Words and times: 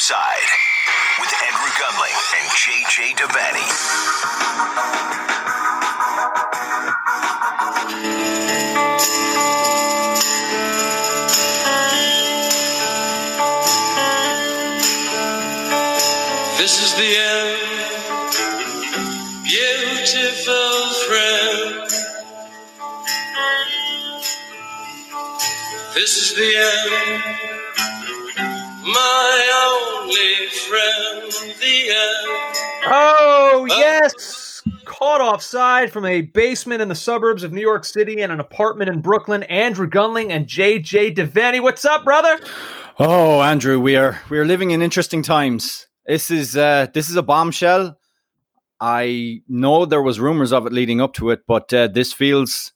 Offside 0.00 0.50
with 1.20 1.30
Andrew 1.46 1.72
Gunling 1.78 2.18
and 2.38 2.48
JJ 2.56 2.96
Devaney. 3.20 3.68
This 16.56 16.74
is 16.82 16.92
the 16.94 17.10
end, 17.18 17.60
beautiful 19.44 20.78
friend. 21.08 21.90
This 25.94 26.16
is 26.16 26.34
the 26.36 26.56
end, 26.56 27.49
Caught 35.10 35.22
offside 35.22 35.90
from 35.90 36.04
a 36.04 36.20
basement 36.20 36.80
in 36.80 36.86
the 36.86 36.94
suburbs 36.94 37.42
of 37.42 37.52
New 37.52 37.60
York 37.60 37.84
City 37.84 38.22
and 38.22 38.30
an 38.30 38.38
apartment 38.38 38.88
in 38.90 39.00
Brooklyn. 39.00 39.42
Andrew 39.42 39.90
Gunling 39.90 40.30
and 40.30 40.46
JJ 40.46 41.16
Devaney. 41.16 41.60
What's 41.60 41.84
up, 41.84 42.04
brother? 42.04 42.38
Oh, 42.96 43.42
Andrew, 43.42 43.80
we 43.80 43.96
are 43.96 44.20
we 44.30 44.38
are 44.38 44.44
living 44.44 44.70
in 44.70 44.82
interesting 44.82 45.24
times. 45.24 45.88
This 46.06 46.30
is 46.30 46.56
uh, 46.56 46.86
this 46.94 47.10
is 47.10 47.16
a 47.16 47.24
bombshell. 47.24 47.98
I 48.80 49.42
know 49.48 49.84
there 49.84 50.00
was 50.00 50.20
rumors 50.20 50.52
of 50.52 50.64
it 50.64 50.72
leading 50.72 51.00
up 51.00 51.14
to 51.14 51.30
it, 51.30 51.40
but 51.44 51.74
uh, 51.74 51.88
this 51.88 52.12
feels 52.12 52.70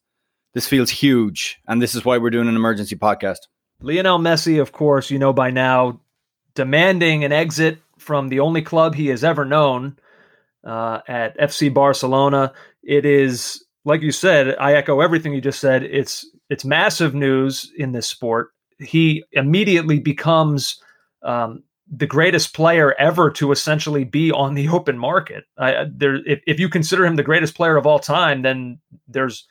this 0.55 0.67
feels 0.67 0.91
huge, 0.91 1.61
and 1.69 1.81
this 1.81 1.95
is 1.95 2.05
why 2.05 2.19
we're 2.19 2.31
doing 2.31 2.49
an 2.49 2.57
emergency 2.57 2.97
podcast. 2.97 3.47
Lionel 3.81 4.19
Messi, 4.19 4.61
of 4.61 4.73
course, 4.73 5.09
you 5.09 5.21
know 5.21 5.33
by 5.33 5.53
now, 5.53 6.01
demanding 6.57 7.23
an 7.23 7.31
exit 7.31 7.79
from 7.97 8.29
the 8.29 8.41
only 8.41 8.61
club 8.61 8.97
he 8.97 9.07
has 9.07 9.23
ever 9.23 9.45
known 9.45 9.97
uh, 10.65 11.01
at 11.09 11.39
FC 11.39 11.73
Barcelona. 11.73 12.53
It 12.83 13.05
is, 13.05 13.65
like 13.85 14.03
you 14.03 14.13
said, 14.13 14.57
I 14.59 14.75
echo 14.75 15.01
everything 15.01 15.33
you 15.33 15.41
just 15.41 15.61
said. 15.61 15.83
It's 15.83 16.27
it's 16.51 16.65
massive 16.65 17.15
news 17.15 17.71
in 17.77 17.93
this 17.93 18.07
sport. 18.07 18.51
He 18.79 19.25
immediately 19.33 19.99
becomes 20.01 20.81
um, 21.23 21.63
the 21.91 22.07
greatest 22.07 22.55
player 22.55 22.95
ever 22.99 23.31
to 23.33 23.53
essentially 23.53 24.05
be 24.05 24.33
on 24.33 24.55
the 24.55 24.69
open 24.69 24.99
market. 24.99 25.45
I, 25.59 25.87
there, 25.91 26.17
if, 26.27 26.43
if 26.47 26.59
you 26.59 26.69
consider 26.69 27.05
him 27.05 27.17
the 27.17 27.23
greatest 27.23 27.55
player 27.55 27.77
of 27.77 27.87
all 27.87 27.99
time, 27.99 28.43
then 28.43 28.79
there's 29.09 29.47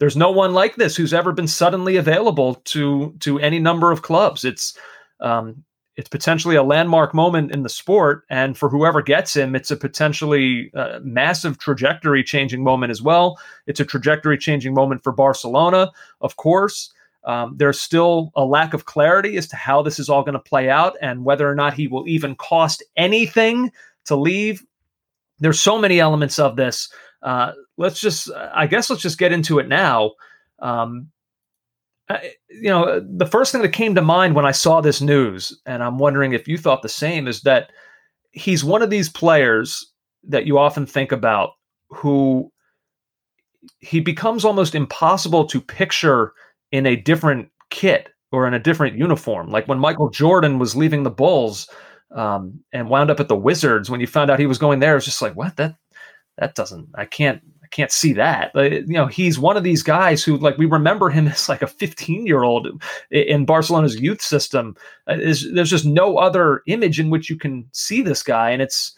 there's 0.00 0.16
no 0.16 0.30
one 0.30 0.52
like 0.54 0.76
this 0.76 0.96
who's 0.96 1.14
ever 1.14 1.32
been 1.32 1.48
suddenly 1.48 1.96
available 1.96 2.56
to 2.66 3.14
to 3.20 3.38
any 3.38 3.58
number 3.58 3.90
of 3.90 4.02
clubs. 4.02 4.44
It's 4.44 4.76
um, 5.20 5.64
it's 5.98 6.08
potentially 6.08 6.54
a 6.54 6.62
landmark 6.62 7.12
moment 7.12 7.50
in 7.50 7.64
the 7.64 7.68
sport, 7.68 8.24
and 8.30 8.56
for 8.56 8.68
whoever 8.68 9.02
gets 9.02 9.34
him, 9.34 9.56
it's 9.56 9.72
a 9.72 9.76
potentially 9.76 10.70
uh, 10.72 11.00
massive 11.02 11.58
trajectory 11.58 12.22
changing 12.22 12.62
moment 12.62 12.92
as 12.92 13.02
well. 13.02 13.36
It's 13.66 13.80
a 13.80 13.84
trajectory 13.84 14.38
changing 14.38 14.74
moment 14.74 15.02
for 15.02 15.10
Barcelona, 15.10 15.90
of 16.20 16.36
course. 16.36 16.92
Um, 17.24 17.56
there's 17.56 17.80
still 17.80 18.30
a 18.36 18.44
lack 18.44 18.74
of 18.74 18.84
clarity 18.84 19.36
as 19.38 19.48
to 19.48 19.56
how 19.56 19.82
this 19.82 19.98
is 19.98 20.08
all 20.08 20.22
going 20.22 20.34
to 20.34 20.38
play 20.38 20.70
out 20.70 20.96
and 21.02 21.24
whether 21.24 21.50
or 21.50 21.56
not 21.56 21.74
he 21.74 21.88
will 21.88 22.06
even 22.06 22.36
cost 22.36 22.80
anything 22.96 23.72
to 24.04 24.14
leave. 24.14 24.64
There's 25.40 25.58
so 25.58 25.80
many 25.80 25.98
elements 25.98 26.38
of 26.38 26.54
this. 26.54 26.92
Uh, 27.24 27.54
let's 27.76 27.98
just, 27.98 28.30
I 28.54 28.68
guess, 28.68 28.88
let's 28.88 29.02
just 29.02 29.18
get 29.18 29.32
into 29.32 29.58
it 29.58 29.66
now. 29.66 30.12
Um, 30.60 31.10
you 32.48 32.70
know, 32.70 33.00
the 33.00 33.26
first 33.26 33.52
thing 33.52 33.62
that 33.62 33.72
came 33.72 33.94
to 33.94 34.02
mind 34.02 34.34
when 34.34 34.46
I 34.46 34.52
saw 34.52 34.80
this 34.80 35.00
news, 35.00 35.58
and 35.66 35.82
I'm 35.82 35.98
wondering 35.98 36.32
if 36.32 36.48
you 36.48 36.56
thought 36.56 36.82
the 36.82 36.88
same, 36.88 37.28
is 37.28 37.42
that 37.42 37.70
he's 38.30 38.64
one 38.64 38.82
of 38.82 38.90
these 38.90 39.08
players 39.08 39.92
that 40.24 40.46
you 40.46 40.58
often 40.58 40.86
think 40.86 41.12
about 41.12 41.50
who 41.90 42.50
he 43.80 44.00
becomes 44.00 44.44
almost 44.44 44.74
impossible 44.74 45.46
to 45.46 45.60
picture 45.60 46.32
in 46.72 46.86
a 46.86 46.96
different 46.96 47.48
kit 47.70 48.08
or 48.32 48.46
in 48.46 48.54
a 48.54 48.58
different 48.58 48.96
uniform. 48.96 49.50
Like 49.50 49.68
when 49.68 49.78
Michael 49.78 50.10
Jordan 50.10 50.58
was 50.58 50.76
leaving 50.76 51.02
the 51.02 51.10
Bulls 51.10 51.68
um, 52.14 52.60
and 52.72 52.88
wound 52.88 53.10
up 53.10 53.20
at 53.20 53.28
the 53.28 53.36
Wizards, 53.36 53.90
when 53.90 54.00
you 54.00 54.06
found 54.06 54.30
out 54.30 54.38
he 54.38 54.46
was 54.46 54.58
going 54.58 54.80
there, 54.80 54.96
it's 54.96 55.06
just 55.06 55.22
like, 55.22 55.34
what? 55.34 55.56
That 55.56 55.76
that 56.38 56.54
doesn't. 56.54 56.88
I 56.94 57.04
can't. 57.04 57.42
I 57.68 57.76
can't 57.76 57.92
see 57.92 58.14
that. 58.14 58.54
Like, 58.54 58.72
you 58.72 58.94
know, 58.94 59.06
he's 59.06 59.38
one 59.38 59.58
of 59.58 59.62
these 59.62 59.82
guys 59.82 60.24
who, 60.24 60.38
like, 60.38 60.56
we 60.56 60.64
remember 60.64 61.10
him 61.10 61.28
as 61.28 61.48
like 61.48 61.60
a 61.60 61.66
15 61.66 62.26
year 62.26 62.42
old 62.42 62.82
in 63.10 63.44
Barcelona's 63.44 64.00
youth 64.00 64.22
system. 64.22 64.74
Uh, 65.06 65.16
is 65.18 65.46
there's 65.52 65.70
just 65.70 65.84
no 65.84 66.16
other 66.16 66.62
image 66.66 66.98
in 66.98 67.10
which 67.10 67.28
you 67.28 67.36
can 67.36 67.68
see 67.72 68.00
this 68.00 68.22
guy, 68.22 68.50
and 68.50 68.62
it's 68.62 68.96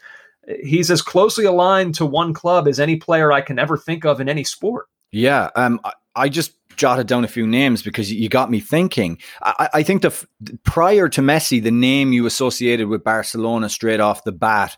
he's 0.63 0.91
as 0.91 1.03
closely 1.03 1.45
aligned 1.45 1.95
to 1.97 2.07
one 2.07 2.33
club 2.33 2.69
as 2.69 2.79
any 2.79 2.97
player 2.97 3.33
I 3.33 3.41
can 3.41 3.59
ever 3.59 3.77
think 3.77 4.05
of 4.05 4.21
in 4.21 4.29
any 4.29 4.45
sport. 4.45 4.87
Yeah, 5.11 5.51
um, 5.57 5.81
I, 5.85 5.93
I 6.15 6.29
just 6.29 6.53
jotted 6.77 7.09
down 7.09 7.25
a 7.25 7.29
few 7.29 7.47
names 7.47 7.83
because 7.83 8.13
you 8.13 8.29
got 8.29 8.51
me 8.51 8.61
thinking. 8.61 9.19
I, 9.43 9.69
I 9.75 9.83
think 9.83 10.03
the 10.03 10.27
prior 10.63 11.09
to 11.09 11.21
Messi, 11.21 11.61
the 11.61 11.73
name 11.73 12.13
you 12.13 12.25
associated 12.25 12.87
with 12.87 13.03
Barcelona 13.03 13.69
straight 13.69 14.01
off 14.01 14.23
the 14.23 14.33
bat, 14.33 14.77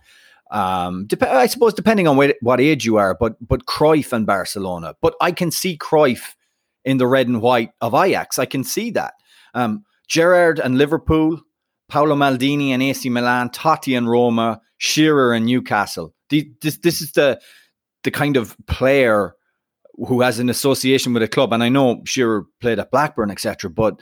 um, 0.52 1.06
dep- 1.06 1.22
I 1.22 1.46
suppose 1.46 1.72
depending 1.72 2.06
on 2.06 2.16
what, 2.16 2.36
what 2.42 2.60
age 2.60 2.84
you 2.84 2.96
are, 2.96 3.16
but 3.18 3.36
but 3.46 3.66
Cruyff 3.66 4.12
and 4.12 4.26
Barcelona. 4.26 4.94
But 5.00 5.14
I 5.20 5.32
can 5.32 5.50
see 5.50 5.76
Cruyff 5.78 6.34
in 6.84 6.98
the 6.98 7.06
red 7.06 7.26
and 7.26 7.40
white 7.40 7.70
of 7.80 7.94
Ajax. 7.94 8.38
I 8.38 8.46
can 8.46 8.62
see 8.62 8.90
that. 8.90 9.14
Um, 9.54 9.84
Gerrard 10.08 10.58
and 10.58 10.76
Liverpool, 10.76 11.40
Paolo 11.88 12.14
Maldini 12.14 12.68
and 12.68 12.82
AC 12.82 13.08
Milan, 13.08 13.48
Totti 13.48 13.96
and 13.96 14.08
Roma, 14.08 14.60
Shearer 14.76 15.32
and 15.32 15.46
Newcastle. 15.46 16.14
The, 16.28 16.50
this 16.60 16.78
this 16.78 17.00
is 17.00 17.12
the 17.12 17.40
the 18.04 18.10
kind 18.10 18.36
of 18.36 18.54
player 18.66 19.34
who 20.06 20.20
has 20.20 20.38
an 20.38 20.50
association 20.50 21.14
with 21.14 21.22
a 21.22 21.28
club. 21.28 21.52
And 21.52 21.62
I 21.62 21.68
know 21.70 22.02
Shearer 22.04 22.46
played 22.60 22.78
at 22.78 22.90
Blackburn, 22.90 23.30
etc. 23.30 23.70
But 23.70 24.00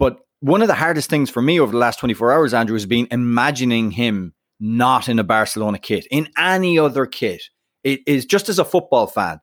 but 0.00 0.18
one 0.40 0.62
of 0.62 0.68
the 0.68 0.74
hardest 0.74 1.10
things 1.10 1.30
for 1.30 1.42
me 1.42 1.60
over 1.60 1.70
the 1.70 1.78
last 1.78 2.00
24 2.00 2.32
hours, 2.32 2.54
Andrew, 2.54 2.74
has 2.74 2.86
been 2.86 3.06
imagining 3.12 3.92
him 3.92 4.34
not 4.62 5.08
in 5.08 5.18
a 5.18 5.24
Barcelona 5.24 5.78
kit, 5.78 6.06
in 6.10 6.28
any 6.38 6.78
other 6.78 7.04
kit. 7.04 7.42
It 7.82 8.00
is 8.06 8.24
just 8.24 8.48
as 8.48 8.60
a 8.60 8.64
football 8.64 9.08
fan, 9.08 9.40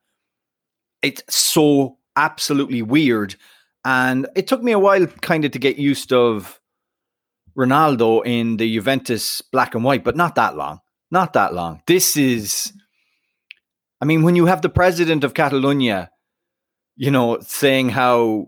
it's 1.01 1.21
so 1.29 1.97
absolutely 2.15 2.81
weird. 2.81 3.35
And 3.83 4.27
it 4.35 4.47
took 4.47 4.63
me 4.63 4.71
a 4.71 4.79
while 4.79 5.05
kind 5.07 5.43
of 5.43 5.51
to 5.51 5.59
get 5.59 5.77
used 5.77 6.13
of 6.13 6.59
Ronaldo 7.57 8.25
in 8.25 8.57
the 8.57 8.73
Juventus 8.73 9.41
black 9.41 9.75
and 9.75 9.83
white, 9.83 10.05
but 10.05 10.15
not 10.15 10.35
that 10.35 10.55
long. 10.55 10.79
Not 11.11 11.33
that 11.33 11.53
long. 11.53 11.81
This 11.85 12.15
is 12.15 12.71
I 14.01 14.05
mean, 14.05 14.23
when 14.23 14.35
you 14.35 14.45
have 14.45 14.61
the 14.61 14.69
president 14.69 15.23
of 15.23 15.33
Catalonia, 15.33 16.09
you 16.95 17.11
know, 17.11 17.39
saying 17.41 17.89
how, 17.89 18.47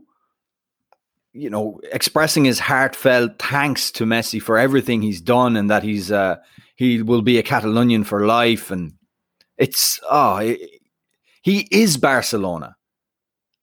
you 1.33 1.49
know, 1.49 1.79
expressing 1.91 2.45
his 2.45 2.59
heartfelt 2.59 3.39
thanks 3.39 3.91
to 3.91 4.05
Messi 4.05 4.41
for 4.41 4.57
everything 4.57 5.01
he's 5.01 5.21
done 5.21 5.55
and 5.55 5.69
that 5.69 5.83
he's, 5.83 6.11
uh, 6.11 6.35
he 6.75 7.01
will 7.01 7.21
be 7.21 7.37
a 7.37 7.43
Catalonian 7.43 8.03
for 8.03 8.25
life. 8.25 8.71
And 8.71 8.93
it's, 9.57 9.99
oh, 10.09 10.37
it, 10.37 10.59
he 11.41 11.67
is 11.71 11.97
Barcelona. 11.97 12.75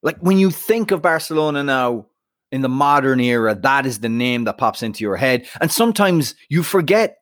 Like 0.03 0.19
when 0.19 0.39
you 0.39 0.51
think 0.51 0.91
of 0.91 1.03
Barcelona 1.03 1.63
now 1.63 2.07
in 2.51 2.63
the 2.63 2.69
modern 2.69 3.21
era, 3.21 3.55
that 3.55 3.85
is 3.85 4.01
the 4.01 4.09
name 4.09 4.45
that 4.45 4.59
pops 4.59 4.83
into 4.83 5.05
your 5.05 5.17
head. 5.17 5.47
And 5.61 5.71
sometimes 5.71 6.35
you 6.49 6.63
forget 6.63 7.19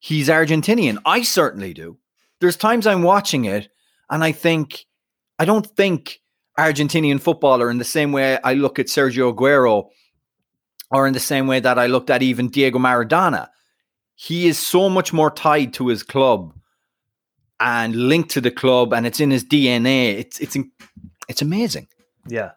he's 0.00 0.28
Argentinian. 0.28 0.98
I 1.06 1.22
certainly 1.22 1.72
do. 1.72 1.98
There's 2.40 2.56
times 2.56 2.86
I'm 2.86 3.02
watching 3.02 3.46
it 3.46 3.68
and 4.10 4.22
I 4.22 4.32
think, 4.32 4.84
I 5.38 5.44
don't 5.44 5.66
think 5.66 6.20
Argentinian 6.58 7.20
footballer 7.20 7.70
in 7.70 7.78
the 7.78 7.84
same 7.84 8.12
way 8.12 8.38
I 8.42 8.54
look 8.54 8.78
at 8.78 8.86
Sergio 8.86 9.34
Aguero 9.34 9.88
or 10.90 11.06
in 11.06 11.12
the 11.12 11.20
same 11.20 11.46
way 11.46 11.60
that 11.60 11.78
I 11.78 11.86
looked 11.86 12.10
at 12.10 12.22
even 12.22 12.48
Diego 12.48 12.78
Maradona. 12.78 13.48
He 14.14 14.48
is 14.48 14.58
so 14.58 14.88
much 14.88 15.12
more 15.12 15.30
tied 15.30 15.74
to 15.74 15.88
his 15.88 16.02
club 16.02 16.54
and 17.60 17.94
linked 17.94 18.30
to 18.30 18.40
the 18.40 18.50
club, 18.50 18.92
and 18.92 19.06
it's 19.06 19.20
in 19.20 19.30
his 19.30 19.44
DNA. 19.44 20.18
It's 20.18 20.38
it's 20.40 20.56
it's 21.28 21.42
amazing. 21.42 21.88
Yeah. 22.26 22.52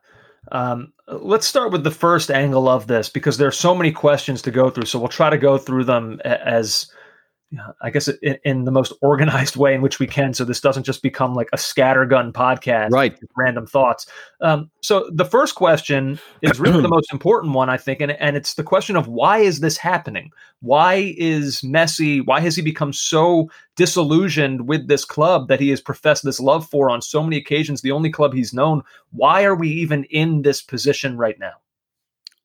Um, 0.51 0.93
let's 1.07 1.47
start 1.47 1.71
with 1.71 1.83
the 1.83 1.91
first 1.91 2.31
angle 2.31 2.67
of 2.67 2.87
this 2.87 3.09
because 3.09 3.37
there 3.37 3.47
are 3.47 3.51
so 3.51 3.75
many 3.75 3.91
questions 3.91 4.41
to 4.43 4.51
go 4.51 4.69
through. 4.69 4.85
So 4.85 4.99
we'll 4.99 5.09
try 5.09 5.29
to 5.29 5.37
go 5.37 5.57
through 5.57 5.83
them 5.83 6.19
as 6.23 6.91
I 7.81 7.89
guess 7.89 8.07
in, 8.07 8.37
in, 8.43 8.65
the 8.65 8.71
most 8.71 8.93
organized 9.01 9.55
way 9.55 9.73
in 9.73 9.81
which 9.81 9.97
we 9.97 10.05
can, 10.05 10.35
so 10.35 10.45
this 10.45 10.61
doesn't 10.61 10.83
just 10.83 11.01
become 11.01 11.33
like 11.33 11.49
a 11.51 11.57
scattergun 11.57 12.31
podcast, 12.31 12.91
right? 12.91 13.17
Random 13.35 13.65
thoughts. 13.65 14.05
Um, 14.39 14.69
so 14.81 15.09
the 15.11 15.25
first 15.25 15.55
question 15.55 16.19
is 16.43 16.59
really 16.59 16.81
the 16.83 16.87
most 16.89 17.11
important 17.11 17.53
one, 17.53 17.67
I 17.67 17.77
think, 17.77 18.01
and 18.01 18.11
and 18.11 18.37
it's 18.37 18.53
the 18.53 18.63
question 18.63 18.95
of 18.95 19.07
why 19.07 19.39
is 19.39 19.61
this 19.61 19.77
happening? 19.77 20.29
Why 20.61 21.15
is 21.17 21.61
Messi? 21.61 22.23
Why 22.23 22.39
has 22.39 22.55
he 22.55 22.61
become 22.61 22.93
so 22.93 23.49
disillusioned 23.75 24.67
with 24.67 24.87
this 24.87 25.03
club 25.03 25.47
that 25.47 25.59
he 25.59 25.69
has 25.69 25.81
professed 25.81 26.23
this 26.23 26.39
love 26.39 26.69
for 26.69 26.91
on 26.91 27.01
so 27.01 27.23
many 27.23 27.37
occasions? 27.37 27.81
The 27.81 27.91
only 27.91 28.11
club 28.11 28.33
he's 28.33 28.53
known. 28.53 28.83
Why 29.11 29.43
are 29.43 29.55
we 29.55 29.69
even 29.69 30.03
in 30.05 30.43
this 30.43 30.61
position 30.61 31.17
right 31.17 31.39
now? 31.39 31.53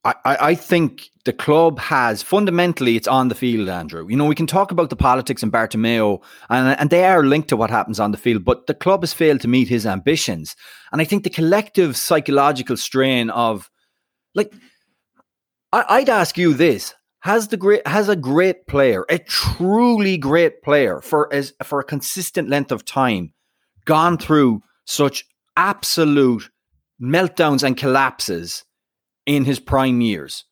I, 0.04 0.14
I 0.24 0.54
think 0.54 1.08
the 1.24 1.32
club 1.32 1.78
has 1.78 2.22
fundamentally 2.22 2.96
it's 2.96 3.08
on 3.08 3.28
the 3.28 3.34
field, 3.34 3.68
Andrew. 3.70 4.06
You 4.08 4.16
know, 4.16 4.26
we 4.26 4.34
can 4.34 4.46
talk 4.46 4.70
about 4.70 4.90
the 4.90 4.96
politics 4.96 5.42
in 5.42 5.50
Bartomeu 5.50 6.22
and, 6.50 6.78
and 6.78 6.90
they 6.90 7.06
are 7.06 7.24
linked 7.24 7.48
to 7.48 7.56
what 7.56 7.70
happens 7.70 7.98
on 7.98 8.12
the 8.12 8.18
field, 8.18 8.44
but 8.44 8.66
the 8.66 8.74
club 8.74 9.02
has 9.02 9.14
failed 9.14 9.40
to 9.40 9.48
meet 9.48 9.68
his 9.68 9.86
ambitions. 9.86 10.56
And 10.92 11.00
I 11.00 11.04
think 11.04 11.24
the 11.24 11.30
collective 11.30 11.96
psychological 11.96 12.76
strain 12.76 13.30
of 13.30 13.70
like 14.34 14.52
I, 15.72 15.84
I'd 15.88 16.08
ask 16.10 16.36
you 16.36 16.52
this. 16.54 16.94
Has 17.20 17.48
the 17.48 17.56
great 17.56 17.86
has 17.86 18.10
a 18.10 18.16
great 18.16 18.66
player, 18.66 19.06
a 19.08 19.18
truly 19.18 20.18
great 20.18 20.62
player 20.62 21.00
for 21.00 21.32
as 21.32 21.54
for 21.62 21.80
a 21.80 21.84
consistent 21.84 22.50
length 22.50 22.70
of 22.70 22.84
time, 22.84 23.32
gone 23.86 24.18
through 24.18 24.62
such 24.84 25.24
absolute 25.56 26.50
meltdowns 27.00 27.62
and 27.62 27.78
collapses 27.78 28.66
in 29.26 29.44
his 29.44 29.60
prime 29.60 30.00
years. 30.00 30.44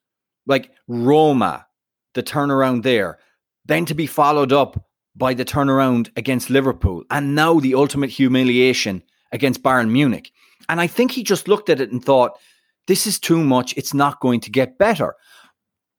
Like 0.46 0.70
Roma, 0.88 1.66
the 2.14 2.22
turnaround 2.22 2.82
there, 2.82 3.18
then 3.64 3.84
to 3.86 3.94
be 3.94 4.06
followed 4.06 4.52
up 4.52 4.84
by 5.14 5.34
the 5.34 5.44
turnaround 5.44 6.10
against 6.16 6.50
Liverpool, 6.50 7.04
and 7.10 7.34
now 7.34 7.60
the 7.60 7.74
ultimate 7.74 8.10
humiliation 8.10 9.02
against 9.30 9.62
Bayern 9.62 9.90
Munich. 9.90 10.30
And 10.68 10.80
I 10.80 10.86
think 10.86 11.12
he 11.12 11.22
just 11.22 11.48
looked 11.48 11.68
at 11.68 11.80
it 11.80 11.92
and 11.92 12.04
thought, 12.04 12.38
this 12.86 13.06
is 13.06 13.18
too 13.18 13.42
much. 13.42 13.76
It's 13.76 13.94
not 13.94 14.20
going 14.20 14.40
to 14.40 14.50
get 14.50 14.78
better. 14.78 15.14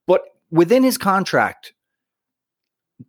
But 0.06 0.22
within 0.50 0.82
his 0.82 0.98
contract, 0.98 1.72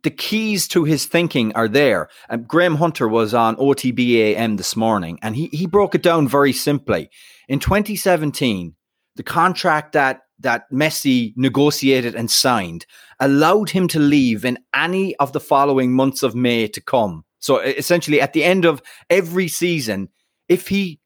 the 0.02 0.10
keys 0.10 0.68
to 0.68 0.84
his 0.84 1.06
thinking 1.06 1.54
are 1.54 1.68
there. 1.68 2.08
And 2.28 2.48
Graham 2.48 2.76
Hunter 2.76 3.08
was 3.08 3.34
on 3.34 3.56
OTBAM 3.56 4.56
this 4.56 4.76
morning, 4.76 5.18
and 5.22 5.36
he, 5.36 5.46
he 5.48 5.66
broke 5.66 5.94
it 5.94 6.02
down 6.02 6.28
very 6.28 6.52
simply. 6.52 7.10
In 7.48 7.58
2017, 7.58 8.74
the 9.16 9.22
contract 9.22 9.92
that 9.92 10.20
that 10.38 10.70
Messi 10.70 11.32
negotiated 11.36 12.14
and 12.14 12.30
signed 12.30 12.84
allowed 13.20 13.70
him 13.70 13.88
to 13.88 13.98
leave 13.98 14.44
in 14.44 14.58
any 14.74 15.16
of 15.16 15.32
the 15.32 15.40
following 15.40 15.94
months 15.94 16.22
of 16.22 16.34
May 16.34 16.68
to 16.68 16.80
come. 16.80 17.24
So 17.38 17.58
essentially, 17.58 18.20
at 18.20 18.34
the 18.34 18.44
end 18.44 18.64
of 18.64 18.82
every 19.08 19.48
season, 19.48 20.10
if 20.48 20.68
he 20.68 21.00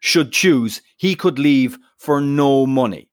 should 0.00 0.32
choose, 0.32 0.82
he 0.96 1.14
could 1.14 1.38
leave 1.38 1.78
for 1.98 2.20
no 2.20 2.66
money. 2.66 3.08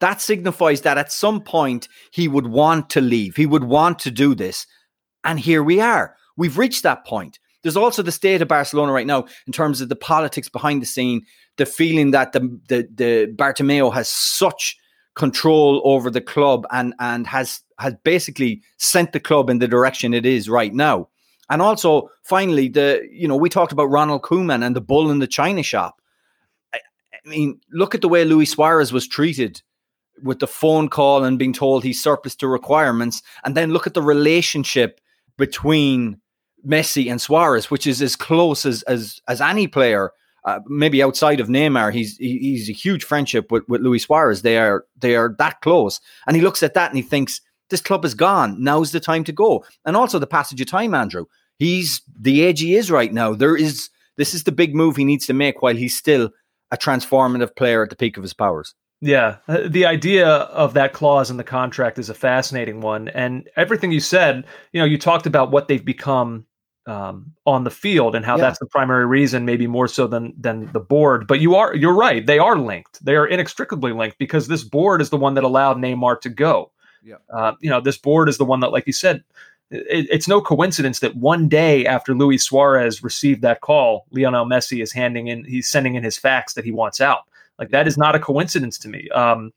That 0.00 0.20
signifies 0.20 0.82
that 0.82 0.98
at 0.98 1.12
some 1.12 1.40
point 1.40 1.88
he 2.12 2.28
would 2.28 2.46
want 2.46 2.90
to 2.90 3.00
leave. 3.00 3.36
He 3.36 3.46
would 3.46 3.64
want 3.64 3.98
to 4.00 4.10
do 4.10 4.34
this. 4.34 4.66
And 5.24 5.38
here 5.38 5.62
we 5.62 5.80
are. 5.80 6.14
We've 6.36 6.58
reached 6.58 6.82
that 6.82 7.06
point. 7.06 7.38
There's 7.62 7.76
also 7.76 8.02
the 8.02 8.12
state 8.12 8.40
of 8.40 8.48
Barcelona 8.48 8.92
right 8.92 9.06
now 9.06 9.26
in 9.46 9.52
terms 9.52 9.80
of 9.80 9.90
the 9.90 9.96
politics 9.96 10.48
behind 10.48 10.80
the 10.80 10.86
scene, 10.86 11.22
the 11.56 11.66
feeling 11.66 12.10
that 12.12 12.32
the 12.32 12.40
the, 12.68 12.88
the 12.94 13.32
Bartomeu 13.36 13.92
has 13.92 14.08
such 14.08 14.76
control 15.14 15.82
over 15.84 16.10
the 16.10 16.20
club 16.20 16.66
and 16.70 16.94
and 16.98 17.26
has 17.26 17.60
has 17.78 17.94
basically 18.04 18.62
sent 18.78 19.12
the 19.12 19.20
club 19.20 19.50
in 19.50 19.58
the 19.58 19.68
direction 19.68 20.14
it 20.14 20.26
is 20.26 20.48
right 20.48 20.72
now. 20.74 21.08
And 21.48 21.60
also, 21.60 22.10
finally, 22.22 22.68
the 22.68 23.06
you 23.10 23.26
know 23.26 23.36
we 23.36 23.48
talked 23.48 23.72
about 23.72 23.86
Ronald 23.90 24.22
Koeman 24.22 24.64
and 24.64 24.76
the 24.76 24.80
bull 24.80 25.10
in 25.10 25.18
the 25.18 25.26
china 25.26 25.62
shop. 25.62 26.00
I, 26.72 26.78
I 27.12 27.28
mean, 27.28 27.60
look 27.72 27.94
at 27.94 28.00
the 28.00 28.08
way 28.08 28.24
Luis 28.24 28.52
Suarez 28.52 28.92
was 28.92 29.08
treated 29.08 29.60
with 30.22 30.38
the 30.38 30.46
phone 30.46 30.88
call 30.88 31.24
and 31.24 31.38
being 31.38 31.52
told 31.52 31.82
he's 31.82 32.02
surplus 32.02 32.36
to 32.36 32.46
requirements, 32.46 33.22
and 33.44 33.56
then 33.56 33.72
look 33.72 33.86
at 33.86 33.94
the 33.94 34.02
relationship 34.02 35.00
between 35.36 36.20
Messi 36.66 37.10
and 37.10 37.20
Suarez, 37.20 37.70
which 37.70 37.86
is 37.86 38.00
as 38.00 38.16
close 38.16 38.64
as 38.64 38.82
as 38.84 39.20
as 39.26 39.40
any 39.40 39.66
player. 39.66 40.12
Uh, 40.44 40.60
maybe 40.66 41.02
outside 41.02 41.40
of 41.40 41.48
Neymar, 41.48 41.92
he's 41.92 42.16
he, 42.16 42.38
he's 42.38 42.68
a 42.68 42.72
huge 42.72 43.04
friendship 43.04 43.52
with, 43.52 43.64
with 43.68 43.82
Luis 43.82 44.04
Suarez. 44.04 44.42
They 44.42 44.58
are 44.58 44.84
they 44.96 45.16
are 45.16 45.34
that 45.38 45.60
close, 45.60 46.00
and 46.26 46.36
he 46.36 46.42
looks 46.42 46.62
at 46.62 46.74
that 46.74 46.90
and 46.90 46.96
he 46.96 47.02
thinks 47.02 47.40
this 47.68 47.80
club 47.80 48.04
is 48.04 48.14
gone. 48.14 48.62
Now's 48.62 48.92
the 48.92 49.00
time 49.00 49.24
to 49.24 49.32
go. 49.32 49.64
And 49.84 49.96
also 49.96 50.18
the 50.18 50.26
passage 50.26 50.60
of 50.60 50.66
time, 50.66 50.94
Andrew. 50.94 51.26
He's 51.58 52.02
the 52.18 52.42
age 52.42 52.60
he 52.60 52.74
is 52.74 52.90
right 52.90 53.12
now. 53.12 53.34
There 53.34 53.56
is 53.56 53.90
this 54.16 54.34
is 54.34 54.44
the 54.44 54.52
big 54.52 54.74
move 54.74 54.96
he 54.96 55.04
needs 55.04 55.26
to 55.26 55.32
make 55.34 55.62
while 55.62 55.76
he's 55.76 55.96
still 55.96 56.30
a 56.70 56.76
transformative 56.76 57.56
player 57.56 57.82
at 57.82 57.90
the 57.90 57.96
peak 57.96 58.16
of 58.16 58.22
his 58.22 58.34
powers. 58.34 58.74
Yeah, 59.02 59.36
uh, 59.48 59.62
the 59.66 59.86
idea 59.86 60.28
of 60.28 60.74
that 60.74 60.92
clause 60.92 61.30
in 61.30 61.38
the 61.38 61.44
contract 61.44 61.98
is 61.98 62.10
a 62.10 62.14
fascinating 62.14 62.82
one, 62.82 63.08
and 63.08 63.48
everything 63.56 63.92
you 63.92 64.00
said, 64.00 64.44
you 64.72 64.80
know, 64.80 64.84
you 64.84 64.98
talked 64.98 65.26
about 65.26 65.50
what 65.50 65.68
they've 65.68 65.84
become 65.84 66.44
um, 66.86 67.32
on 67.46 67.64
the 67.64 67.70
field 67.70 68.14
and 68.14 68.24
how 68.24 68.36
yeah. 68.36 68.42
that's 68.42 68.58
the 68.58 68.66
primary 68.66 69.06
reason, 69.06 69.44
maybe 69.44 69.66
more 69.66 69.88
so 69.88 70.06
than 70.06 70.34
than 70.38 70.70
the 70.72 70.80
board. 70.80 71.26
But 71.26 71.40
you 71.40 71.54
are 71.54 71.74
you're 71.74 71.94
right; 71.94 72.24
they 72.24 72.38
are 72.38 72.56
linked. 72.56 73.04
They 73.04 73.16
are 73.16 73.26
inextricably 73.26 73.92
linked 73.92 74.18
because 74.18 74.48
this 74.48 74.64
board 74.64 75.00
is 75.00 75.10
the 75.10 75.16
one 75.16 75.34
that 75.34 75.44
allowed 75.44 75.76
Neymar 75.76 76.20
to 76.22 76.28
go. 76.28 76.72
Yeah, 77.02 77.16
uh, 77.32 77.52
you 77.60 77.70
know, 77.70 77.80
this 77.80 77.98
board 77.98 78.28
is 78.28 78.38
the 78.38 78.44
one 78.44 78.60
that, 78.60 78.72
like 78.72 78.86
you 78.86 78.92
said, 78.92 79.24
it, 79.70 80.08
it's 80.10 80.28
no 80.28 80.40
coincidence 80.40 81.00
that 81.00 81.16
one 81.16 81.48
day 81.48 81.86
after 81.86 82.14
Luis 82.14 82.44
Suarez 82.44 83.02
received 83.02 83.42
that 83.42 83.60
call, 83.60 84.06
Lionel 84.10 84.46
Messi 84.46 84.82
is 84.82 84.92
handing 84.92 85.28
in, 85.28 85.44
he's 85.44 85.68
sending 85.68 85.94
in 85.94 86.02
his 86.02 86.18
fax 86.18 86.54
that 86.54 86.64
he 86.64 86.72
wants 86.72 87.00
out. 87.00 87.22
Like 87.58 87.70
that 87.70 87.86
is 87.86 87.96
not 87.96 88.14
a 88.14 88.18
coincidence 88.18 88.78
to 88.78 88.88
me. 88.88 89.08
Um, 89.10 89.52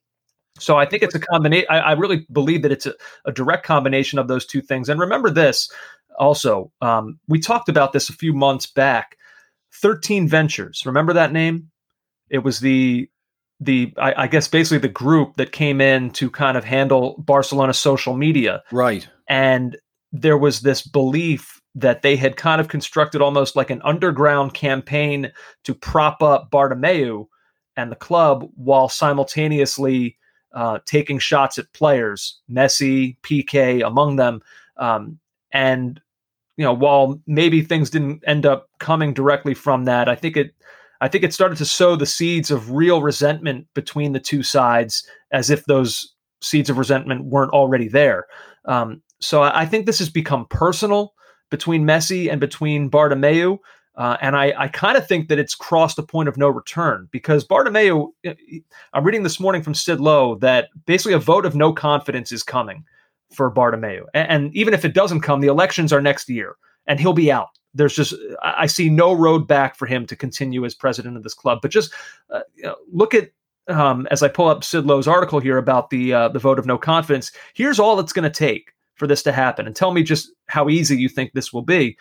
so 0.60 0.78
I 0.78 0.86
think 0.86 1.02
it's 1.02 1.16
a 1.16 1.20
combination. 1.20 1.68
I, 1.70 1.80
I, 1.80 1.92
really 1.94 2.28
believe 2.32 2.62
that 2.62 2.72
it's 2.72 2.86
a, 2.86 2.94
a, 3.26 3.32
direct 3.32 3.66
combination 3.66 4.20
of 4.20 4.28
those 4.28 4.46
two 4.46 4.62
things. 4.62 4.88
And 4.88 5.00
remember 5.00 5.32
this 5.32 5.72
also, 6.18 6.72
um, 6.82 7.20
we 7.28 7.40
talked 7.40 7.70
about 7.70 7.94
this 7.94 8.10
a 8.10 8.14
few 8.14 8.34
months 8.34 8.68
back. 8.68 9.18
13 9.82 10.28
Ventures. 10.28 10.84
Remember 10.86 11.14
that 11.14 11.32
name? 11.32 11.72
It 12.30 12.40
was 12.40 12.60
the 12.60 13.10
the 13.60 13.94
I, 13.98 14.24
I 14.24 14.28
guess 14.28 14.48
basically 14.48 14.80
the 14.80 14.90
group 14.90 15.36
that 15.38 15.52
came 15.52 15.80
in 15.80 16.12
to 16.12 16.30
kind 16.30 16.58
of 16.58 16.64
handle 16.64 17.16
Barcelona 17.18 17.74
social 17.74 18.16
media. 18.16 18.64
Right. 18.72 19.08
And 19.28 19.78
there 20.12 20.38
was 20.38 20.62
this 20.62 20.86
belief 20.86 21.62
that 21.76 22.02
they 22.02 22.16
had 22.16 22.38
kind 22.38 22.62
of 22.62 22.68
constructed 22.68 23.22
almost 23.22 23.56
like 23.56 23.70
an 23.70 23.82
underground 23.84 24.54
campaign 24.54 25.32
to 25.64 25.74
prop 25.74 26.22
up 26.22 26.52
Bartomeu 26.52 27.28
and 27.76 27.92
the 27.92 27.96
club 27.96 28.48
while 28.56 28.90
simultaneously 28.90 30.18
uh, 30.54 30.80
taking 30.86 31.18
shots 31.18 31.58
at 31.58 31.72
players, 31.74 32.40
Messi, 32.50 33.18
Piqué 33.24 33.86
among 33.86 34.18
them. 34.18 34.42
Um, 34.78 35.20
and, 35.54 36.02
you 36.58 36.66
know, 36.66 36.74
while 36.74 37.22
maybe 37.26 37.62
things 37.62 37.90
didn't 37.90 38.24
end 38.28 38.46
up 38.46 38.68
coming 38.80 39.14
directly 39.14 39.54
from 39.54 39.86
that, 39.86 40.10
I 40.10 40.16
think 40.16 40.36
it. 40.36 40.54
I 41.02 41.10
think 41.10 41.26
it 41.26 41.34
started 41.34 41.58
to 41.58 41.66
sow 41.66 41.98
the 41.98 42.06
seeds 42.06 42.50
of 42.50 42.72
real 42.72 43.02
resentment 43.02 43.68
between 43.74 44.14
the 44.14 44.22
two 44.22 44.42
sides, 44.42 45.06
as 45.32 45.50
if 45.50 45.66
those 45.66 46.14
seeds 46.42 46.70
of 46.70 46.78
resentment 46.78 47.26
weren't 47.26 47.52
already 47.52 47.90
there. 47.90 48.26
Um, 48.66 49.02
so 49.20 49.42
I 49.44 49.66
think 49.66 49.86
this 49.86 50.00
has 50.00 50.10
become 50.10 50.46
personal 50.50 51.14
between 51.50 51.84
Messi 51.84 52.32
and 52.32 52.40
between 52.40 52.90
Bartomeu. 52.90 53.58
Uh, 53.96 54.18
and 54.22 54.36
I, 54.36 54.54
I 54.58 54.68
kind 54.70 54.98
of 54.98 55.06
think 55.06 55.28
that 55.28 55.40
it's 55.40 55.56
crossed 55.56 56.00
a 56.00 56.04
point 56.04 56.30
of 56.30 56.38
no 56.38 56.48
return 56.48 57.10
because 57.12 57.46
Bartomeu, 57.46 58.08
I'm 58.94 59.04
reading 59.04 59.24
this 59.24 59.40
morning 59.42 59.62
from 59.62 59.76
Sid 59.76 60.00
Lowe 60.00 60.36
that 60.36 60.70
basically 60.86 61.14
a 61.14 61.20
vote 61.20 61.46
of 61.46 61.54
no 61.54 61.74
confidence 61.74 62.32
is 62.32 62.44
coming 62.44 62.86
for 63.34 63.52
Bartomeu. 63.52 64.06
And, 64.14 64.30
and 64.30 64.56
even 64.56 64.74
if 64.74 64.86
it 64.86 64.94
doesn't 64.94 65.22
come, 65.22 65.42
the 65.42 65.48
elections 65.48 65.92
are 65.92 66.02
next 66.02 66.30
year 66.30 66.56
and 66.88 67.00
he'll 67.00 67.14
be 67.14 67.32
out. 67.32 67.50
There's 67.74 67.96
just, 67.96 68.14
I 68.44 68.68
see 68.68 68.90
no 68.90 69.14
road 69.14 69.48
back 69.48 69.76
for 69.76 69.88
him 69.88 70.06
to 70.06 70.16
continue 70.16 70.64
as 70.64 70.76
president 70.76 71.18
of 71.18 71.24
this 71.24 71.34
club. 71.34 71.60
But 71.62 71.72
just 71.72 71.92
uh, 72.30 72.42
you 72.56 72.64
know, 72.64 72.76
look 72.92 73.14
at, 73.14 73.32
um, 73.68 74.08
as 74.12 74.22
I 74.22 74.28
pull 74.28 74.48
up 74.48 74.64
Sid 74.64 74.86
Lowe's 74.86 75.08
article 75.08 75.40
here 75.40 75.58
about 75.58 75.90
the 75.90 76.14
uh, 76.14 76.28
the 76.28 76.40
vote 76.40 76.60
of 76.60 76.66
no 76.66 76.78
confidence, 76.78 77.32
here's 77.54 77.80
all 77.80 78.00
it's 78.00 78.14
going 78.14 78.30
to 78.30 78.30
take 78.30 78.74
for 78.96 79.08
this 79.08 79.24
to 79.24 79.32
happen. 79.32 79.66
And 79.66 79.76
tell 79.76 79.92
me 79.92 80.04
just 80.04 80.32
how 80.48 80.70
easy 80.70 80.98
you 80.98 81.10
think 81.10 81.32
this 81.32 81.54
will 81.54 81.62
be 81.62 81.98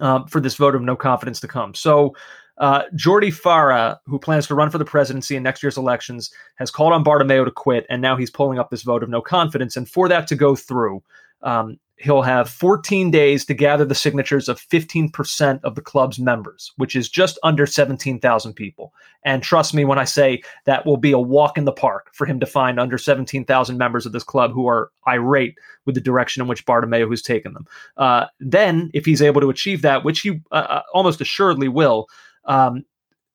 um, 0.00 0.26
for 0.26 0.40
this 0.40 0.56
vote 0.56 0.74
of 0.74 0.82
no 0.82 0.96
confidence 0.96 1.40
to 1.40 1.48
come. 1.48 1.74
So, 1.74 2.14
uh, 2.58 2.82
Jordi 2.94 3.32
Farré, 3.32 3.98
who 4.06 4.18
plans 4.18 4.46
to 4.46 4.54
run 4.54 4.70
for 4.70 4.78
the 4.78 4.84
presidency 4.84 5.36
in 5.36 5.42
next 5.42 5.62
year's 5.62 5.76
elections, 5.76 6.30
has 6.56 6.70
called 6.70 6.92
on 6.92 7.04
Bartomeu 7.04 7.44
to 7.44 7.50
quit, 7.50 7.86
and 7.88 8.02
now 8.02 8.16
he's 8.16 8.30
pulling 8.30 8.58
up 8.58 8.70
this 8.70 8.82
vote 8.82 9.02
of 9.02 9.08
no 9.08 9.20
confidence. 9.20 9.76
And 9.76 9.88
for 9.88 10.08
that 10.08 10.26
to 10.28 10.36
go 10.36 10.54
through, 10.54 11.02
um, 11.42 11.78
he'll 11.96 12.22
have 12.22 12.48
14 12.48 13.10
days 13.10 13.44
to 13.44 13.54
gather 13.54 13.84
the 13.84 13.94
signatures 13.94 14.48
of 14.48 14.60
15% 14.60 15.60
of 15.62 15.74
the 15.76 15.80
club's 15.80 16.18
members, 16.18 16.72
which 16.76 16.96
is 16.96 17.08
just 17.08 17.38
under 17.42 17.64
17,000 17.64 18.54
people. 18.54 18.92
And 19.24 19.42
trust 19.42 19.72
me 19.72 19.84
when 19.84 19.98
I 19.98 20.04
say 20.04 20.42
that 20.64 20.84
will 20.84 20.96
be 20.96 21.12
a 21.12 21.18
walk 21.18 21.56
in 21.56 21.64
the 21.64 21.72
park 21.72 22.10
for 22.12 22.26
him 22.26 22.40
to 22.40 22.46
find 22.46 22.80
under 22.80 22.98
17,000 22.98 23.78
members 23.78 24.04
of 24.04 24.12
this 24.12 24.24
club 24.24 24.52
who 24.52 24.66
are 24.66 24.90
irate 25.06 25.54
with 25.86 25.94
the 25.94 26.00
direction 26.00 26.42
in 26.42 26.48
which 26.48 26.66
Bartomeu 26.66 27.08
has 27.08 27.22
taken 27.22 27.54
them. 27.54 27.66
Uh, 27.96 28.26
then, 28.40 28.90
if 28.94 29.04
he's 29.04 29.22
able 29.22 29.40
to 29.40 29.50
achieve 29.50 29.82
that, 29.82 30.04
which 30.04 30.20
he 30.20 30.40
uh, 30.50 30.54
uh 30.54 30.82
almost 30.92 31.20
assuredly 31.20 31.68
will, 31.68 32.08
um, 32.44 32.84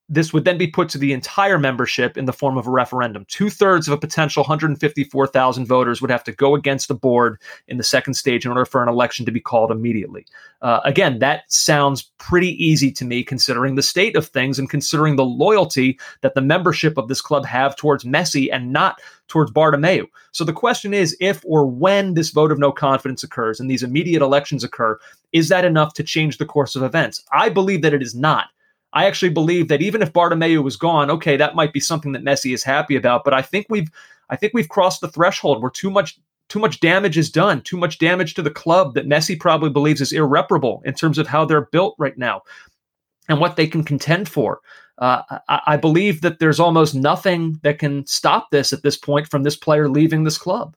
this 0.10 0.32
would 0.32 0.46
then 0.46 0.58
be 0.58 0.68
put 0.68 0.88
to 0.90 0.98
the 0.98 1.12
entire 1.12 1.60
membership 1.60 2.18
in 2.18 2.26
the 2.26 2.34
form 2.34 2.58
of 2.58 2.66
a 2.66 2.72
referendum. 2.72 3.26
Two 3.28 3.50
thirds 3.50 3.88
of 3.88 3.94
a 3.94 3.98
potential 3.98 4.42
154,000 4.44 5.66
voters 5.66 6.02
would 6.02 6.12
have 6.12 6.24
to 6.24 6.32
go 6.32 6.56
against 6.56 6.88
the 6.88 6.96
board 6.96 7.42
in 7.68 7.78
the 7.78 7.84
second 7.84 8.14
stage 8.14 8.46
in 8.46 8.52
order 8.52 8.64
for 8.64 8.82
an 8.82 8.88
election 8.88 9.26
to 9.26 9.32
be 9.32 9.42
called 9.42 9.70
immediately. 9.70 10.26
Uh, 10.62 10.80
again, 10.86 11.20
that 11.20 11.44
sounds 11.52 12.04
pretty 12.20 12.52
easy 12.64 12.90
to 12.90 13.04
me 13.04 13.22
considering 13.22 13.76
the 13.76 13.82
state 13.82 14.16
of 14.16 14.28
things 14.28 14.58
and 14.58 14.70
considering 14.70 15.18
the 15.18 15.26
loyalty 15.26 16.00
that 16.22 16.36
the 16.36 16.42
membership 16.42 16.98
of 16.98 17.10
this 17.10 17.22
club 17.22 17.46
have 17.46 17.76
towards 17.76 18.06
Messi 18.06 18.48
and 18.52 18.72
not 18.72 19.02
towards 19.28 19.52
Bartomeu. 19.52 20.06
So 20.32 20.46
the 20.46 20.54
question 20.54 20.94
is 20.94 21.18
if 21.20 21.44
or 21.46 21.66
when 21.66 22.14
this 22.14 22.30
vote 22.30 22.54
of 22.54 22.60
no 22.60 22.72
confidence 22.72 23.24
occurs 23.24 23.60
and 23.60 23.70
these 23.70 23.84
immediate 23.84 24.22
elections 24.22 24.64
occur, 24.64 24.98
is 25.34 25.50
that 25.50 25.66
enough 25.66 25.94
to 25.96 26.04
change 26.04 26.38
the 26.38 26.46
course 26.46 26.78
of 26.78 26.84
events? 26.84 27.26
I 27.34 27.50
believe 27.50 27.82
that 27.82 27.94
it 27.94 28.02
is 28.02 28.16
not. 28.16 28.48
I 28.98 29.06
actually 29.06 29.30
believe 29.30 29.68
that 29.68 29.84
even 29.84 30.02
if 30.02 30.12
Bartomeu 30.12 30.64
was 30.64 30.76
gone, 30.76 31.12
okay, 31.12 31.38
that 31.38 31.54
might 31.54 31.72
be 31.72 31.80
something 31.80 32.14
that 32.14 32.24
Messi 32.24 32.52
is 32.52 32.64
happy 32.64 32.96
about. 32.96 33.24
But 33.24 33.36
I 33.36 33.44
think 33.44 33.68
we've 33.70 33.92
I 34.32 34.36
think 34.36 34.54
we've 34.56 34.70
crossed 34.70 35.02
the 35.02 35.08
threshold 35.08 35.62
where 35.62 35.70
too 35.70 35.92
much 35.92 36.20
too 36.50 36.58
much 36.58 36.80
damage 36.80 37.16
is 37.16 37.30
done, 37.30 37.62
too 37.62 37.78
much 37.78 38.00
damage 38.00 38.34
to 38.34 38.42
the 38.42 38.50
club 38.50 38.96
that 38.96 39.08
Messi 39.08 39.40
probably 39.40 39.70
believes 39.70 40.02
is 40.02 40.14
irreparable 40.14 40.82
in 40.84 40.96
terms 40.96 41.20
of 41.20 41.28
how 41.28 41.46
they're 41.46 41.70
built 41.72 41.94
right 42.00 42.18
now 42.18 42.42
and 43.30 43.40
what 43.40 43.56
they 43.56 43.68
can 43.68 43.84
contend 43.84 44.28
for. 44.28 44.62
Uh, 44.98 45.22
I, 45.48 45.62
I 45.68 45.78
believe 45.78 46.22
that 46.22 46.40
there's 46.40 46.60
almost 46.60 46.96
nothing 46.96 47.60
that 47.62 47.78
can 47.78 48.04
stop 48.08 48.50
this 48.50 48.74
at 48.74 48.82
this 48.82 48.98
point 48.98 49.28
from 49.28 49.44
this 49.44 49.56
player 49.56 49.88
leaving 49.88 50.24
this 50.24 50.40
club. 50.40 50.76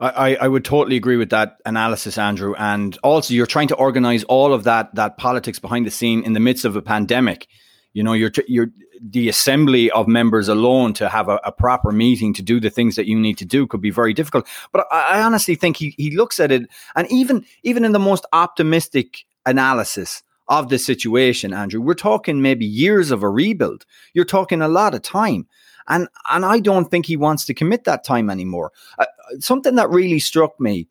I, 0.00 0.34
I 0.34 0.48
would 0.48 0.64
totally 0.64 0.96
agree 0.96 1.16
with 1.16 1.30
that 1.30 1.58
analysis, 1.64 2.18
Andrew. 2.18 2.54
And 2.58 2.98
also, 3.04 3.34
you're 3.34 3.46
trying 3.46 3.68
to 3.68 3.76
organize 3.76 4.24
all 4.24 4.52
of 4.52 4.64
that 4.64 4.94
that 4.96 5.16
politics 5.16 5.60
behind 5.60 5.86
the 5.86 5.90
scene 5.90 6.24
in 6.24 6.32
the 6.32 6.40
midst 6.40 6.64
of 6.64 6.74
a 6.74 6.82
pandemic. 6.82 7.46
You 7.92 8.02
know, 8.02 8.12
you're 8.12 8.32
you're 8.48 8.68
the 9.00 9.28
assembly 9.28 9.90
of 9.90 10.08
members 10.08 10.48
alone 10.48 10.92
to 10.94 11.08
have 11.08 11.28
a, 11.28 11.40
a, 11.44 11.50
proper 11.50 11.90
meeting 11.90 12.32
to 12.34 12.42
do 12.42 12.60
the 12.60 12.70
things 12.70 12.94
that 12.94 13.06
you 13.06 13.18
need 13.18 13.36
to 13.36 13.44
do 13.44 13.66
could 13.66 13.80
be 13.80 13.90
very 13.90 14.14
difficult. 14.14 14.46
But 14.72 14.86
I, 14.90 15.18
I 15.18 15.22
honestly 15.22 15.54
think 15.56 15.76
he 15.76 15.94
he 15.96 16.16
looks 16.16 16.40
at 16.40 16.50
it, 16.50 16.68
and 16.96 17.10
even 17.10 17.44
even 17.62 17.84
in 17.84 17.92
the 17.92 17.98
most 17.98 18.26
optimistic 18.32 19.24
analysis 19.44 20.22
of 20.48 20.68
the 20.68 20.78
situation, 20.78 21.52
Andrew, 21.52 21.80
we're 21.80 21.94
talking 21.94 22.42
maybe 22.42 22.66
years 22.66 23.10
of 23.10 23.22
a 23.22 23.30
rebuild. 23.30 23.86
You're 24.14 24.24
talking 24.24 24.60
a 24.62 24.68
lot 24.68 24.94
of 24.94 25.02
time. 25.02 25.46
And 25.88 26.08
and 26.30 26.44
I 26.44 26.60
don't 26.60 26.90
think 26.90 27.06
he 27.06 27.16
wants 27.16 27.44
to 27.46 27.54
commit 27.54 27.84
that 27.84 28.04
time 28.04 28.30
anymore. 28.30 28.72
Uh, 28.98 29.06
something 29.40 29.74
that 29.76 29.90
really 29.90 30.18
struck 30.18 30.58
me 30.60 30.88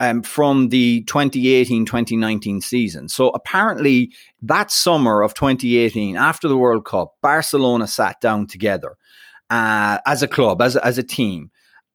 um, 0.00 0.22
from 0.22 0.70
the 0.70 1.04
2018-2019 1.04 2.62
season. 2.62 3.08
So 3.08 3.28
apparently 3.30 4.12
that 4.42 4.70
summer 4.70 5.22
of 5.22 5.34
2018, 5.34 6.16
after 6.16 6.48
the 6.48 6.56
World 6.56 6.86
Cup, 6.86 7.16
Barcelona 7.20 7.86
sat 7.86 8.20
down 8.20 8.46
together 8.46 8.96
uh, 9.50 9.98
as 10.06 10.22
a 10.22 10.28
club, 10.28 10.62
as, 10.62 10.76
as 10.76 10.96
a 10.96 11.02
team, 11.02 11.50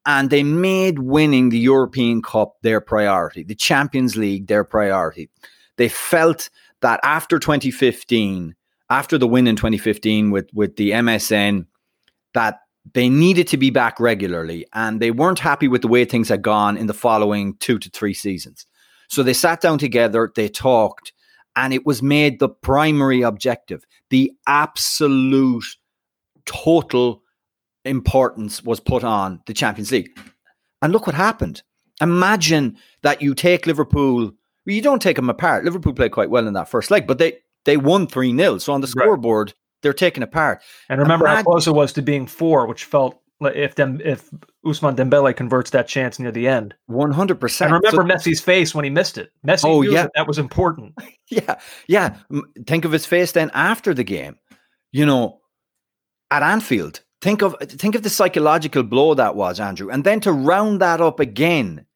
and 0.06 0.30
they 0.30 0.44
made 0.44 1.00
winning 1.00 1.48
the 1.48 1.58
European 1.58 2.22
Cup 2.22 2.54
their 2.62 2.80
priority, 2.80 3.42
the 3.42 3.56
Champions 3.56 4.16
League 4.16 4.46
their 4.46 4.62
priority. 4.62 5.28
They 5.76 5.88
felt 5.88 6.48
that 6.80 7.00
after 7.02 7.40
2015, 7.40 8.54
after 8.88 9.18
the 9.18 9.26
win 9.26 9.48
in 9.48 9.56
2015 9.56 10.30
with, 10.30 10.48
with 10.54 10.76
the 10.76 10.92
MSN, 10.92 11.66
that 12.36 12.60
they 12.92 13.08
needed 13.08 13.48
to 13.48 13.56
be 13.56 13.70
back 13.70 13.98
regularly 13.98 14.66
and 14.74 15.00
they 15.00 15.10
weren't 15.10 15.38
happy 15.38 15.68
with 15.68 15.80
the 15.80 15.88
way 15.88 16.04
things 16.04 16.28
had 16.28 16.42
gone 16.42 16.76
in 16.76 16.86
the 16.86 16.94
following 16.94 17.56
two 17.60 17.78
to 17.78 17.88
three 17.90 18.12
seasons. 18.12 18.66
So 19.08 19.22
they 19.22 19.32
sat 19.32 19.62
down 19.62 19.78
together, 19.78 20.30
they 20.36 20.48
talked, 20.48 21.12
and 21.56 21.72
it 21.72 21.86
was 21.86 22.02
made 22.02 22.38
the 22.38 22.50
primary 22.50 23.22
objective. 23.22 23.84
The 24.10 24.32
absolute 24.46 25.64
total 26.44 27.22
importance 27.86 28.62
was 28.62 28.80
put 28.80 29.02
on 29.02 29.40
the 29.46 29.54
Champions 29.54 29.90
League. 29.90 30.10
And 30.82 30.92
look 30.92 31.06
what 31.06 31.16
happened. 31.16 31.62
Imagine 32.02 32.76
that 33.02 33.22
you 33.22 33.34
take 33.34 33.66
Liverpool, 33.66 34.30
you 34.66 34.82
don't 34.82 35.00
take 35.00 35.16
them 35.16 35.30
apart. 35.30 35.64
Liverpool 35.64 35.94
played 35.94 36.12
quite 36.12 36.28
well 36.28 36.46
in 36.46 36.52
that 36.52 36.68
first 36.68 36.90
leg, 36.90 37.06
but 37.06 37.16
they, 37.16 37.38
they 37.64 37.78
won 37.78 38.06
3 38.06 38.36
0. 38.36 38.58
So 38.58 38.74
on 38.74 38.82
the 38.82 38.86
scoreboard, 38.86 39.48
right 39.48 39.54
they're 39.86 39.92
taken 39.92 40.24
apart. 40.24 40.64
And 40.88 41.00
remember 41.00 41.26
Brad, 41.26 41.36
how 41.36 41.42
close 41.44 41.68
it 41.68 41.72
was 41.72 41.92
to 41.92 42.02
being 42.02 42.26
four, 42.26 42.66
which 42.66 42.82
felt 42.82 43.20
if 43.40 43.76
them 43.76 44.00
if 44.04 44.28
Ousmane 44.64 44.96
Dembélé 44.96 45.36
converts 45.36 45.70
that 45.70 45.86
chance 45.86 46.18
near 46.18 46.32
the 46.32 46.48
end. 46.48 46.74
One 46.86 47.12
hundred 47.12 47.38
percent. 47.38 47.72
And 47.72 47.80
remember 47.84 48.02
so, 48.02 48.30
Messi's 48.30 48.40
face 48.40 48.74
when 48.74 48.84
he 48.84 48.90
missed 48.90 49.16
it. 49.16 49.30
Messi 49.46 49.62
oh, 49.64 49.82
yeah. 49.82 50.02
that, 50.02 50.12
that 50.16 50.26
was 50.26 50.38
important. 50.38 50.94
yeah, 51.30 51.60
yeah. 51.86 52.16
Think 52.66 52.84
of 52.84 52.90
his 52.90 53.06
face 53.06 53.30
then 53.30 53.52
after 53.54 53.94
the 53.94 54.02
game. 54.02 54.36
You 54.90 55.06
know, 55.06 55.38
at 56.32 56.42
Anfield. 56.42 57.02
Think 57.22 57.42
of 57.42 57.54
think 57.60 57.94
of 57.94 58.02
the 58.02 58.10
psychological 58.10 58.82
blow 58.82 59.14
that 59.14 59.36
was, 59.36 59.60
Andrew, 59.60 59.88
and 59.88 60.02
then 60.02 60.20
to 60.20 60.32
round 60.32 60.80
that 60.80 61.00
up 61.00 61.20
again 61.20 61.86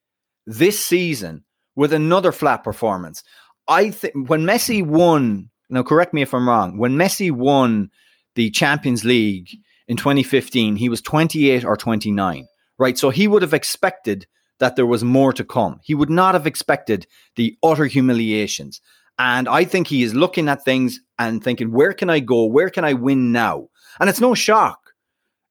this 0.46 0.84
season 0.84 1.44
with 1.74 1.92
another 1.92 2.30
flat 2.30 2.62
performance. 2.62 3.24
I 3.68 3.90
think 3.90 4.28
when 4.28 4.42
Messi 4.42 4.84
won 4.84 5.50
now 5.70 5.82
correct 5.82 6.12
me 6.12 6.22
if 6.22 6.34
I'm 6.34 6.48
wrong. 6.48 6.78
When 6.78 6.96
Messi 6.96 7.30
won 7.30 7.90
the 8.34 8.50
Champions 8.50 9.04
League 9.04 9.48
in 9.88 9.96
2015, 9.96 10.76
he 10.76 10.88
was 10.88 11.00
28 11.00 11.64
or 11.64 11.76
29, 11.76 12.46
right? 12.78 12.98
So 12.98 13.10
he 13.10 13.28
would 13.28 13.42
have 13.42 13.54
expected 13.54 14.26
that 14.58 14.76
there 14.76 14.86
was 14.86 15.02
more 15.02 15.32
to 15.32 15.44
come. 15.44 15.80
He 15.82 15.94
would 15.94 16.10
not 16.10 16.34
have 16.34 16.46
expected 16.46 17.06
the 17.36 17.56
utter 17.62 17.86
humiliations. 17.86 18.80
And 19.18 19.48
I 19.48 19.64
think 19.64 19.86
he 19.86 20.02
is 20.02 20.14
looking 20.14 20.48
at 20.48 20.64
things 20.64 21.00
and 21.18 21.42
thinking, 21.42 21.72
where 21.72 21.92
can 21.92 22.08
I 22.08 22.20
go? 22.20 22.44
Where 22.44 22.70
can 22.70 22.84
I 22.84 22.92
win 22.92 23.32
now? 23.32 23.68
And 23.98 24.08
it's 24.08 24.20
no 24.20 24.34
shock. 24.34 24.78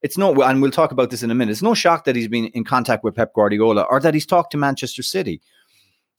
It's 0.02 0.18
no, 0.18 0.42
and 0.42 0.62
we'll 0.62 0.72
talk 0.72 0.92
about 0.92 1.10
this 1.10 1.24
in 1.24 1.32
a 1.32 1.36
minute. 1.36 1.52
It's 1.52 1.62
no 1.62 1.74
shock 1.74 2.06
that 2.06 2.16
he's 2.16 2.28
been 2.28 2.48
in 2.48 2.64
contact 2.64 3.04
with 3.04 3.16
Pep 3.16 3.34
Guardiola 3.34 3.82
or 3.84 4.00
that 4.00 4.14
he's 4.14 4.26
talked 4.26 4.52
to 4.52 4.58
Manchester 4.58 5.04
City. 5.04 5.42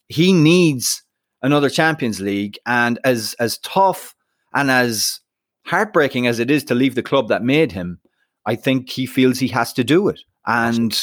He 0.09 0.33
needs 0.33 1.03
another 1.43 1.71
Champions 1.71 2.21
League. 2.21 2.59
And 2.67 2.99
as 3.05 3.35
as 3.39 3.59
tough 3.59 4.15
and 4.55 4.71
as 4.71 5.21
heartbreaking 5.67 6.27
as 6.27 6.39
it 6.39 6.51
is 6.51 6.65
to 6.65 6.75
leave 6.75 6.95
the 6.95 7.03
club 7.03 7.29
that 7.29 7.43
made 7.43 7.73
him, 7.73 8.01
I 8.47 8.57
think 8.57 8.91
he 8.91 9.07
feels 9.07 9.39
he 9.39 9.49
has 9.49 9.73
to 9.75 9.85
do 9.85 10.09
it. 10.09 10.21
And 10.47 10.99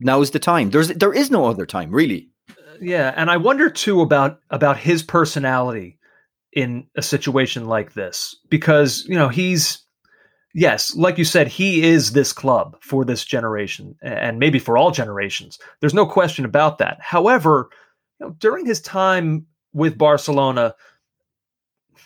now 0.00 0.20
is 0.20 0.30
the 0.30 0.38
time. 0.38 0.70
There's 0.70 0.88
there 0.88 1.12
is 1.12 1.30
no 1.30 1.46
other 1.46 1.66
time, 1.66 1.90
really. 1.90 2.30
Uh, 2.50 2.54
yeah, 2.80 3.12
and 3.16 3.30
I 3.30 3.36
wonder 3.36 3.70
too 3.70 4.00
about 4.00 4.40
about 4.50 4.78
his 4.78 5.02
personality 5.02 5.98
in 6.52 6.86
a 6.96 7.02
situation 7.02 7.66
like 7.66 7.94
this 7.94 8.34
because 8.48 9.04
you 9.06 9.14
know 9.14 9.28
he's 9.28 9.84
yes, 10.54 10.94
like 10.96 11.18
you 11.18 11.24
said, 11.24 11.48
he 11.48 11.82
is 11.82 12.12
this 12.12 12.32
club 12.32 12.76
for 12.80 13.04
this 13.04 13.24
generation 13.24 13.94
and 14.02 14.38
maybe 14.38 14.58
for 14.58 14.76
all 14.76 14.90
generations. 14.90 15.58
There's 15.80 15.94
no 15.94 16.06
question 16.06 16.44
about 16.44 16.78
that. 16.78 16.98
However, 17.00 17.68
you 18.18 18.26
know, 18.26 18.32
during 18.38 18.66
his 18.66 18.80
time 18.80 19.46
with 19.72 19.98
Barcelona, 19.98 20.74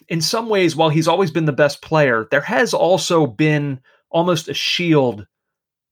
in 0.08 0.20
some 0.20 0.48
ways, 0.48 0.76
while 0.76 0.88
he's 0.88 1.08
always 1.08 1.30
been 1.30 1.44
the 1.44 1.52
best 1.52 1.82
player, 1.82 2.26
there 2.30 2.40
has 2.40 2.74
also 2.74 3.26
been 3.26 3.80
almost 4.10 4.48
a 4.48 4.54
shield 4.54 5.26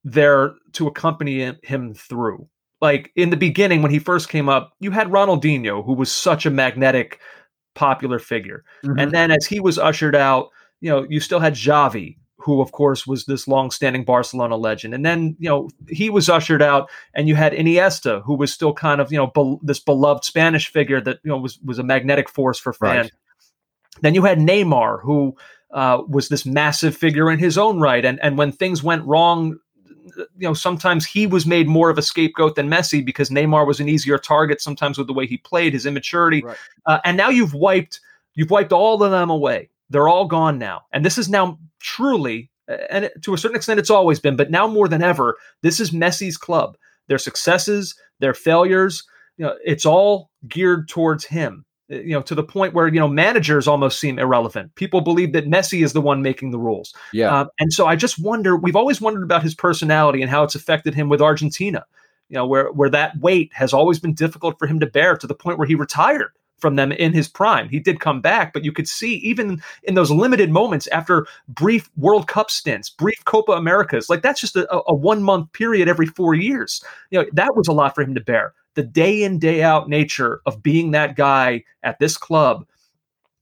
there 0.05 0.55
to 0.73 0.87
accompany 0.87 1.57
him 1.62 1.95
through. 1.95 2.49
Like 2.81 3.12
in 3.14 3.31
the 3.31 3.37
beginning, 3.37 3.83
when 3.83 3.93
he 3.93 3.99
first 3.99 4.29
came 4.29 4.49
up, 4.49 4.73
you 4.81 4.91
had 4.91 5.09
Ronaldinho, 5.09 5.85
who 5.85 5.95
was 5.95 6.11
such 6.11 6.47
a 6.47 6.50
magnetic, 6.50 7.21
popular 7.75 8.19
figure. 8.19 8.64
Mm-hmm. 8.85 8.99
And 8.99 9.12
then 9.12 9.31
as 9.31 9.47
he 9.47 9.61
was 9.61 9.79
ushered 9.79 10.17
out, 10.17 10.49
you 10.81 10.91
know, 10.91 11.07
you 11.09 11.21
still 11.21 11.38
had 11.38 11.55
Xavi, 11.55 12.17
who 12.42 12.61
of 12.61 12.72
course 12.72 13.06
was 13.06 13.25
this 13.25 13.46
long-standing 13.46 14.04
Barcelona 14.04 14.56
legend. 14.56 14.94
And 14.94 15.04
then, 15.04 15.37
you 15.38 15.49
know, 15.49 15.70
he 15.88 16.11
was 16.11 16.28
ushered 16.28 16.62
out 16.62 16.90
and 17.14 17.28
you 17.28 17.34
had 17.34 17.52
Iniesta, 17.52 18.22
who 18.22 18.34
was 18.34 18.52
still 18.52 18.75
kind 18.75 19.00
of, 19.00 19.12
you 19.12 19.18
know, 19.18 19.28
be- 19.28 19.58
this 19.62 19.78
beloved 19.78 20.25
Spanish 20.25 20.68
figure 20.68 21.00
that, 21.00 21.18
you 21.22 21.30
know, 21.30 21.38
was 21.38 21.58
was 21.61 21.78
a 21.78 21.82
magnetic 21.82 22.28
force 22.28 22.58
for 22.58 22.72
fans. 22.72 23.04
Right. 23.04 23.12
Then 24.00 24.14
you 24.14 24.25
had 24.25 24.38
Neymar, 24.38 25.00
who 25.02 25.37
uh, 25.70 26.02
was 26.08 26.28
this 26.28 26.44
massive 26.44 26.96
figure 26.96 27.30
in 27.30 27.38
his 27.38 27.56
own 27.56 27.80
right. 27.80 28.04
And 28.04 28.20
and 28.20 28.37
when 28.37 28.52
things 28.52 28.82
went 28.82 29.04
wrong, 29.04 29.58
you 30.16 30.49
know, 30.49 30.54
sometimes 30.54 31.06
he 31.06 31.26
was 31.26 31.46
made 31.46 31.68
more 31.68 31.90
of 31.90 31.99
a 31.99 32.02
scapegoat 32.02 32.56
than 32.56 32.68
Messi 32.68 33.04
because 33.04 33.30
Neymar 33.30 33.66
was 33.66 33.80
an 33.80 33.88
easier 33.88 34.18
target. 34.18 34.61
Sometimes 34.61 34.99
with 34.99 35.06
the 35.06 35.12
way 35.12 35.26
he 35.26 35.38
played, 35.38 35.72
his 35.72 35.87
immaturity, 35.87 36.42
right. 36.42 36.56
uh, 36.87 36.99
and 37.04 37.16
now 37.16 37.28
you've 37.28 37.54
wiped 37.54 38.00
you've 38.34 38.50
wiped 38.50 38.72
all 38.72 39.02
of 39.02 39.11
them 39.11 39.30
away. 39.30 39.68
They're 39.92 40.08
all 40.08 40.26
gone 40.26 40.58
now, 40.58 40.82
and 40.92 41.04
this 41.04 41.18
is 41.18 41.28
now 41.28 41.58
truly, 41.78 42.50
and 42.66 43.11
to 43.22 43.34
a 43.34 43.38
certain 43.38 43.56
extent, 43.56 43.78
it's 43.78 43.90
always 43.90 44.20
been, 44.20 44.37
but 44.37 44.50
now 44.50 44.66
more 44.66 44.88
than 44.88 45.02
ever, 45.02 45.37
this 45.62 45.80
is 45.80 45.90
Messi's 45.90 46.37
club. 46.37 46.76
Their 47.08 47.18
successes, 47.18 47.94
their 48.18 48.32
failures, 48.32 49.04
you 49.37 49.44
know, 49.44 49.56
it's 49.64 49.84
all 49.84 50.30
geared 50.49 50.88
towards 50.88 51.25
him. 51.25 51.64
Uh, 51.90 51.96
you 51.96 52.12
know, 52.12 52.22
to 52.22 52.34
the 52.34 52.42
point 52.42 52.75
where 52.75 52.88
you 52.88 53.00
know 53.00 53.08
managers 53.08 53.68
almost 53.68 54.00
seem 54.00 54.18
irrelevant. 54.18 54.75
People 54.76 55.00
believe 55.00 55.32
that 55.32 55.46
Messi 55.46 55.84
is 55.84 55.92
the 55.92 56.00
one 56.00 56.22
making 56.22 56.50
the 56.50 56.58
rules. 56.58 56.94
Yeah, 57.12 57.40
um, 57.40 57.49
and 57.58 57.72
so 57.72 57.87
I 57.87 57.96
just 57.96 58.18
wonder. 58.18 58.56
We've 58.56 58.76
always 58.76 59.00
wondered 59.00 59.25
about 59.25 59.42
his 59.42 59.54
personality 59.54 60.22
and 60.22 60.30
how 60.30 60.42
it's 60.44 60.54
affected 60.54 60.94
him 60.94 61.08
with 61.08 61.20
Argentina. 61.20 61.84
You 62.28 62.37
know, 62.37 62.46
where 62.46 62.72
where 62.72 62.90
that 62.90 63.18
weight 63.18 63.50
has 63.52 63.72
always 63.72 63.99
been 63.99 64.14
difficult 64.14 64.58
for 64.58 64.66
him 64.66 64.80
to 64.80 64.87
bear, 64.87 65.16
to 65.16 65.26
the 65.26 65.34
point 65.34 65.58
where 65.58 65.66
he 65.66 65.75
retired 65.75 66.32
from 66.62 66.76
them 66.76 66.92
in 66.92 67.12
his 67.12 67.28
prime. 67.28 67.69
He 67.69 67.78
did 67.78 68.00
come 68.00 68.23
back, 68.23 68.54
but 68.54 68.64
you 68.64 68.73
could 68.73 68.88
see 68.88 69.16
even 69.16 69.61
in 69.83 69.95
those 69.95 70.11
limited 70.11 70.50
moments 70.50 70.87
after 70.87 71.26
brief 71.49 71.90
World 71.97 72.28
Cup 72.28 72.50
stints, 72.50 72.88
brief 72.88 73.23
Copa 73.26 73.52
Americas, 73.52 74.09
like 74.09 74.23
that's 74.23 74.40
just 74.40 74.57
a, 74.57 74.83
a 74.87 74.95
one 74.95 75.23
month 75.23 75.52
period 75.52 75.88
every 75.88 76.07
four 76.07 76.35
years. 76.35 76.83
You 77.11 77.21
know, 77.21 77.26
that 77.35 77.54
was 77.54 77.69
a 77.69 77.73
lot 77.73 77.95
for 77.95 78.02
him 78.02 78.14
to 78.14 78.21
bear. 78.21 78.54
The 78.75 78.83
day 78.83 79.23
in, 79.23 79.38
day 79.38 79.62
out 79.62 79.90
nature 79.90 80.40
of 80.47 80.62
being 80.62 80.92
that 80.92 81.16
guy 81.16 81.64
at 81.83 81.99
this 81.99 82.16
club. 82.16 82.64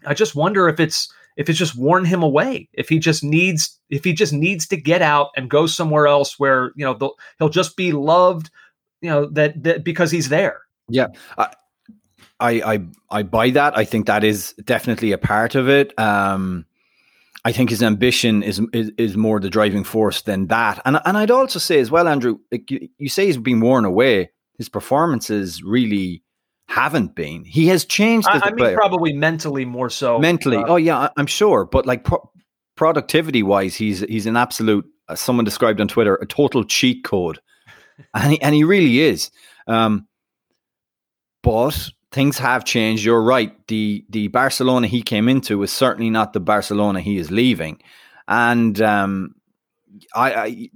I 0.05 0.15
just 0.15 0.35
wonder 0.35 0.69
if 0.69 0.81
it's 0.81 1.13
if 1.37 1.49
it's 1.49 1.59
just 1.59 1.77
worn 1.77 2.05
him 2.05 2.23
away 2.23 2.69
if 2.73 2.89
he 2.89 2.99
just 2.99 3.25
needs 3.25 3.79
if 3.89 4.05
he 4.05 4.13
just 4.13 4.33
needs 4.33 4.67
to 4.67 4.77
get 4.77 5.01
out 5.01 5.31
and 5.37 5.49
go 5.49 5.67
somewhere 5.67 6.07
else 6.07 6.39
where 6.39 6.73
you 6.77 6.85
know 6.85 7.15
he'll 7.39 7.49
just 7.49 7.77
be 7.77 7.93
loved 7.93 8.51
you 9.01 9.09
know 9.09 9.27
that, 9.27 9.63
that 9.63 9.85
because 9.85 10.11
he's 10.11 10.29
there 10.29 10.63
yeah 10.89 11.07
I 12.41 12.75
i 12.75 12.81
I 13.11 13.23
buy 13.23 13.51
that 13.51 13.77
i 13.77 13.85
think 13.85 14.07
that 14.07 14.25
is 14.25 14.55
definitely 14.65 15.13
a 15.13 15.19
part 15.19 15.55
of 15.55 15.69
it 15.69 15.99
um 15.99 16.67
I 17.45 17.53
think 17.53 17.71
his 17.71 17.83
ambition 17.83 18.43
is, 18.43 18.61
is, 18.73 18.91
is 18.99 19.17
more 19.17 19.41
the 19.41 19.49
driving 19.49 19.85
force 19.85 20.23
than 20.23 20.49
that, 20.49 20.81
and 20.85 21.01
and 21.07 21.17
I'd 21.17 21.31
also 21.31 21.59
say 21.59 21.81
as 21.81 21.91
well, 21.91 22.07
Andrew. 22.07 22.39
Like 22.53 22.71
you, 22.71 22.89
you 22.99 23.09
say 23.09 23.27
he's 23.27 23.39
been 23.39 23.61
worn 23.61 23.87
away. 23.87 24.31
His 24.59 24.69
performances 24.69 25.63
really 25.63 26.23
haven't 26.69 27.15
been. 27.15 27.45
He 27.45 27.69
has 27.69 27.87
changed. 27.87 28.29
I, 28.29 28.41
I 28.43 28.47
mean, 28.51 28.59
player. 28.59 28.77
probably 28.77 29.15
mentally 29.15 29.65
more 29.65 29.89
so. 29.89 30.19
Mentally, 30.19 30.59
uh, 30.59 30.67
oh 30.67 30.77
yeah, 30.77 31.09
I'm 31.17 31.27
sure. 31.27 31.65
But 31.65 31.87
like 31.87 32.05
pro- 32.05 32.31
productivity 32.77 33.43
wise, 33.43 33.75
he's 33.75 34.01
he's 34.01 34.27
an 34.27 34.37
absolute. 34.37 34.85
Uh, 35.09 35.15
someone 35.15 35.47
described 35.47 35.81
on 35.81 35.89
Twitter 35.89 36.17
a 36.17 36.27
total 36.27 36.63
cheat 36.65 37.05
code, 37.05 37.41
and 38.15 38.33
he, 38.33 38.43
and 38.43 38.55
he 38.55 38.65
really 38.65 39.01
is. 39.01 39.31
Um, 39.67 40.07
but 41.43 41.91
things 42.13 42.39
have 42.39 42.65
changed. 42.65 43.05
You're 43.05 43.23
right. 43.23 43.55
The 43.69 44.05
the 44.09 44.29
Barcelona 44.29 44.87
he 44.87 45.03
came 45.03 45.29
into 45.29 45.63
is 45.63 45.73
certainly 45.73 46.11
not 46.11 46.33
the 46.33 46.41
Barcelona 46.41 47.01
he 47.01 47.19
is 47.19 47.31
leaving, 47.31 47.81
and 48.29 48.81
um, 48.81 49.35
I, 50.15 50.35
I 50.35 50.71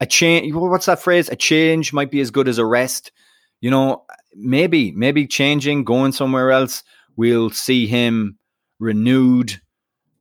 a 0.00 0.06
change. 0.06 0.52
What's 0.54 0.86
that 0.86 1.00
phrase? 1.00 1.28
A 1.28 1.36
change 1.36 1.92
might 1.92 2.10
be 2.10 2.20
as 2.20 2.30
good 2.30 2.48
as 2.48 2.58
a 2.58 2.66
rest. 2.66 3.12
You 3.60 3.70
know, 3.70 4.04
maybe 4.34 4.92
maybe 4.92 5.26
changing, 5.26 5.84
going 5.84 6.12
somewhere 6.12 6.50
else. 6.50 6.82
We'll 7.16 7.50
see 7.50 7.86
him 7.86 8.38
renewed 8.78 9.60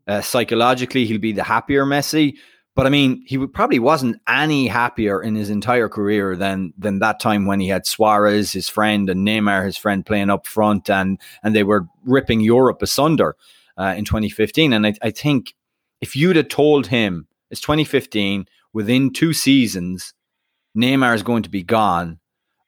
uh, 0.07 0.21
psychologically. 0.21 1.05
He'll 1.05 1.19
be 1.19 1.33
the 1.33 1.43
happier 1.43 1.85
Messi. 1.85 2.35
But 2.75 2.85
I 2.85 2.89
mean, 2.89 3.23
he 3.25 3.37
probably 3.47 3.79
wasn't 3.79 4.21
any 4.27 4.67
happier 4.67 5.21
in 5.21 5.35
his 5.35 5.49
entire 5.49 5.87
career 5.87 6.35
than 6.35 6.73
than 6.77 6.99
that 6.99 7.21
time 7.21 7.45
when 7.45 7.61
he 7.61 7.69
had 7.69 7.87
Suarez, 7.87 8.51
his 8.51 8.67
friend, 8.67 9.09
and 9.09 9.25
Neymar, 9.25 9.65
his 9.65 9.77
friend, 9.77 10.05
playing 10.05 10.29
up 10.29 10.45
front, 10.45 10.89
and 10.89 11.19
and 11.41 11.55
they 11.55 11.63
were 11.63 11.87
ripping 12.03 12.41
Europe 12.41 12.81
asunder 12.81 13.37
uh, 13.77 13.93
in 13.97 14.03
2015. 14.03 14.73
And 14.73 14.85
I, 14.87 14.93
I 15.01 15.11
think 15.11 15.55
if 16.01 16.17
you'd 16.17 16.35
have 16.35 16.49
told 16.49 16.87
him 16.87 17.27
it's 17.49 17.61
2015, 17.61 18.45
within 18.73 19.13
two 19.13 19.31
seasons, 19.31 20.13
Neymar 20.77 21.15
is 21.15 21.23
going 21.23 21.43
to 21.43 21.49
be 21.49 21.63
gone, 21.63 22.19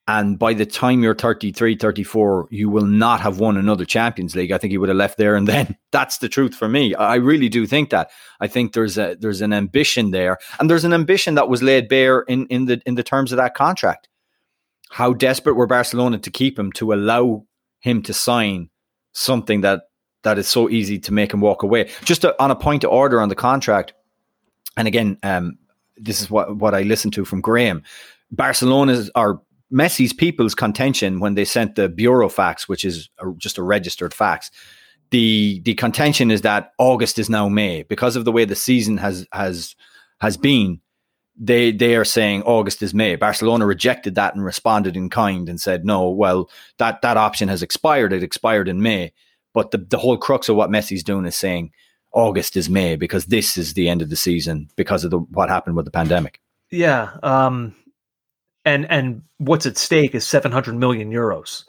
and 0.07 0.39
by 0.39 0.53
the 0.53 0.65
time 0.65 1.03
you're 1.03 1.13
33, 1.13 1.75
34, 1.75 2.47
you 2.49 2.69
will 2.69 2.85
not 2.85 3.19
have 3.19 3.39
won 3.39 3.57
another 3.57 3.83
Champions 3.83 4.35
League. 4.37 4.53
I 4.53 4.57
think 4.57 4.71
he 4.71 4.77
would 4.77 4.87
have 4.87 4.97
left 4.97 5.17
there 5.17 5.35
and 5.35 5.47
then. 5.47 5.75
That's 5.91 6.19
the 6.19 6.29
truth 6.29 6.55
for 6.55 6.69
me. 6.69 6.95
I 6.95 7.15
really 7.15 7.49
do 7.49 7.67
think 7.67 7.89
that. 7.89 8.11
I 8.39 8.47
think 8.47 8.71
there's 8.71 8.97
a 8.97 9.17
there's 9.19 9.41
an 9.41 9.51
ambition 9.51 10.11
there. 10.11 10.37
And 10.59 10.69
there's 10.69 10.85
an 10.85 10.93
ambition 10.93 11.35
that 11.35 11.49
was 11.49 11.61
laid 11.61 11.89
bare 11.89 12.21
in, 12.21 12.47
in 12.47 12.65
the 12.65 12.81
in 12.85 12.95
the 12.95 13.03
terms 13.03 13.33
of 13.33 13.37
that 13.37 13.53
contract. 13.53 14.07
How 14.91 15.11
desperate 15.11 15.55
were 15.55 15.67
Barcelona 15.67 16.19
to 16.19 16.31
keep 16.31 16.57
him 16.57 16.71
to 16.73 16.93
allow 16.93 17.45
him 17.79 18.01
to 18.03 18.13
sign 18.13 18.69
something 19.11 19.61
that 19.61 19.83
that 20.23 20.37
is 20.37 20.47
so 20.47 20.69
easy 20.69 20.99
to 20.99 21.13
make 21.13 21.33
him 21.33 21.41
walk 21.41 21.63
away. 21.63 21.89
Just 22.03 22.21
to, 22.21 22.35
on 22.41 22.51
a 22.51 22.55
point 22.55 22.83
of 22.85 22.91
order 22.91 23.19
on 23.19 23.29
the 23.29 23.35
contract, 23.35 23.93
and 24.77 24.87
again, 24.87 25.17
um, 25.23 25.57
this 25.97 26.21
is 26.21 26.29
what 26.29 26.55
what 26.55 26.73
I 26.73 26.83
listened 26.83 27.13
to 27.15 27.25
from 27.25 27.41
Graham. 27.41 27.83
Barcelona's 28.31 29.09
are 29.15 29.41
Messi's 29.71 30.13
people's 30.13 30.55
contention 30.55 31.19
when 31.19 31.35
they 31.35 31.45
sent 31.45 31.75
the 31.75 31.89
burofax, 31.89 32.67
which 32.67 32.85
is 32.85 33.09
a, 33.19 33.31
just 33.37 33.57
a 33.57 33.63
registered 33.63 34.13
fax, 34.13 34.49
the 35.11 35.61
the 35.63 35.73
contention 35.75 36.31
is 36.31 36.41
that 36.41 36.71
August 36.77 37.19
is 37.19 37.29
now 37.29 37.49
May 37.49 37.83
because 37.83 38.15
of 38.15 38.25
the 38.25 38.31
way 38.31 38.45
the 38.45 38.55
season 38.55 38.97
has 38.97 39.27
has 39.31 39.75
has 40.19 40.37
been. 40.37 40.81
They 41.39 41.71
they 41.71 41.95
are 41.95 42.05
saying 42.05 42.43
August 42.43 42.81
is 42.81 42.93
May. 42.93 43.15
Barcelona 43.15 43.65
rejected 43.65 44.15
that 44.15 44.33
and 44.33 44.43
responded 44.43 44.97
in 44.97 45.09
kind 45.09 45.47
and 45.47 45.61
said, 45.61 45.85
no, 45.85 46.09
well 46.09 46.49
that 46.77 47.01
that 47.01 47.17
option 47.17 47.47
has 47.47 47.61
expired. 47.61 48.11
It 48.11 48.23
expired 48.23 48.67
in 48.67 48.81
May. 48.81 49.13
But 49.53 49.71
the 49.71 49.77
the 49.77 49.99
whole 49.99 50.17
crux 50.17 50.49
of 50.49 50.55
what 50.55 50.71
Messi's 50.71 51.03
doing 51.03 51.25
is 51.25 51.35
saying 51.35 51.71
August 52.11 52.57
is 52.57 52.69
May 52.69 52.95
because 52.95 53.25
this 53.25 53.57
is 53.57 53.73
the 53.73 53.87
end 53.87 54.01
of 54.01 54.09
the 54.09 54.15
season 54.15 54.69
because 54.75 55.03
of 55.03 55.11
the 55.11 55.19
what 55.19 55.49
happened 55.49 55.75
with 55.75 55.85
the 55.85 55.91
pandemic. 55.91 56.41
Yeah, 56.71 57.11
um, 57.23 57.75
and 58.67 58.89
and 58.91 59.21
what's 59.37 59.65
at 59.65 59.77
stake 59.77 60.13
is 60.13 60.27
700 60.27 60.75
million 60.75 61.11
euros. 61.11 61.63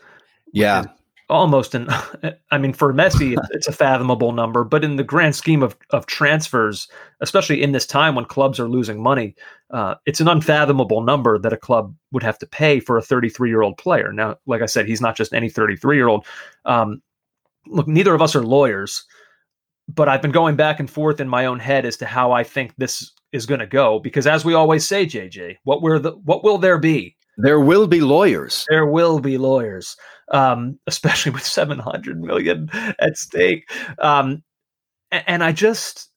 Yeah. 0.52 0.84
Almost 1.30 1.74
an, 1.74 1.88
I 2.50 2.58
mean, 2.58 2.72
for 2.72 2.92
Messi, 2.92 3.36
it's, 3.50 3.68
a 3.68 3.72
fathomable 3.72 4.32
number, 4.32 4.64
but 4.64 4.82
in 4.82 4.96
the 4.96 5.04
grand 5.04 5.36
scheme 5.36 5.62
of, 5.62 5.76
of 5.90 6.06
transfers, 6.06 6.88
especially 7.20 7.62
in 7.62 7.72
this 7.72 7.86
time 7.86 8.14
when 8.14 8.24
clubs 8.24 8.58
are 8.58 8.66
losing 8.66 9.02
money, 9.02 9.36
uh, 9.70 9.96
it's 10.06 10.20
an 10.20 10.28
unfathomable 10.28 11.02
number 11.02 11.38
that 11.38 11.52
a 11.52 11.58
club 11.58 11.94
would 12.12 12.22
have 12.22 12.38
to 12.38 12.46
pay 12.46 12.80
for 12.80 12.96
a 12.96 13.02
33 13.02 13.50
year 13.50 13.62
old 13.62 13.76
player. 13.76 14.10
Now, 14.12 14.36
like 14.46 14.62
I 14.62 14.66
said, 14.66 14.88
he's 14.88 15.02
not 15.02 15.16
just 15.16 15.34
any 15.34 15.50
33 15.50 15.96
year 15.96 16.08
old. 16.08 16.24
Um, 16.64 17.02
look, 17.66 17.86
neither 17.86 18.14
of 18.14 18.22
us 18.22 18.34
are 18.34 18.42
lawyers, 18.42 19.04
but 19.86 20.08
I've 20.08 20.22
been 20.22 20.32
going 20.32 20.56
back 20.56 20.80
and 20.80 20.90
forth 20.90 21.20
in 21.20 21.28
my 21.28 21.44
own 21.44 21.58
head 21.60 21.84
as 21.84 21.98
to 21.98 22.06
how 22.06 22.32
I 22.32 22.42
think 22.42 22.74
this 22.76 23.12
is 23.32 23.46
going 23.46 23.60
to 23.60 23.66
go 23.66 23.98
because 23.98 24.26
as 24.26 24.44
we 24.44 24.54
always 24.54 24.86
say 24.86 25.04
jj 25.04 25.56
what 25.64 25.82
were 25.82 25.98
the 25.98 26.12
what 26.24 26.42
will 26.42 26.58
there 26.58 26.78
be? 26.78 27.14
There 27.40 27.60
will 27.60 27.86
be 27.86 28.00
lawyers. 28.00 28.66
There 28.68 28.86
will 28.86 29.20
be 29.20 29.38
lawyers 29.38 29.96
um, 30.32 30.78
especially 30.86 31.32
with 31.32 31.44
700 31.44 32.20
million 32.20 32.70
at 32.98 33.16
stake. 33.16 33.70
Um, 33.98 34.42
and, 35.10 35.24
and 35.26 35.44
i 35.44 35.52
just 35.52 36.10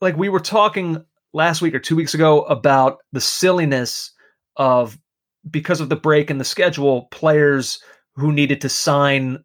like 0.00 0.16
we 0.16 0.28
were 0.28 0.40
talking 0.40 1.04
last 1.32 1.60
week 1.60 1.74
or 1.74 1.78
two 1.78 1.96
weeks 1.96 2.14
ago 2.14 2.42
about 2.44 2.98
the 3.12 3.20
silliness 3.20 4.12
of 4.56 4.98
because 5.50 5.80
of 5.80 5.88
the 5.88 5.96
break 5.96 6.30
in 6.30 6.38
the 6.38 6.44
schedule 6.44 7.08
players 7.10 7.80
who 8.14 8.32
needed 8.32 8.60
to 8.60 8.68
sign 8.68 9.42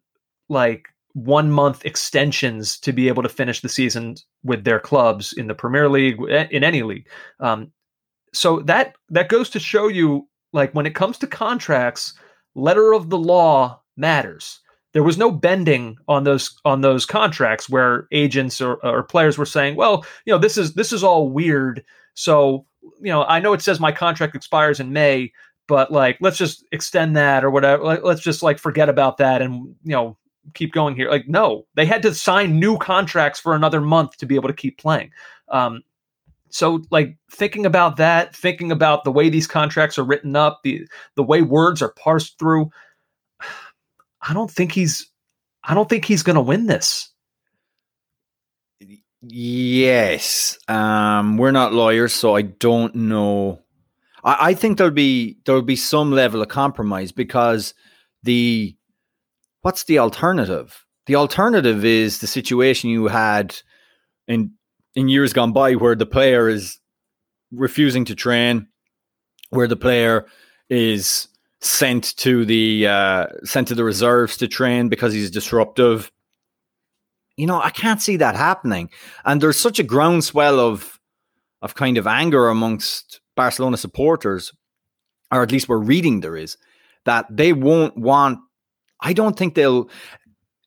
like 0.48 0.88
one 1.14 1.50
month 1.50 1.84
extensions 1.84 2.78
to 2.80 2.92
be 2.92 3.08
able 3.08 3.22
to 3.22 3.28
finish 3.28 3.60
the 3.60 3.68
season 3.68 4.16
with 4.42 4.64
their 4.64 4.80
clubs 4.80 5.32
in 5.32 5.46
the 5.46 5.54
Premier 5.54 5.88
League, 5.88 6.20
in 6.20 6.64
any 6.64 6.82
league. 6.82 7.08
Um, 7.40 7.72
so 8.32 8.60
that 8.62 8.96
that 9.10 9.28
goes 9.28 9.48
to 9.50 9.60
show 9.60 9.88
you, 9.88 10.28
like 10.52 10.74
when 10.74 10.86
it 10.86 10.94
comes 10.94 11.16
to 11.18 11.26
contracts, 11.26 12.14
letter 12.54 12.92
of 12.92 13.10
the 13.10 13.18
law 13.18 13.80
matters. 13.96 14.60
There 14.92 15.04
was 15.04 15.18
no 15.18 15.30
bending 15.30 15.96
on 16.06 16.24
those 16.24 16.54
on 16.64 16.80
those 16.80 17.06
contracts 17.06 17.68
where 17.68 18.06
agents 18.12 18.60
or, 18.60 18.74
or 18.84 19.02
players 19.04 19.38
were 19.38 19.46
saying, 19.46 19.76
"Well, 19.76 20.04
you 20.24 20.32
know, 20.32 20.38
this 20.38 20.56
is 20.58 20.74
this 20.74 20.92
is 20.92 21.02
all 21.04 21.30
weird." 21.30 21.84
So, 22.14 22.66
you 23.00 23.10
know, 23.10 23.24
I 23.24 23.40
know 23.40 23.52
it 23.52 23.62
says 23.62 23.80
my 23.80 23.90
contract 23.92 24.36
expires 24.36 24.78
in 24.78 24.92
May, 24.92 25.32
but 25.66 25.90
like, 25.90 26.18
let's 26.20 26.38
just 26.38 26.64
extend 26.72 27.16
that 27.16 27.44
or 27.44 27.50
whatever. 27.50 27.84
Let's 27.84 28.20
just 28.20 28.42
like 28.42 28.58
forget 28.58 28.88
about 28.88 29.18
that 29.18 29.42
and 29.42 29.74
you 29.84 29.92
know 29.92 30.16
keep 30.52 30.72
going 30.72 30.94
here. 30.94 31.10
Like, 31.10 31.28
no, 31.28 31.66
they 31.74 31.86
had 31.86 32.02
to 32.02 32.14
sign 32.14 32.58
new 32.58 32.76
contracts 32.78 33.40
for 33.40 33.54
another 33.54 33.80
month 33.80 34.16
to 34.18 34.26
be 34.26 34.34
able 34.34 34.48
to 34.48 34.54
keep 34.54 34.78
playing. 34.78 35.10
Um, 35.48 35.82
so, 36.50 36.82
like 36.90 37.16
thinking 37.32 37.66
about 37.66 37.96
that, 37.96 38.34
thinking 38.34 38.70
about 38.70 39.04
the 39.04 39.12
way 39.12 39.28
these 39.28 39.46
contracts 39.46 39.98
are 39.98 40.04
written 40.04 40.36
up, 40.36 40.60
the 40.62 40.86
the 41.16 41.22
way 41.22 41.42
words 41.42 41.82
are 41.82 41.92
parsed 41.92 42.38
through, 42.38 42.70
I 44.22 44.32
don't 44.32 44.50
think 44.50 44.72
he's, 44.72 45.10
I 45.64 45.74
don't 45.74 45.88
think 45.88 46.04
he's 46.04 46.22
going 46.22 46.36
to 46.36 46.42
win 46.42 46.66
this. 46.66 47.10
Yes, 49.20 50.58
um, 50.68 51.38
we're 51.38 51.50
not 51.50 51.72
lawyers, 51.72 52.12
so 52.12 52.36
I 52.36 52.42
don't 52.42 52.94
know. 52.94 53.60
I, 54.22 54.50
I 54.50 54.54
think 54.54 54.78
there'll 54.78 54.92
be 54.92 55.38
there'll 55.44 55.62
be 55.62 55.76
some 55.76 56.12
level 56.12 56.42
of 56.42 56.48
compromise 56.48 57.10
because 57.10 57.74
the 58.22 58.76
what's 59.64 59.84
the 59.84 59.98
alternative? 59.98 60.84
The 61.06 61.16
alternative 61.16 61.84
is 61.86 62.18
the 62.18 62.26
situation 62.26 62.90
you 62.90 63.08
had 63.08 63.56
in 64.28 64.52
in 64.94 65.08
years 65.08 65.32
gone 65.32 65.52
by 65.52 65.74
where 65.74 65.96
the 65.96 66.06
player 66.06 66.48
is 66.48 66.78
refusing 67.50 68.04
to 68.04 68.14
train, 68.14 68.68
where 69.50 69.66
the 69.66 69.76
player 69.76 70.26
is 70.68 71.28
sent 71.60 72.16
to 72.18 72.44
the 72.44 72.86
uh, 72.86 73.26
sent 73.44 73.68
to 73.68 73.74
the 73.74 73.84
reserves 73.84 74.36
to 74.36 74.48
train 74.48 74.88
because 74.88 75.14
he's 75.14 75.30
disruptive. 75.30 76.12
You 77.36 77.46
know, 77.46 77.60
I 77.60 77.70
can't 77.70 78.02
see 78.02 78.16
that 78.18 78.36
happening. 78.36 78.90
And 79.24 79.40
there's 79.40 79.58
such 79.58 79.78
a 79.78 79.82
groundswell 79.82 80.60
of 80.60 81.00
of 81.62 81.74
kind 81.74 81.96
of 81.96 82.06
anger 82.06 82.48
amongst 82.48 83.20
Barcelona 83.34 83.78
supporters, 83.78 84.52
or 85.32 85.42
at 85.42 85.52
least 85.52 85.70
we're 85.70 85.78
reading 85.78 86.20
there 86.20 86.36
is, 86.36 86.58
that 87.06 87.26
they 87.34 87.54
won't 87.54 87.96
want 87.96 88.40
I 89.00 89.12
don't 89.12 89.36
think 89.36 89.54
they'll. 89.54 89.88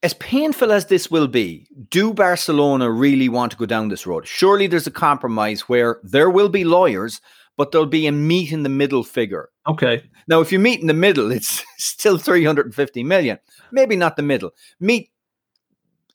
as 0.04 0.13
painful 0.16 0.72
as 0.72 0.86
this 0.86 1.10
will 1.10 1.28
be, 1.28 1.68
do 1.90 2.13
Barcelona 2.13 2.92
really 2.92 3.30
want 3.30 3.52
to 3.52 3.58
go 3.58 3.66
down 3.66 3.90
this 3.90 4.06
road? 4.06 4.28
Surely 4.28 4.68
there's 4.68 4.88
a 4.88 4.92
compromise 4.92 5.62
where 5.62 6.00
there 6.04 6.30
will 6.30 6.50
be 6.50 6.63
lawyers, 6.63 7.20
but 7.58 7.72
there'll 7.72 7.88
be 7.88 8.08
a 8.08 8.12
meet 8.12 8.52
in 8.52 8.63
the 8.63 8.70
middle 8.70 9.04
figure. 9.04 9.50
Okay. 9.68 10.04
Now, 10.28 10.42
if 10.42 10.52
you 10.52 10.60
meet 10.60 10.80
in 10.80 10.88
the 10.88 10.94
middle, 10.94 11.32
it's 11.38 11.63
still 11.78 12.18
350 12.18 13.04
million. 13.04 13.40
Maybe 13.72 13.96
not 13.96 14.16
the 14.16 14.24
middle. 14.24 14.52
Meet 14.80 15.12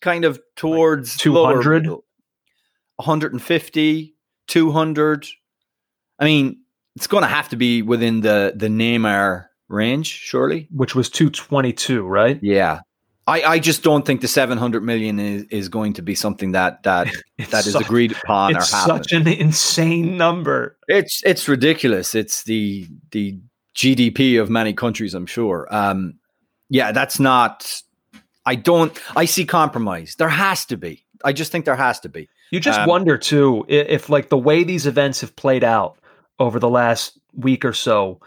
kind 0.00 0.24
of 0.24 0.40
towards 0.56 1.16
200? 1.16 1.86
150, 1.86 4.14
200. 4.46 5.26
I 6.18 6.24
mean, 6.24 6.60
it's 6.94 7.06
going 7.06 7.22
to 7.22 7.28
have 7.28 7.48
to 7.48 7.56
be 7.56 7.82
within 7.82 8.20
the 8.20 8.52
the 8.54 8.68
Neymar 8.68 9.46
range, 9.72 10.06
surely. 10.06 10.68
Which 10.70 10.94
was 10.94 11.08
222, 11.10 12.04
right? 12.06 12.38
Yeah. 12.42 12.80
I, 13.26 13.42
I 13.42 13.58
just 13.60 13.82
don't 13.84 14.04
think 14.04 14.20
the 14.20 14.26
700 14.28 14.82
million 14.82 15.20
is, 15.20 15.44
is 15.44 15.68
going 15.68 15.92
to 15.94 16.02
be 16.02 16.14
something 16.14 16.52
that 16.52 16.82
that 16.82 17.06
It's 17.38 17.50
that 17.52 17.66
is 17.66 17.72
su- 17.74 17.78
agreed 17.78 18.12
upon 18.12 18.54
or 18.54 18.58
It's 18.58 18.68
such 18.70 19.12
an 19.12 19.28
insane 19.28 20.16
number. 20.16 20.76
It's 20.88 21.22
it's 21.24 21.48
ridiculous. 21.48 22.14
It's 22.16 22.42
the 22.42 22.88
the 23.12 23.38
GDP 23.76 24.40
of 24.40 24.50
many 24.50 24.72
countries, 24.72 25.14
I'm 25.14 25.26
sure. 25.26 25.66
Um, 25.70 26.14
yeah, 26.68 26.90
that's 26.92 27.20
not. 27.20 27.80
I 28.44 28.56
don't. 28.56 28.98
I 29.16 29.24
see 29.24 29.44
compromise. 29.44 30.16
There 30.18 30.28
has 30.28 30.64
to 30.66 30.76
be. 30.76 31.04
I 31.24 31.32
just 31.32 31.52
think 31.52 31.64
there 31.64 31.76
has 31.76 32.00
to 32.00 32.08
be. 32.08 32.28
You 32.50 32.58
just 32.58 32.80
Um, 32.80 32.88
wonder 32.88 33.16
too 33.16 33.64
i- 33.68 33.72
if, 33.72 34.10
like, 34.10 34.28
the 34.30 34.36
way 34.36 34.64
these 34.64 34.86
events 34.86 35.20
have 35.20 35.34
played 35.36 35.62
out 35.64 35.96
over 36.40 36.58
the 36.58 36.68
last 36.68 37.18
week 37.34 37.64
or 37.64 37.72
so. 37.72 38.20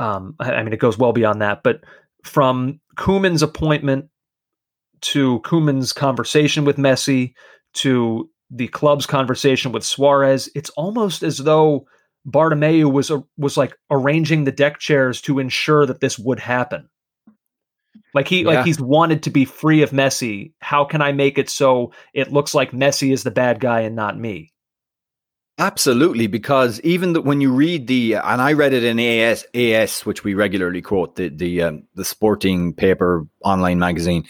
Um, 0.00 0.34
I, 0.40 0.62
mean, 0.62 0.72
it 0.72 0.80
goes 0.80 0.96
well 0.98 1.12
beyond 1.12 1.42
that, 1.42 1.62
but 1.62 1.82
from 2.24 2.80
Koeman's 2.96 3.42
appointment 3.42 4.08
to 5.02 5.40
Koeman's 5.40 5.92
conversation 5.92 6.64
with 6.64 6.76
Messi 6.76 7.34
to 7.74 8.28
the 8.50 8.68
club's 8.68 9.06
conversation 9.06 9.72
with 9.72 9.84
Suarez, 9.84 10.48
it's 10.54 10.70
almost 10.70 11.22
as 11.22 11.38
though 11.38 11.86
Bartomeu 12.26 12.90
was 12.90 13.10
a, 13.10 13.22
was 13.36 13.56
like 13.56 13.76
arranging 13.90 14.44
the 14.44 14.52
deck 14.52 14.78
chairs 14.78 15.20
to 15.22 15.38
ensure 15.38 15.86
that 15.86 16.00
this 16.00 16.18
would 16.18 16.40
happen. 16.40 16.88
Like 18.14 18.26
he 18.28 18.40
Yeah. 18.40 18.48
like 18.48 18.64
he's 18.64 18.80
wanted 18.80 19.22
to 19.24 19.30
be 19.30 19.44
free 19.44 19.82
of 19.82 19.90
Messi. 19.90 20.52
How 20.60 20.84
can 20.84 21.00
I 21.02 21.12
make 21.12 21.38
it 21.38 21.48
so 21.48 21.92
it 22.14 22.32
looks 22.32 22.54
like 22.54 22.72
Messi 22.72 23.12
is 23.12 23.22
the 23.22 23.30
bad 23.30 23.60
guy 23.60 23.80
and 23.80 23.94
not 23.94 24.18
me? 24.18 24.52
Absolutely, 25.60 26.26
because 26.26 26.80
even 26.80 27.12
the, 27.12 27.20
when 27.20 27.42
you 27.42 27.52
read 27.52 27.86
the 27.86 28.14
and 28.14 28.40
I 28.40 28.54
read 28.54 28.72
it 28.72 28.82
in 28.82 28.98
AS, 28.98 29.44
AS 29.54 30.06
which 30.06 30.24
we 30.24 30.32
regularly 30.32 30.80
quote 30.80 31.16
the 31.16 31.28
the 31.28 31.62
um, 31.62 31.82
the 31.94 32.04
sporting 32.04 32.72
paper 32.72 33.26
online 33.44 33.78
magazine, 33.78 34.24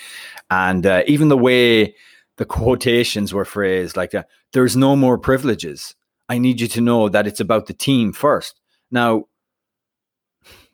and 0.51 0.85
uh, 0.85 1.05
even 1.07 1.29
the 1.29 1.39
way 1.39 1.95
the 2.37 2.45
quotations 2.45 3.33
were 3.33 3.45
phrased, 3.45 3.97
like 3.97 4.13
uh, 4.13 4.25
"There's 4.53 4.77
no 4.77 4.97
more 4.97 5.19
privileges. 5.19 5.95
I 6.29 6.39
need 6.39 6.61
you 6.61 6.67
to 6.69 6.81
know 6.81 7.09
that 7.09 7.29
it's 7.29 7.41
about 7.41 7.67
the 7.67 7.75
team 7.75 8.13
first. 8.13 8.61
Now, 8.91 9.27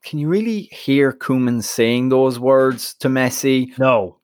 can 0.02 0.18
you 0.18 0.28
really 0.28 0.62
hear 0.72 1.12
Koeman 1.12 1.62
saying 1.62 2.08
those 2.08 2.38
words 2.38 2.94
to 2.94 3.08
Messi? 3.08 3.76
No. 3.78 4.18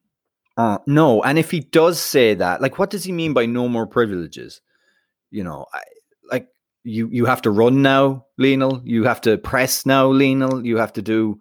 Uh, 0.57 0.79
no. 0.87 1.23
And 1.23 1.38
if 1.38 1.51
he 1.51 1.61
does 1.61 2.01
say 2.01 2.35
that, 2.35 2.62
like, 2.62 2.79
what 2.79 2.90
does 2.90 3.05
he 3.05 3.12
mean 3.12 3.33
by 3.35 3.47
no 3.47 3.68
more 3.68 3.87
privileges? 3.87 4.61
You 5.31 5.45
know, 5.45 5.66
I, 5.75 5.83
like 6.30 6.48
you 6.85 7.08
you 7.08 7.24
have 7.26 7.42
to 7.42 7.50
run 7.50 7.82
now, 7.82 8.26
Lionel. 8.38 8.82
You 8.85 9.04
have 9.04 9.20
to 9.22 9.38
press 9.38 9.87
now, 9.87 10.06
Lionel. 10.11 10.64
You 10.64 10.78
have 10.78 10.92
to 10.94 11.02
do. 11.02 11.40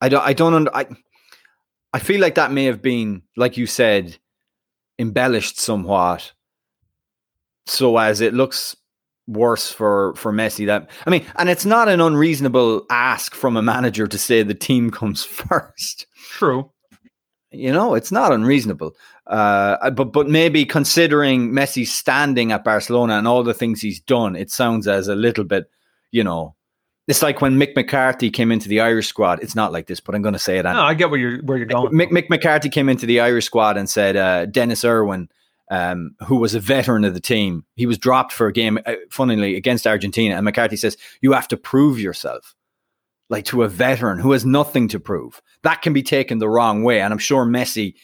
I 0.00 0.08
don't. 0.08 0.24
I 0.24 0.32
don't. 0.32 0.54
Under, 0.54 0.76
I. 0.76 0.86
I 1.92 1.98
feel 1.98 2.20
like 2.20 2.36
that 2.36 2.52
may 2.52 2.64
have 2.64 2.80
been, 2.80 3.22
like 3.36 3.56
you 3.56 3.66
said, 3.66 4.16
embellished 4.98 5.58
somewhat, 5.58 6.32
so 7.66 7.98
as 7.98 8.20
it 8.20 8.34
looks 8.34 8.76
worse 9.26 9.70
for 9.72 10.14
for 10.16 10.32
Messi. 10.32 10.66
That 10.66 10.90
I 11.06 11.10
mean, 11.10 11.24
and 11.36 11.48
it's 11.48 11.64
not 11.64 11.88
an 11.88 12.00
unreasonable 12.00 12.86
ask 12.90 13.34
from 13.34 13.56
a 13.56 13.62
manager 13.62 14.06
to 14.06 14.18
say 14.18 14.42
the 14.42 14.54
team 14.54 14.90
comes 14.90 15.24
first. 15.24 16.06
True. 16.30 16.70
You 17.52 17.72
know, 17.72 17.94
it's 17.94 18.12
not 18.12 18.32
unreasonable. 18.32 18.94
Uh, 19.26 19.90
but 19.90 20.12
but 20.12 20.28
maybe 20.28 20.64
considering 20.64 21.52
Messi's 21.52 21.92
standing 21.92 22.52
at 22.52 22.64
Barcelona 22.64 23.14
and 23.14 23.26
all 23.26 23.42
the 23.42 23.54
things 23.54 23.80
he's 23.80 24.00
done, 24.00 24.36
it 24.36 24.50
sounds 24.50 24.86
as 24.86 25.08
a 25.08 25.14
little 25.14 25.44
bit, 25.44 25.70
you 26.12 26.22
know, 26.22 26.54
it's 27.08 27.22
like 27.22 27.40
when 27.40 27.58
Mick 27.58 27.74
McCarthy 27.74 28.30
came 28.30 28.52
into 28.52 28.68
the 28.68 28.80
Irish 28.80 29.08
squad. 29.08 29.42
It's 29.42 29.56
not 29.56 29.72
like 29.72 29.88
this, 29.88 29.98
but 29.98 30.14
I'm 30.14 30.22
going 30.22 30.32
to 30.34 30.38
say 30.38 30.58
it. 30.58 30.62
No, 30.62 30.82
I 30.82 30.94
get 30.94 31.10
where 31.10 31.18
you're 31.18 31.42
where 31.42 31.58
you're 31.58 31.66
going. 31.66 31.92
Mick, 31.92 32.10
Mick 32.10 32.30
McCarthy 32.30 32.68
came 32.68 32.88
into 32.88 33.04
the 33.04 33.18
Irish 33.20 33.46
squad 33.46 33.76
and 33.76 33.90
said 33.90 34.16
uh, 34.16 34.46
Dennis 34.46 34.84
Irwin, 34.84 35.28
um, 35.70 36.14
who 36.26 36.36
was 36.36 36.54
a 36.54 36.60
veteran 36.60 37.04
of 37.04 37.14
the 37.14 37.20
team, 37.20 37.64
he 37.74 37.86
was 37.86 37.98
dropped 37.98 38.32
for 38.32 38.46
a 38.46 38.52
game, 38.52 38.78
uh, 38.86 38.94
funnily 39.10 39.56
against 39.56 39.86
Argentina, 39.86 40.36
and 40.36 40.44
McCarthy 40.44 40.76
says 40.76 40.96
you 41.20 41.32
have 41.32 41.48
to 41.48 41.56
prove 41.56 41.98
yourself, 41.98 42.54
like 43.30 43.46
to 43.46 43.62
a 43.62 43.68
veteran 43.68 44.18
who 44.18 44.32
has 44.32 44.44
nothing 44.44 44.88
to 44.88 45.00
prove. 45.00 45.40
That 45.62 45.82
can 45.82 45.92
be 45.92 46.02
taken 46.02 46.38
the 46.38 46.48
wrong 46.48 46.82
way, 46.82 47.00
and 47.00 47.12
I'm 47.12 47.18
sure 47.18 47.46
Messi, 47.46 47.94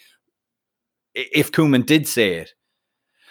if 1.15 1.53
Koeman 1.53 1.85
did 1.85 2.09
say 2.09 2.35
it. 2.35 2.55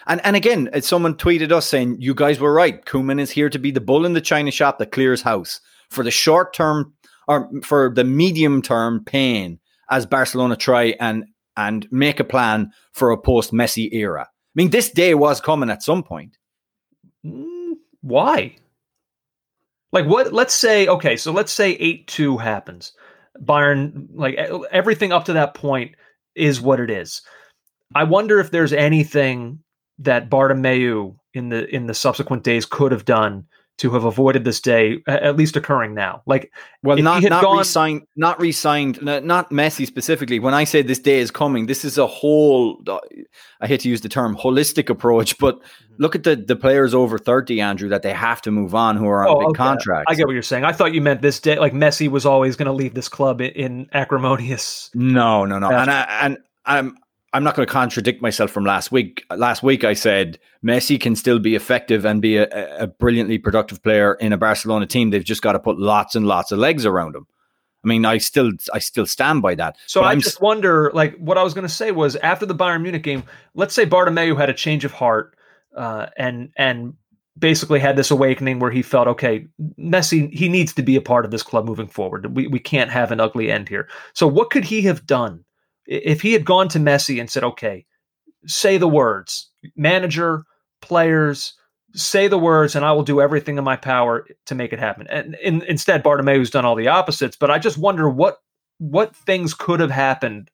And, 0.06 0.20
and 0.24 0.36
again, 0.36 0.70
uh, 0.72 0.80
someone 0.80 1.14
tweeted 1.14 1.50
us 1.50 1.66
saying, 1.66 1.96
You 1.98 2.14
guys 2.14 2.38
were 2.38 2.52
right. 2.52 2.84
Koeman 2.84 3.20
is 3.20 3.30
here 3.30 3.50
to 3.50 3.58
be 3.58 3.72
the 3.72 3.80
bull 3.80 4.06
in 4.06 4.12
the 4.12 4.20
china 4.20 4.52
shop 4.52 4.78
that 4.78 4.92
clears 4.92 5.22
house 5.22 5.60
for 5.90 6.04
the 6.04 6.10
short 6.10 6.54
term 6.54 6.92
or 7.26 7.50
for 7.62 7.92
the 7.92 8.04
medium 8.04 8.62
term 8.62 9.02
pain 9.04 9.58
as 9.90 10.06
Barcelona 10.06 10.56
try 10.56 10.94
and 11.00 11.24
and 11.56 11.88
make 11.90 12.20
a 12.20 12.24
plan 12.24 12.70
for 12.92 13.10
a 13.10 13.18
post 13.18 13.52
Messi 13.52 13.88
era. 13.92 14.22
I 14.22 14.54
mean, 14.54 14.70
this 14.70 14.90
day 14.90 15.14
was 15.14 15.40
coming 15.40 15.70
at 15.70 15.82
some 15.82 16.02
point. 16.02 16.36
Mm, 17.24 17.74
Why? 18.02 18.56
Like 19.96 20.04
what? 20.04 20.30
Let's 20.30 20.52
say 20.52 20.86
okay. 20.88 21.16
So 21.16 21.32
let's 21.32 21.50
say 21.50 21.70
eight 21.72 22.06
two 22.06 22.36
happens. 22.36 22.92
Bayern 23.42 24.08
like 24.12 24.34
everything 24.34 25.10
up 25.10 25.24
to 25.24 25.32
that 25.32 25.54
point 25.54 25.94
is 26.34 26.60
what 26.60 26.80
it 26.80 26.90
is. 26.90 27.22
I 27.94 28.04
wonder 28.04 28.38
if 28.38 28.50
there's 28.50 28.74
anything 28.74 29.60
that 30.00 30.28
Bartomeu 30.28 31.16
in 31.32 31.48
the 31.48 31.66
in 31.74 31.86
the 31.86 31.94
subsequent 31.94 32.44
days 32.44 32.66
could 32.66 32.92
have 32.92 33.06
done 33.06 33.46
to 33.78 33.90
have 33.90 34.04
avoided 34.04 34.44
this 34.44 34.60
day 34.60 34.98
at 35.06 35.36
least 35.36 35.54
occurring 35.56 35.94
now. 35.94 36.22
Like 36.26 36.50
Well, 36.82 36.96
not 36.96 37.22
not 37.22 37.42
gone- 37.42 37.58
re-signed, 37.58 38.06
not 38.16 38.40
re-signed, 38.40 39.02
not 39.02 39.50
Messi 39.50 39.86
specifically. 39.86 40.38
When 40.38 40.54
I 40.54 40.64
say 40.64 40.82
this 40.82 40.98
day 40.98 41.18
is 41.18 41.30
coming, 41.30 41.66
this 41.66 41.84
is 41.84 41.98
a 41.98 42.06
whole. 42.06 42.80
uh, 42.88 42.98
I 43.60 43.66
hate 43.66 43.80
to 43.80 43.88
use 43.88 44.00
the 44.00 44.08
term 44.08 44.36
holistic 44.36 44.88
approach, 44.90 45.36
but 45.38 45.56
Mm-hmm. 45.56 46.02
look 46.02 46.14
at 46.14 46.22
the 46.24 46.36
the 46.36 46.56
players 46.56 46.94
over 46.94 47.18
thirty, 47.18 47.60
Andrew, 47.60 47.88
that 47.90 48.02
they 48.02 48.12
have 48.12 48.40
to 48.42 48.50
move 48.50 48.74
on 48.74 48.96
who 48.96 49.06
are 49.08 49.26
on 49.26 49.34
Oh, 49.34 49.38
big 49.40 49.48
okay. 49.48 49.56
contracts. 49.58 50.04
I 50.08 50.14
get 50.14 50.26
what 50.26 50.32
you're 50.34 50.42
saying. 50.42 50.64
I 50.64 50.72
thought 50.72 50.92
you 50.94 51.00
meant 51.00 51.22
this 51.22 51.40
day. 51.40 51.58
Like 51.58 51.72
Messi 51.72 52.08
was 52.08 52.26
always 52.26 52.56
going 52.56 52.66
to 52.66 52.72
leave 52.72 52.94
this 52.94 53.08
club 53.08 53.40
in, 53.40 53.50
in 53.52 53.88
acrimonious. 53.92 54.90
No, 54.94 55.44
no, 55.44 55.58
no. 55.58 55.70
And 55.70 55.90
I, 55.90 56.02
and 56.22 56.38
I'm 56.64 56.96
I'm 57.36 57.44
not 57.44 57.54
going 57.54 57.66
to 57.66 57.72
contradict 57.72 58.22
myself 58.22 58.50
from 58.50 58.64
last 58.64 58.90
week. 58.90 59.22
Last 59.36 59.62
week 59.62 59.84
I 59.84 59.92
said 59.92 60.38
Messi 60.64 60.98
can 60.98 61.14
still 61.14 61.38
be 61.38 61.54
effective 61.54 62.06
and 62.06 62.22
be 62.22 62.38
a, 62.38 62.46
a 62.78 62.86
brilliantly 62.86 63.36
productive 63.36 63.82
player 63.82 64.14
in 64.14 64.32
a 64.32 64.38
Barcelona 64.38 64.86
team. 64.86 65.10
They've 65.10 65.22
just 65.22 65.42
got 65.42 65.52
to 65.52 65.58
put 65.58 65.78
lots 65.78 66.14
and 66.14 66.26
lots 66.26 66.50
of 66.50 66.58
legs 66.58 66.86
around 66.86 67.14
him. 67.14 67.26
I 67.84 67.88
mean, 67.88 68.06
I 68.06 68.16
still 68.16 68.52
I 68.72 68.78
still 68.78 69.04
stand 69.04 69.42
by 69.42 69.54
that. 69.56 69.76
So 69.86 70.00
I 70.00 70.12
I'm 70.12 70.20
just 70.20 70.40
wonder, 70.40 70.90
like, 70.94 71.14
what 71.18 71.36
I 71.36 71.42
was 71.42 71.52
going 71.52 71.66
to 71.66 71.72
say 71.72 71.92
was 71.92 72.16
after 72.16 72.46
the 72.46 72.54
Bayern 72.54 72.80
Munich 72.80 73.02
game, 73.02 73.22
let's 73.54 73.74
say 73.74 73.84
Bartomeu 73.84 74.34
had 74.34 74.48
a 74.48 74.54
change 74.54 74.86
of 74.86 74.92
heart 74.92 75.36
uh, 75.76 76.06
and 76.16 76.50
and 76.56 76.94
basically 77.38 77.80
had 77.80 77.96
this 77.96 78.10
awakening 78.10 78.60
where 78.60 78.70
he 78.70 78.80
felt, 78.80 79.08
okay, 79.08 79.46
Messi, 79.78 80.32
he 80.32 80.48
needs 80.48 80.72
to 80.72 80.82
be 80.82 80.96
a 80.96 81.02
part 81.02 81.26
of 81.26 81.30
this 81.30 81.42
club 81.42 81.66
moving 81.66 81.86
forward. 81.86 82.34
We 82.34 82.46
we 82.46 82.60
can't 82.60 82.90
have 82.90 83.12
an 83.12 83.20
ugly 83.20 83.52
end 83.52 83.68
here. 83.68 83.90
So 84.14 84.26
what 84.26 84.48
could 84.48 84.64
he 84.64 84.80
have 84.82 85.06
done 85.06 85.44
if 85.86 86.22
he 86.22 86.32
had 86.32 86.44
gone 86.44 86.68
to 86.68 86.78
Messi 86.78 87.20
and 87.20 87.30
said, 87.30 87.44
okay, 87.44 87.86
say 88.46 88.78
the 88.78 88.88
words, 88.88 89.50
manager, 89.76 90.44
players. 90.80 91.54
Say 91.94 92.28
the 92.28 92.36
words, 92.36 92.74
and 92.74 92.84
I 92.84 92.92
will 92.92 93.04
do 93.04 93.22
everything 93.22 93.56
in 93.56 93.64
my 93.64 93.76
power 93.76 94.26
to 94.46 94.54
make 94.54 94.74
it 94.74 94.78
happen. 94.78 95.06
And, 95.08 95.34
in 95.42 95.62
instead, 95.62 96.02
Bartomeu's 96.02 96.50
done 96.50 96.66
all 96.66 96.74
the 96.74 96.88
opposites. 96.88 97.38
But 97.38 97.50
I 97.50 97.58
just 97.58 97.78
wonder 97.78 98.06
what 98.06 98.36
what 98.76 99.16
things 99.16 99.54
could 99.54 99.80
have 99.80 99.90
happened 99.90 100.50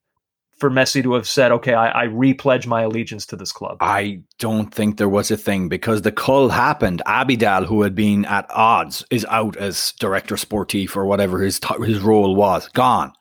for 0.59 0.71
Messi 0.71 1.03
to 1.03 1.15
have 1.15 1.27
said, 1.27 1.51
"Okay, 1.51 1.75
I, 1.75 2.05
I 2.05 2.07
repledge 2.07 2.69
my 2.69 2.83
allegiance 2.83 3.27
to 3.27 3.37
this 3.37 3.51
club." 3.51 3.79
I 3.81 4.23
don't 4.39 4.73
think 4.73 4.99
there 4.99 5.09
was 5.09 5.33
a 5.33 5.37
thing 5.37 5.69
because 5.69 6.03
the 6.03 6.13
cull 6.13 6.51
happened. 6.51 7.03
Abidal, 7.07 7.67
who 7.67 7.83
had 7.83 7.97
been 7.97 8.25
at 8.27 8.47
odds, 8.51 9.05
is 9.11 9.27
out 9.29 9.57
as 9.57 9.93
director 9.99 10.37
sportif 10.37 10.95
or 10.95 11.07
whatever 11.07 11.41
his 11.41 11.59
t- 11.59 11.85
his 11.85 11.99
role 11.99 12.37
was, 12.37 12.69
gone. 12.69 13.15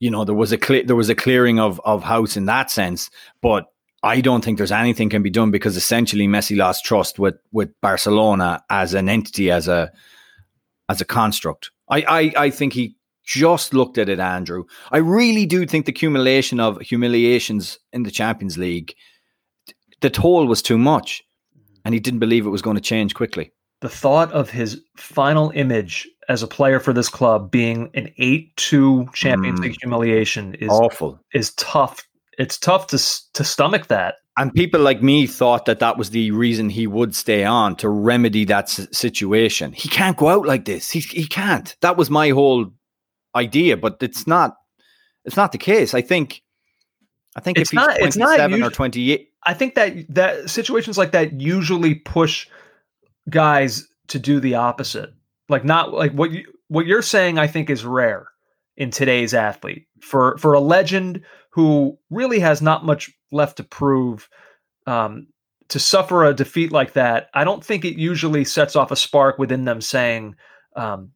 You 0.00 0.10
know, 0.10 0.24
there 0.24 0.34
was 0.34 0.52
a 0.52 0.56
there 0.56 0.96
was 0.96 1.08
a 1.08 1.14
clearing 1.14 1.60
of 1.60 1.80
of 1.84 2.02
house 2.02 2.36
in 2.36 2.46
that 2.46 2.70
sense, 2.70 3.10
but 3.40 3.66
I 4.02 4.20
don't 4.20 4.42
think 4.42 4.56
there's 4.58 4.72
anything 4.72 5.10
can 5.10 5.22
be 5.22 5.30
done 5.30 5.50
because 5.50 5.76
essentially 5.76 6.26
Messi 6.26 6.56
lost 6.56 6.84
trust 6.84 7.18
with 7.18 7.36
with 7.52 7.70
Barcelona 7.80 8.64
as 8.70 8.94
an 8.94 9.08
entity, 9.08 9.50
as 9.50 9.68
a 9.68 9.92
as 10.88 11.00
a 11.00 11.04
construct. 11.04 11.70
I 11.88 12.02
I, 12.02 12.32
I 12.44 12.50
think 12.50 12.72
he 12.72 12.96
just 13.24 13.74
looked 13.74 13.98
at 13.98 14.08
it, 14.08 14.18
Andrew. 14.18 14.64
I 14.90 14.98
really 14.98 15.46
do 15.46 15.66
think 15.66 15.86
the 15.86 15.92
accumulation 15.92 16.58
of 16.58 16.80
humiliations 16.80 17.78
in 17.92 18.02
the 18.02 18.10
Champions 18.10 18.58
League, 18.58 18.94
the 20.00 20.10
toll 20.10 20.46
was 20.46 20.62
too 20.62 20.78
much, 20.78 21.22
and 21.84 21.94
he 21.94 22.00
didn't 22.00 22.20
believe 22.20 22.46
it 22.46 22.50
was 22.50 22.62
going 22.62 22.76
to 22.76 22.82
change 22.82 23.14
quickly. 23.14 23.52
The 23.82 23.88
thought 23.88 24.32
of 24.32 24.50
his 24.50 24.82
final 24.96 25.52
image 25.54 26.08
as 26.30 26.42
a 26.42 26.46
player 26.46 26.78
for 26.80 26.92
this 26.92 27.08
club 27.08 27.50
being 27.50 27.90
an 27.94 28.06
8-2 28.18 29.12
Champions 29.14 29.58
Mm. 29.58 29.62
League 29.64 29.76
humiliation 29.82 30.54
is 30.54 30.70
Awful. 30.70 31.18
is 31.34 31.52
tough. 31.54 32.06
It's 32.38 32.56
tough 32.58 32.86
to 32.88 32.98
to 33.34 33.44
stomach 33.44 33.88
that. 33.88 34.14
And 34.38 34.54
people 34.54 34.80
like 34.80 35.02
me 35.02 35.26
thought 35.26 35.64
that 35.66 35.80
that 35.80 35.98
was 35.98 36.10
the 36.10 36.30
reason 36.30 36.70
he 36.70 36.86
would 36.86 37.14
stay 37.14 37.44
on 37.44 37.76
to 37.76 37.88
remedy 37.90 38.44
that 38.46 38.64
s- 38.64 38.86
situation. 38.96 39.72
He 39.72 39.88
can't 39.88 40.16
go 40.16 40.28
out 40.28 40.46
like 40.46 40.64
this. 40.64 40.90
He 40.90 41.00
he 41.00 41.26
can't. 41.26 41.76
That 41.82 41.96
was 41.98 42.08
my 42.10 42.30
whole 42.30 42.66
idea, 43.34 43.76
but 43.76 43.96
it's 44.00 44.26
not. 44.26 44.56
It's 45.26 45.36
not 45.36 45.52
the 45.52 45.58
case. 45.58 45.92
I 45.94 46.00
think. 46.02 46.42
I 47.36 47.40
think 47.40 47.58
It's 47.58 47.68
if 47.68 47.72
he's 47.78 47.86
not- 47.86 48.00
it's 48.00 48.16
not 48.16 48.26
twenty-seven 48.36 48.62
or 48.62 48.70
twenty-eight, 48.70 49.28
I 49.44 49.52
think 49.54 49.74
that 49.74 49.92
that 50.14 50.48
situations 50.48 50.96
like 50.96 51.12
that 51.12 51.40
usually 51.40 51.94
push 51.96 52.46
guys 53.28 53.86
to 54.08 54.18
do 54.18 54.40
the 54.40 54.54
opposite. 54.54 55.10
Like 55.50 55.64
not 55.64 55.92
like 55.92 56.12
what 56.12 56.30
you 56.30 56.44
what 56.68 56.86
you're 56.86 57.02
saying 57.02 57.38
I 57.38 57.46
think 57.46 57.68
is 57.68 57.84
rare 57.84 58.28
in 58.76 58.90
today's 58.90 59.34
athlete. 59.34 59.86
For 60.00 60.38
for 60.38 60.54
a 60.54 60.60
legend 60.60 61.22
who 61.50 61.98
really 62.08 62.38
has 62.38 62.62
not 62.62 62.84
much 62.86 63.10
left 63.32 63.56
to 63.58 63.64
prove 63.64 64.28
um 64.86 65.26
to 65.68 65.78
suffer 65.78 66.24
a 66.24 66.34
defeat 66.34 66.72
like 66.72 66.94
that, 66.94 67.28
I 67.34 67.44
don't 67.44 67.64
think 67.64 67.84
it 67.84 67.96
usually 67.96 68.44
sets 68.44 68.74
off 68.76 68.90
a 68.90 68.96
spark 68.96 69.38
within 69.38 69.64
them 69.64 69.80
saying 69.80 70.36
um 70.76 71.10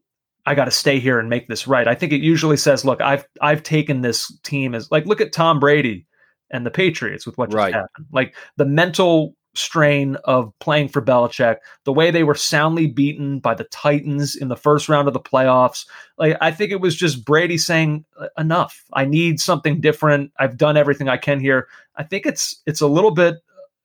I 0.46 0.54
got 0.54 0.66
to 0.66 0.70
stay 0.70 0.98
here 1.00 1.18
and 1.18 1.30
make 1.30 1.48
this 1.48 1.66
right. 1.66 1.88
I 1.88 1.94
think 1.94 2.12
it 2.12 2.20
usually 2.20 2.58
says, 2.58 2.84
"Look, 2.84 3.00
I've 3.00 3.26
I've 3.40 3.62
taken 3.62 4.02
this 4.02 4.30
team 4.42 4.74
as 4.74 4.90
like 4.90 5.06
look 5.06 5.20
at 5.22 5.32
Tom 5.32 5.58
Brady 5.58 6.06
and 6.50 6.66
the 6.66 6.70
Patriots 6.70 7.24
with 7.26 7.38
what 7.38 7.50
just 7.50 7.56
Right. 7.56 7.72
happened. 7.72 8.06
Like 8.12 8.34
the 8.56 8.66
mental 8.66 9.36
strain 9.54 10.16
of 10.24 10.52
playing 10.58 10.88
for 10.88 11.00
Belichick, 11.00 11.56
the 11.84 11.92
way 11.92 12.10
they 12.10 12.24
were 12.24 12.34
soundly 12.34 12.86
beaten 12.86 13.38
by 13.38 13.54
the 13.54 13.64
Titans 13.64 14.36
in 14.36 14.48
the 14.48 14.56
first 14.56 14.88
round 14.88 15.08
of 15.08 15.14
the 15.14 15.20
playoffs. 15.20 15.86
Like 16.18 16.36
I 16.40 16.50
think 16.50 16.70
it 16.70 16.80
was 16.80 16.94
just 16.94 17.24
Brady 17.24 17.58
saying, 17.58 18.04
"E, 18.22 18.26
"Enough. 18.38 18.84
I 18.92 19.04
need 19.04 19.40
something 19.40 19.80
different. 19.80 20.32
I've 20.38 20.56
done 20.56 20.76
everything 20.76 21.08
I 21.08 21.16
can 21.16 21.40
here." 21.40 21.68
I 21.96 22.02
think 22.02 22.26
it's 22.26 22.62
it's 22.66 22.80
a 22.80 22.86
little 22.86 23.12
bit 23.12 23.36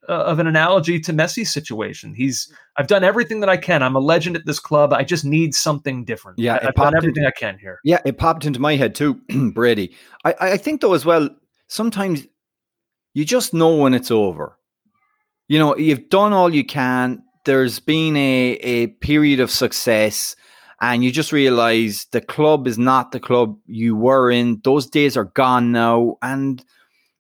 uh, 0.08 0.24
of 0.24 0.40
an 0.40 0.48
analogy 0.48 1.00
to 1.00 1.14
Messi's 1.14 1.54
situation. 1.54 2.14
He's 2.14 2.52
I've 2.78 2.88
done 2.88 3.04
everything 3.04 3.42
that 3.42 3.50
I 3.50 3.58
can. 3.58 3.84
I'm 3.84 3.96
a 3.96 4.00
legend 4.00 4.36
at 4.36 4.46
this 4.46 4.60
club. 4.60 4.92
I 4.92 5.04
just 5.04 5.24
need 5.24 5.54
something 5.54 6.04
different. 6.04 6.40
Yeah, 6.40 6.56
I, 6.56 6.72
popped 6.72 6.78
done 6.78 6.94
in- 6.94 6.98
everything 6.98 7.26
I 7.26 7.32
can 7.32 7.58
here. 7.60 7.80
yeah, 7.84 8.00
it 8.06 8.18
popped 8.18 8.46
into 8.46 8.60
my 8.60 8.76
head 8.76 8.96
too, 8.96 9.22
Brady. 9.54 9.96
I, 10.26 10.36
I 10.40 10.58
think 10.58 10.82
though 10.82 10.94
as 10.94 11.06
well. 11.06 11.30
Sometimes 11.68 12.26
you 13.14 13.26
just 13.26 13.54
know 13.54 13.76
when 13.76 13.94
it's 13.94 14.12
over. 14.12 14.58
You 15.50 15.60
know, 15.60 15.78
you've 15.78 16.10
done 16.10 16.34
all 16.34 16.54
you 16.54 16.66
can. 16.66 17.24
There's 17.46 17.80
been 17.82 18.16
a 18.18 18.54
a 18.64 18.88
period 18.88 19.42
of 19.42 19.52
success. 19.52 20.36
and 20.82 21.04
you 21.06 21.12
just 21.12 21.34
realize 21.34 22.08
the 22.14 22.22
club 22.22 22.68
is 22.68 22.80
not 22.80 23.12
the 23.14 23.20
club 23.22 23.58
you 23.68 23.96
were 23.98 24.32
in. 24.32 24.62
Those 24.66 24.88
days 24.90 25.18
are 25.18 25.26
gone 25.26 25.72
now, 25.74 26.18
and 26.24 26.64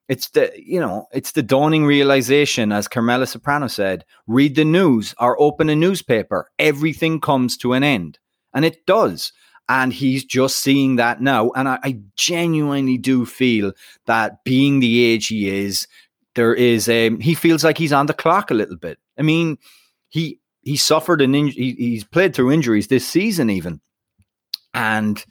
it's 0.09 0.29
the 0.31 0.51
you 0.57 0.79
know 0.79 1.07
it's 1.13 1.33
the 1.33 1.43
dawning 1.43 1.85
realization, 1.85 2.71
as 2.73 2.87
Carmela 2.89 3.27
Soprano 3.27 3.67
said: 3.67 4.05
read 4.27 4.55
the 4.55 4.65
news 4.65 5.15
or 5.19 5.41
open 5.41 5.69
a 5.69 5.75
newspaper. 5.75 6.49
Everything 6.59 7.21
comes 7.21 7.57
to 7.59 7.73
an 7.73 7.83
end, 7.83 8.19
and 8.53 8.65
it 8.65 8.85
does. 8.85 9.33
And 9.69 9.93
he's 9.93 10.25
just 10.25 10.57
seeing 10.57 10.97
that 10.97 11.21
now, 11.21 11.51
and 11.55 11.69
I, 11.69 11.79
I 11.83 11.99
genuinely 12.17 12.97
do 12.97 13.25
feel 13.25 13.73
that 14.07 14.43
being 14.43 14.79
the 14.81 15.05
age 15.05 15.27
he 15.27 15.49
is, 15.49 15.87
there 16.35 16.53
is 16.53 16.87
a 16.87 17.15
he 17.17 17.33
feels 17.33 17.63
like 17.63 17.77
he's 17.77 17.93
on 17.93 18.05
the 18.05 18.13
clock 18.13 18.51
a 18.51 18.53
little 18.53 18.77
bit. 18.77 18.99
I 19.17 19.21
mean, 19.21 19.57
he 20.09 20.39
he 20.61 20.77
suffered 20.77 21.21
an 21.21 21.35
injury. 21.35 21.63
He, 21.63 21.73
he's 21.73 22.03
played 22.03 22.35
through 22.35 22.51
injuries 22.51 22.87
this 22.87 23.07
season, 23.07 23.49
even, 23.49 23.81
and 24.73 25.23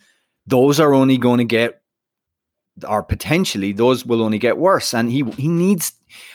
those 0.46 0.80
are 0.80 0.94
only 0.94 1.18
going 1.18 1.38
to 1.38 1.44
get, 1.44 1.80
or 2.88 3.02
potentially 3.02 3.72
those 3.72 4.04
will 4.04 4.22
only 4.22 4.38
get 4.38 4.58
worse. 4.58 4.94
And 4.94 5.10
he 5.10 5.24
he 5.36 5.48
needs. 5.48 5.92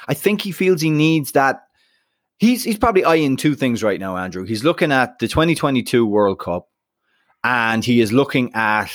I 0.08 0.14
think 0.14 0.42
he 0.42 0.52
feels 0.52 0.82
he 0.82 0.90
needs 0.90 1.34
that. 1.34 1.64
He's 2.38 2.64
he's 2.64 2.78
probably 2.78 3.06
eyeing 3.06 3.38
two 3.38 3.56
things 3.56 3.84
right 3.84 4.00
now, 4.00 4.18
Andrew. 4.18 4.46
He's 4.46 4.64
looking 4.64 4.92
at 4.92 5.20
the 5.20 5.28
2022 5.28 6.06
World 6.06 6.40
Cup, 6.40 6.68
and 7.44 7.84
he 7.84 8.02
is 8.02 8.12
looking 8.12 8.54
at 8.54 8.92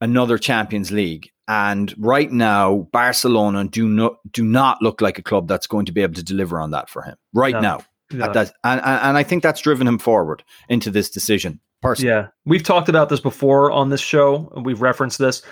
another 0.00 0.38
Champions 0.38 0.90
League. 0.90 1.30
And 1.48 1.94
right 1.96 2.30
now, 2.30 2.88
Barcelona 2.92 3.64
do 3.66 3.88
not 3.88 4.16
do 4.32 4.44
not 4.44 4.82
look 4.82 5.00
like 5.00 5.18
a 5.18 5.22
club 5.22 5.46
that's 5.48 5.66
going 5.66 5.86
to 5.86 5.92
be 5.92 6.02
able 6.02 6.14
to 6.14 6.22
deliver 6.24 6.60
on 6.60 6.72
that 6.72 6.88
for 6.90 7.02
him 7.02 7.16
right 7.32 7.54
No. 7.54 7.60
now. 7.60 7.80
At 8.22 8.34
that, 8.34 8.52
and, 8.62 8.80
and 8.80 9.00
and 9.02 9.16
I 9.16 9.22
think 9.24 9.42
that's 9.42 9.60
driven 9.60 9.86
him 9.88 9.98
forward 9.98 10.44
into 10.68 10.90
this 10.92 11.10
decision. 11.10 11.60
Personally, 11.82 12.10
Yeah, 12.10 12.28
we've 12.44 12.62
talked 12.62 12.88
about 12.88 13.08
this 13.08 13.20
before 13.20 13.70
on 13.72 13.90
this 13.90 14.00
show, 14.00 14.52
we've 14.64 14.80
referenced 14.80 15.18
this. 15.18 15.42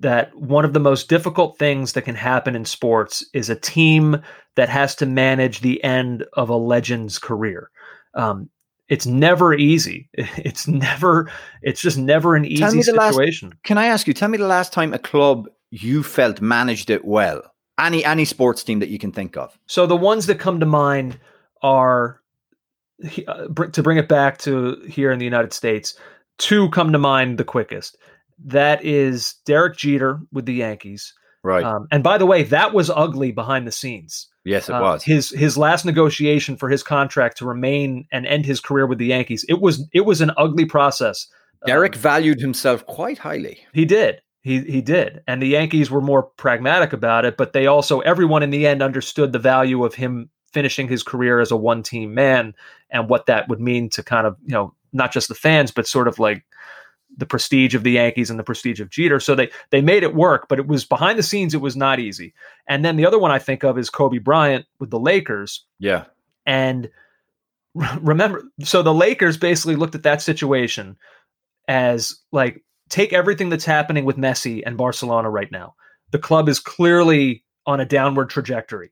That 0.00 0.34
one 0.36 0.64
of 0.64 0.74
the 0.74 0.80
most 0.80 1.08
difficult 1.08 1.58
things 1.58 1.92
that 1.94 2.02
can 2.02 2.14
happen 2.14 2.54
in 2.54 2.64
sports 2.64 3.24
is 3.34 3.50
a 3.50 3.56
team 3.56 4.22
that 4.56 4.68
has 4.68 4.94
to 4.96 5.06
manage 5.06 5.60
the 5.60 5.82
end 5.82 6.24
of 6.34 6.48
a 6.50 6.56
legend's 6.56 7.18
career. 7.18 7.70
Um, 8.14 8.48
it's 8.92 9.06
never 9.06 9.54
easy. 9.54 10.08
It's 10.48 10.68
never. 10.68 11.30
It's 11.62 11.80
just 11.80 11.96
never 11.96 12.36
an 12.36 12.44
easy 12.44 12.82
the 12.82 12.92
last- 12.92 13.14
situation. 13.14 13.54
Can 13.64 13.78
I 13.78 13.86
ask 13.86 14.06
you? 14.06 14.12
Tell 14.14 14.28
me 14.28 14.38
the 14.38 14.46
last 14.46 14.72
time 14.72 14.92
a 14.92 14.98
club 14.98 15.48
you 15.70 16.02
felt 16.02 16.40
managed 16.40 16.90
it 16.90 17.04
well. 17.04 17.40
Any 17.78 18.04
any 18.04 18.26
sports 18.26 18.62
team 18.62 18.80
that 18.80 18.90
you 18.90 18.98
can 18.98 19.12
think 19.12 19.36
of. 19.36 19.58
So 19.66 19.86
the 19.86 19.96
ones 19.96 20.26
that 20.26 20.38
come 20.38 20.60
to 20.60 20.66
mind 20.66 21.18
are 21.62 22.20
uh, 23.26 23.48
br- 23.48 23.72
to 23.76 23.82
bring 23.82 23.98
it 23.98 24.08
back 24.08 24.38
to 24.38 24.76
here 24.88 25.10
in 25.10 25.18
the 25.18 25.24
United 25.24 25.52
States. 25.54 25.94
Two 26.38 26.68
come 26.70 26.92
to 26.92 26.98
mind 26.98 27.38
the 27.38 27.44
quickest. 27.44 27.96
That 28.44 28.84
is 28.84 29.34
Derek 29.46 29.76
Jeter 29.76 30.20
with 30.32 30.44
the 30.44 30.54
Yankees. 30.54 31.14
Right. 31.44 31.64
Um, 31.64 31.88
and 31.90 32.02
by 32.04 32.18
the 32.18 32.26
way, 32.26 32.44
that 32.44 32.72
was 32.72 32.88
ugly 32.90 33.32
behind 33.32 33.66
the 33.66 33.72
scenes. 33.72 34.28
yes, 34.44 34.68
it 34.68 34.74
Uh, 34.74 34.80
was. 34.82 35.02
his 35.04 35.30
his 35.30 35.56
last 35.58 35.84
negotiation 35.84 36.56
for 36.56 36.68
his 36.68 36.82
contract 36.82 37.38
to 37.38 37.46
remain 37.46 38.06
and 38.12 38.26
end 38.26 38.46
his 38.46 38.60
career 38.60 38.86
with 38.86 38.98
the 38.98 39.06
Yankees. 39.06 39.44
It 39.48 39.60
was 39.60 39.88
it 39.92 40.02
was 40.02 40.20
an 40.20 40.30
ugly 40.36 40.64
process. 40.66 41.26
Derek 41.66 41.94
Um, 41.94 42.00
valued 42.02 42.40
himself 42.40 42.84
quite 42.86 43.18
highly. 43.18 43.58
he 43.72 43.84
did. 43.84 44.20
He 44.42 44.60
he 44.60 44.80
did. 44.80 45.22
And 45.28 45.40
the 45.40 45.46
Yankees 45.48 45.90
were 45.90 46.00
more 46.00 46.24
pragmatic 46.24 46.92
about 46.92 47.24
it, 47.24 47.36
but 47.36 47.52
they 47.52 47.66
also 47.66 48.00
everyone 48.00 48.42
in 48.42 48.50
the 48.50 48.66
end 48.66 48.82
understood 48.82 49.32
the 49.32 49.38
value 49.38 49.84
of 49.84 49.94
him 49.94 50.30
finishing 50.52 50.88
his 50.88 51.02
career 51.02 51.40
as 51.40 51.50
a 51.50 51.56
one-team 51.56 52.12
man 52.14 52.54
and 52.90 53.08
what 53.08 53.26
that 53.26 53.48
would 53.48 53.60
mean 53.60 53.88
to 53.88 54.02
kind 54.02 54.26
of, 54.26 54.36
you 54.44 54.52
know, 54.52 54.74
not 54.92 55.10
just 55.12 55.28
the 55.28 55.34
fans, 55.34 55.70
but 55.70 55.86
sort 55.86 56.06
of 56.08 56.18
like 56.18 56.44
the 57.22 57.26
prestige 57.26 57.76
of 57.76 57.84
the 57.84 57.92
Yankees 57.92 58.30
and 58.30 58.38
the 58.38 58.42
prestige 58.42 58.80
of 58.80 58.90
Jeter. 58.90 59.20
So 59.20 59.36
they 59.36 59.48
they 59.70 59.80
made 59.80 60.02
it 60.02 60.12
work, 60.12 60.48
but 60.48 60.58
it 60.58 60.66
was 60.66 60.84
behind 60.84 61.16
the 61.16 61.22
scenes 61.22 61.54
it 61.54 61.60
was 61.60 61.76
not 61.76 62.00
easy. 62.00 62.34
And 62.66 62.84
then 62.84 62.96
the 62.96 63.06
other 63.06 63.18
one 63.18 63.30
I 63.30 63.38
think 63.38 63.62
of 63.62 63.78
is 63.78 63.90
Kobe 63.90 64.18
Bryant 64.18 64.66
with 64.80 64.90
the 64.90 64.98
Lakers. 64.98 65.64
Yeah. 65.78 66.06
And 66.46 66.90
remember, 67.74 68.42
so 68.64 68.82
the 68.82 68.92
Lakers 68.92 69.36
basically 69.36 69.76
looked 69.76 69.94
at 69.94 70.02
that 70.02 70.20
situation 70.20 70.96
as 71.68 72.18
like 72.32 72.64
take 72.88 73.12
everything 73.12 73.50
that's 73.50 73.64
happening 73.64 74.04
with 74.04 74.16
Messi 74.16 74.64
and 74.66 74.76
Barcelona 74.76 75.30
right 75.30 75.52
now. 75.52 75.76
The 76.10 76.18
club 76.18 76.48
is 76.48 76.58
clearly 76.58 77.44
on 77.66 77.78
a 77.78 77.86
downward 77.86 78.30
trajectory. 78.30 78.90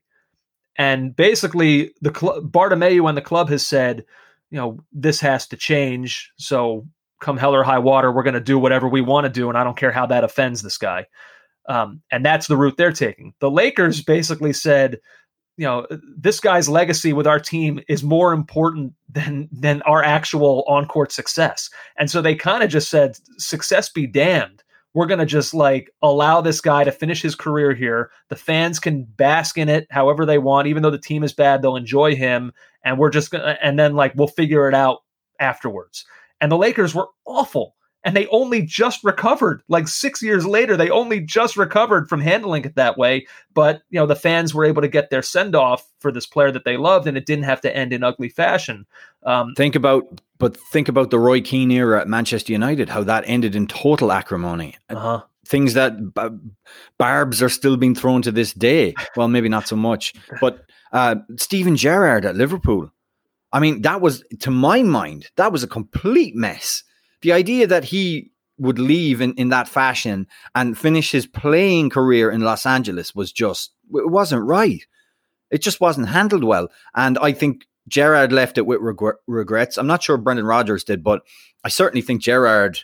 And 0.77 1.13
basically, 1.13 1.91
the 1.99 2.17
cl- 2.17 2.41
Bartomeu 2.43 3.09
and 3.09 3.17
the 3.17 3.21
club 3.21 3.49
has 3.49 3.67
said, 3.67 4.05
you 4.51 4.57
know, 4.57 4.79
this 4.93 5.19
has 5.19 5.47
to 5.47 5.57
change. 5.57 6.31
So 6.37 6.87
come 7.21 7.37
hell 7.37 7.55
or 7.55 7.63
high 7.63 7.79
water, 7.79 8.11
we're 8.11 8.23
going 8.23 8.33
to 8.33 8.41
do 8.41 8.59
whatever 8.59 8.87
we 8.87 9.01
want 9.01 9.25
to 9.25 9.29
do, 9.29 9.47
and 9.47 9.57
I 9.57 9.63
don't 9.63 9.77
care 9.77 9.91
how 9.91 10.05
that 10.07 10.23
offends 10.23 10.61
this 10.61 10.77
guy. 10.77 11.05
Um, 11.69 12.01
and 12.11 12.25
that's 12.25 12.47
the 12.47 12.57
route 12.57 12.75
they're 12.77 12.91
taking. 12.91 13.33
The 13.39 13.51
Lakers 13.51 14.01
basically 14.01 14.51
said, 14.51 14.99
you 15.57 15.65
know, 15.65 15.85
this 16.17 16.39
guy's 16.39 16.67
legacy 16.67 17.13
with 17.13 17.27
our 17.27 17.39
team 17.39 17.79
is 17.87 18.03
more 18.03 18.33
important 18.33 18.93
than 19.09 19.47
than 19.51 19.81
our 19.83 20.03
actual 20.03 20.63
on 20.67 20.87
court 20.87 21.11
success. 21.11 21.69
And 21.97 22.09
so 22.09 22.21
they 22.21 22.35
kind 22.35 22.63
of 22.63 22.69
just 22.69 22.89
said, 22.89 23.17
success 23.37 23.89
be 23.89 24.07
damned. 24.07 24.63
We're 24.93 25.05
going 25.05 25.19
to 25.19 25.25
just 25.25 25.53
like 25.53 25.91
allow 26.01 26.41
this 26.41 26.61
guy 26.61 26.83
to 26.83 26.91
finish 26.91 27.21
his 27.21 27.35
career 27.35 27.73
here. 27.73 28.11
The 28.29 28.35
fans 28.35 28.79
can 28.79 29.03
bask 29.03 29.57
in 29.57 29.69
it 29.69 29.87
however 29.89 30.25
they 30.25 30.39
want, 30.39 30.67
even 30.67 30.83
though 30.83 30.89
the 30.89 30.97
team 30.97 31.23
is 31.23 31.31
bad, 31.31 31.61
they'll 31.61 31.75
enjoy 31.75 32.15
him. 32.15 32.51
And 32.83 32.97
we're 32.97 33.11
just 33.11 33.29
going 33.29 33.43
to, 33.43 33.63
and 33.63 33.77
then 33.77 33.95
like 33.95 34.13
we'll 34.15 34.27
figure 34.27 34.67
it 34.67 34.73
out 34.73 35.03
afterwards. 35.39 36.05
And 36.41 36.51
the 36.51 36.57
Lakers 36.57 36.93
were 36.93 37.07
awful. 37.25 37.75
And 38.03 38.15
they 38.15 38.25
only 38.27 38.63
just 38.63 39.03
recovered 39.03 39.61
like 39.67 39.87
six 39.87 40.23
years 40.23 40.43
later 40.43 40.75
they 40.75 40.89
only 40.89 41.19
just 41.19 41.55
recovered 41.55 42.09
from 42.09 42.19
handling 42.19 42.65
it 42.65 42.73
that 42.75 42.97
way. 42.97 43.27
But 43.53 43.83
you 43.91 43.99
know 43.99 44.07
the 44.07 44.15
fans 44.15 44.55
were 44.55 44.65
able 44.65 44.81
to 44.81 44.87
get 44.87 45.11
their 45.11 45.21
send 45.21 45.55
off 45.55 45.87
for 45.99 46.11
this 46.11 46.25
player 46.25 46.51
that 46.51 46.65
they 46.65 46.77
loved 46.77 47.05
and 47.05 47.15
it 47.15 47.27
didn't 47.27 47.43
have 47.43 47.61
to 47.61 47.75
end 47.75 47.93
in 47.93 48.03
ugly 48.03 48.29
fashion. 48.29 48.87
Um, 49.23 49.53
think 49.55 49.75
about 49.75 50.19
but 50.39 50.57
think 50.57 50.89
about 50.89 51.11
the 51.11 51.19
roy 51.19 51.41
keane 51.41 51.69
era 51.69 52.01
at 52.01 52.07
manchester 52.07 52.51
united 52.51 52.89
how 52.89 53.03
that 53.03 53.23
ended 53.27 53.55
in 53.55 53.67
total 53.67 54.11
acrimony. 54.11 54.75
Uh-huh. 54.89 55.21
things 55.45 55.75
that 55.75 55.93
barbs 56.97 57.43
are 57.43 57.49
still 57.49 57.77
being 57.77 57.93
thrown 57.93 58.23
to 58.23 58.31
this 58.31 58.51
day. 58.51 58.95
Well 59.15 59.27
maybe 59.27 59.47
not 59.47 59.67
so 59.67 59.75
much 59.75 60.15
but 60.39 60.65
uh, 60.91 61.17
steven 61.37 61.75
gerrard 61.77 62.25
at 62.25 62.35
liverpool 62.35 62.91
i 63.53 63.59
mean 63.59 63.81
that 63.81 64.01
was 64.01 64.23
to 64.39 64.51
my 64.51 64.83
mind 64.83 65.29
that 65.35 65.51
was 65.51 65.63
a 65.63 65.67
complete 65.67 66.35
mess 66.35 66.83
the 67.21 67.31
idea 67.31 67.67
that 67.67 67.85
he 67.85 68.31
would 68.61 68.77
leave 68.77 69.21
in, 69.21 69.33
in 69.33 69.49
that 69.49 69.67
fashion 69.67 70.27
and 70.53 70.77
finish 70.77 71.11
his 71.11 71.25
playing 71.25 71.89
career 71.89 72.29
in 72.29 72.41
Los 72.41 72.65
Angeles 72.65 73.15
was 73.15 73.31
just, 73.31 73.71
it 73.91 74.09
wasn't 74.09 74.43
right. 74.43 74.85
It 75.49 75.63
just 75.63 75.81
wasn't 75.81 76.09
handled 76.09 76.43
well. 76.43 76.69
And 76.95 77.17
I 77.19 77.31
think 77.31 77.65
Gerrard 77.87 78.31
left 78.31 78.59
it 78.59 78.67
with 78.67 78.79
regrets. 79.27 79.77
I'm 79.77 79.87
not 79.87 80.03
sure 80.03 80.15
Brendan 80.17 80.45
Rodgers 80.45 80.83
did, 80.83 81.03
but 81.03 81.23
I 81.63 81.69
certainly 81.69 82.03
think 82.03 82.21
Gerrard 82.21 82.79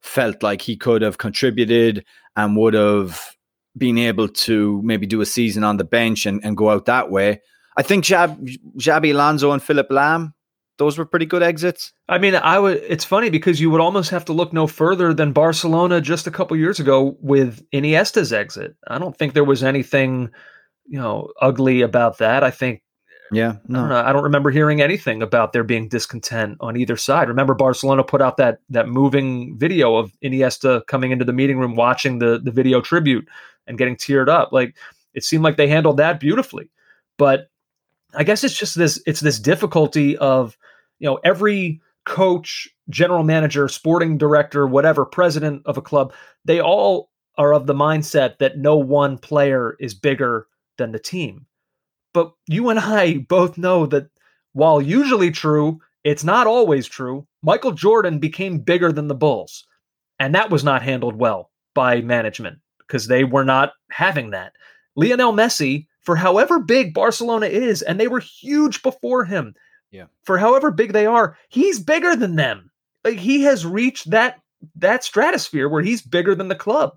felt 0.00 0.42
like 0.42 0.62
he 0.62 0.76
could 0.76 1.02
have 1.02 1.18
contributed 1.18 2.06
and 2.34 2.56
would 2.56 2.74
have 2.74 3.36
been 3.76 3.98
able 3.98 4.28
to 4.28 4.80
maybe 4.82 5.06
do 5.06 5.20
a 5.20 5.26
season 5.26 5.62
on 5.62 5.76
the 5.76 5.84
bench 5.84 6.24
and, 6.24 6.42
and 6.42 6.56
go 6.56 6.70
out 6.70 6.86
that 6.86 7.10
way. 7.10 7.42
I 7.78 7.82
think 7.82 8.04
Jab, 8.04 8.38
Xabi 8.76 9.12
Alonso 9.12 9.52
and 9.52 9.62
Philipp 9.62 9.88
Lahm 9.88 10.34
those 10.78 10.96
were 10.96 11.04
pretty 11.04 11.26
good 11.26 11.42
exits. 11.42 11.92
I 12.08 12.18
mean, 12.18 12.34
I 12.36 12.58
would. 12.58 12.78
It's 12.88 13.04
funny 13.04 13.30
because 13.30 13.60
you 13.60 13.68
would 13.70 13.80
almost 13.80 14.10
have 14.10 14.24
to 14.26 14.32
look 14.32 14.52
no 14.52 14.66
further 14.66 15.12
than 15.12 15.32
Barcelona 15.32 16.00
just 16.00 16.26
a 16.26 16.30
couple 16.30 16.56
years 16.56 16.80
ago 16.80 17.16
with 17.20 17.68
Iniesta's 17.72 18.32
exit. 18.32 18.76
I 18.86 18.98
don't 18.98 19.16
think 19.16 19.34
there 19.34 19.44
was 19.44 19.62
anything, 19.62 20.30
you 20.86 20.98
know, 20.98 21.32
ugly 21.40 21.82
about 21.82 22.18
that. 22.18 22.42
I 22.42 22.50
think. 22.50 22.82
Yeah, 23.30 23.56
no. 23.66 23.80
I 23.80 23.82
don't, 23.82 23.88
know, 23.90 24.04
I 24.06 24.12
don't 24.14 24.22
remember 24.22 24.50
hearing 24.50 24.80
anything 24.80 25.20
about 25.20 25.52
there 25.52 25.64
being 25.64 25.86
discontent 25.86 26.56
on 26.60 26.78
either 26.78 26.96
side. 26.96 27.28
Remember, 27.28 27.52
Barcelona 27.52 28.02
put 28.02 28.22
out 28.22 28.38
that 28.38 28.60
that 28.70 28.88
moving 28.88 29.58
video 29.58 29.96
of 29.96 30.12
Iniesta 30.24 30.86
coming 30.86 31.10
into 31.10 31.26
the 31.26 31.34
meeting 31.34 31.58
room, 31.58 31.74
watching 31.74 32.20
the 32.20 32.40
the 32.42 32.52
video 32.52 32.80
tribute, 32.80 33.28
and 33.66 33.76
getting 33.76 33.96
teared 33.96 34.28
up. 34.28 34.52
Like 34.52 34.76
it 35.12 35.24
seemed 35.24 35.42
like 35.42 35.56
they 35.56 35.68
handled 35.68 35.96
that 35.96 36.20
beautifully. 36.20 36.70
But 37.18 37.50
I 38.14 38.24
guess 38.24 38.44
it's 38.44 38.58
just 38.58 38.76
this 38.76 39.02
it's 39.06 39.20
this 39.20 39.38
difficulty 39.38 40.16
of 40.18 40.56
you 40.98 41.08
know 41.08 41.18
every 41.24 41.80
coach, 42.04 42.68
general 42.88 43.22
manager, 43.22 43.68
sporting 43.68 44.16
director, 44.16 44.66
whatever, 44.66 45.04
president 45.04 45.62
of 45.66 45.76
a 45.76 45.82
club, 45.82 46.12
they 46.44 46.60
all 46.60 47.10
are 47.36 47.52
of 47.52 47.66
the 47.66 47.74
mindset 47.74 48.38
that 48.38 48.58
no 48.58 48.76
one 48.76 49.18
player 49.18 49.76
is 49.78 49.94
bigger 49.94 50.46
than 50.78 50.90
the 50.90 50.98
team. 50.98 51.46
But 52.14 52.32
you 52.48 52.70
and 52.70 52.78
I 52.78 53.18
both 53.18 53.58
know 53.58 53.86
that 53.86 54.08
while 54.54 54.80
usually 54.80 55.30
true, 55.30 55.80
it's 56.02 56.24
not 56.24 56.46
always 56.46 56.86
true. 56.86 57.26
Michael 57.42 57.72
Jordan 57.72 58.18
became 58.18 58.58
bigger 58.58 58.90
than 58.90 59.08
the 59.08 59.14
Bulls, 59.14 59.66
and 60.18 60.34
that 60.34 60.50
was 60.50 60.64
not 60.64 60.82
handled 60.82 61.16
well 61.16 61.50
by 61.74 62.00
management 62.00 62.58
because 62.78 63.06
they 63.06 63.22
were 63.22 63.44
not 63.44 63.72
having 63.90 64.30
that. 64.30 64.54
Lionel 64.96 65.32
Messi, 65.32 65.86
for 66.08 66.16
however 66.16 66.58
big 66.58 66.94
Barcelona 66.94 67.48
is, 67.48 67.82
and 67.82 68.00
they 68.00 68.08
were 68.08 68.18
huge 68.20 68.82
before 68.82 69.26
him, 69.26 69.54
yeah. 69.90 70.06
For 70.22 70.38
however 70.38 70.70
big 70.70 70.94
they 70.94 71.04
are, 71.04 71.36
he's 71.50 71.78
bigger 71.78 72.16
than 72.16 72.36
them. 72.36 72.70
Like 73.04 73.18
he 73.18 73.42
has 73.42 73.66
reached 73.66 74.08
that 74.08 74.40
that 74.76 75.04
stratosphere 75.04 75.68
where 75.68 75.82
he's 75.82 76.00
bigger 76.00 76.34
than 76.34 76.48
the 76.48 76.54
club. 76.54 76.96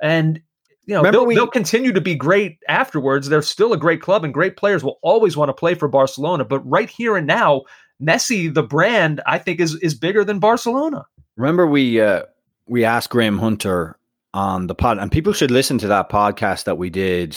And 0.00 0.40
you 0.86 0.94
know, 0.94 1.10
they'll, 1.10 1.26
we, 1.26 1.34
they'll 1.34 1.48
continue 1.48 1.92
to 1.92 2.00
be 2.00 2.14
great 2.14 2.58
afterwards. 2.68 3.28
They're 3.28 3.42
still 3.42 3.72
a 3.72 3.76
great 3.76 4.00
club 4.00 4.22
and 4.22 4.32
great 4.32 4.56
players 4.56 4.84
will 4.84 5.00
always 5.02 5.36
want 5.36 5.48
to 5.48 5.52
play 5.52 5.74
for 5.74 5.88
Barcelona, 5.88 6.44
but 6.44 6.60
right 6.60 6.88
here 6.88 7.16
and 7.16 7.26
now, 7.26 7.62
Messi 8.00 8.54
the 8.54 8.62
brand 8.62 9.20
I 9.26 9.38
think 9.38 9.58
is 9.58 9.74
is 9.80 9.96
bigger 9.96 10.24
than 10.24 10.38
Barcelona. 10.38 11.06
Remember 11.36 11.66
we 11.66 12.00
uh 12.00 12.22
we 12.68 12.84
asked 12.84 13.10
Graham 13.10 13.38
Hunter 13.38 13.98
on 14.32 14.68
the 14.68 14.76
pod 14.76 14.98
and 14.98 15.10
people 15.10 15.32
should 15.32 15.50
listen 15.50 15.76
to 15.78 15.88
that 15.88 16.08
podcast 16.08 16.64
that 16.66 16.78
we 16.78 16.88
did 16.88 17.36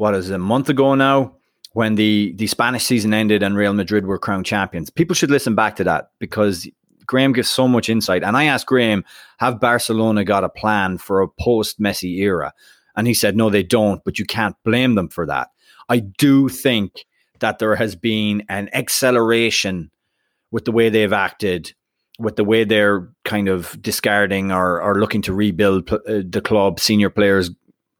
what 0.00 0.14
is 0.14 0.30
it, 0.30 0.34
a 0.34 0.38
month 0.38 0.70
ago 0.70 0.94
now 0.94 1.36
when 1.74 1.94
the 1.94 2.32
the 2.36 2.46
Spanish 2.46 2.84
season 2.84 3.12
ended 3.12 3.42
and 3.42 3.54
Real 3.54 3.74
Madrid 3.74 4.06
were 4.06 4.18
crowned 4.18 4.46
champions. 4.46 4.88
People 4.88 5.14
should 5.14 5.30
listen 5.30 5.54
back 5.54 5.76
to 5.76 5.84
that 5.84 6.12
because 6.18 6.66
Graham 7.04 7.34
gives 7.34 7.50
so 7.50 7.68
much 7.68 7.90
insight. 7.90 8.24
And 8.24 8.34
I 8.34 8.44
asked 8.44 8.64
Graham, 8.66 9.04
have 9.40 9.60
Barcelona 9.60 10.24
got 10.24 10.42
a 10.42 10.48
plan 10.48 10.96
for 10.96 11.20
a 11.20 11.28
post 11.28 11.78
Messi 11.80 12.16
era? 12.18 12.54
And 12.96 13.06
he 13.06 13.12
said, 13.12 13.36
no, 13.36 13.50
they 13.50 13.62
don't, 13.62 14.02
but 14.02 14.18
you 14.18 14.24
can't 14.24 14.56
blame 14.64 14.94
them 14.94 15.10
for 15.10 15.26
that. 15.26 15.48
I 15.90 15.98
do 15.98 16.48
think 16.48 17.04
that 17.40 17.58
there 17.58 17.76
has 17.76 17.94
been 17.94 18.42
an 18.48 18.70
acceleration 18.72 19.90
with 20.50 20.64
the 20.64 20.72
way 20.72 20.88
they've 20.88 21.12
acted, 21.12 21.74
with 22.18 22.36
the 22.36 22.44
way 22.44 22.64
they're 22.64 23.10
kind 23.24 23.48
of 23.48 23.76
discarding 23.82 24.50
or, 24.50 24.80
or 24.80 24.98
looking 24.98 25.22
to 25.22 25.34
rebuild 25.34 25.92
uh, 25.92 25.98
the 26.06 26.40
club, 26.42 26.80
senior 26.80 27.10
players 27.10 27.50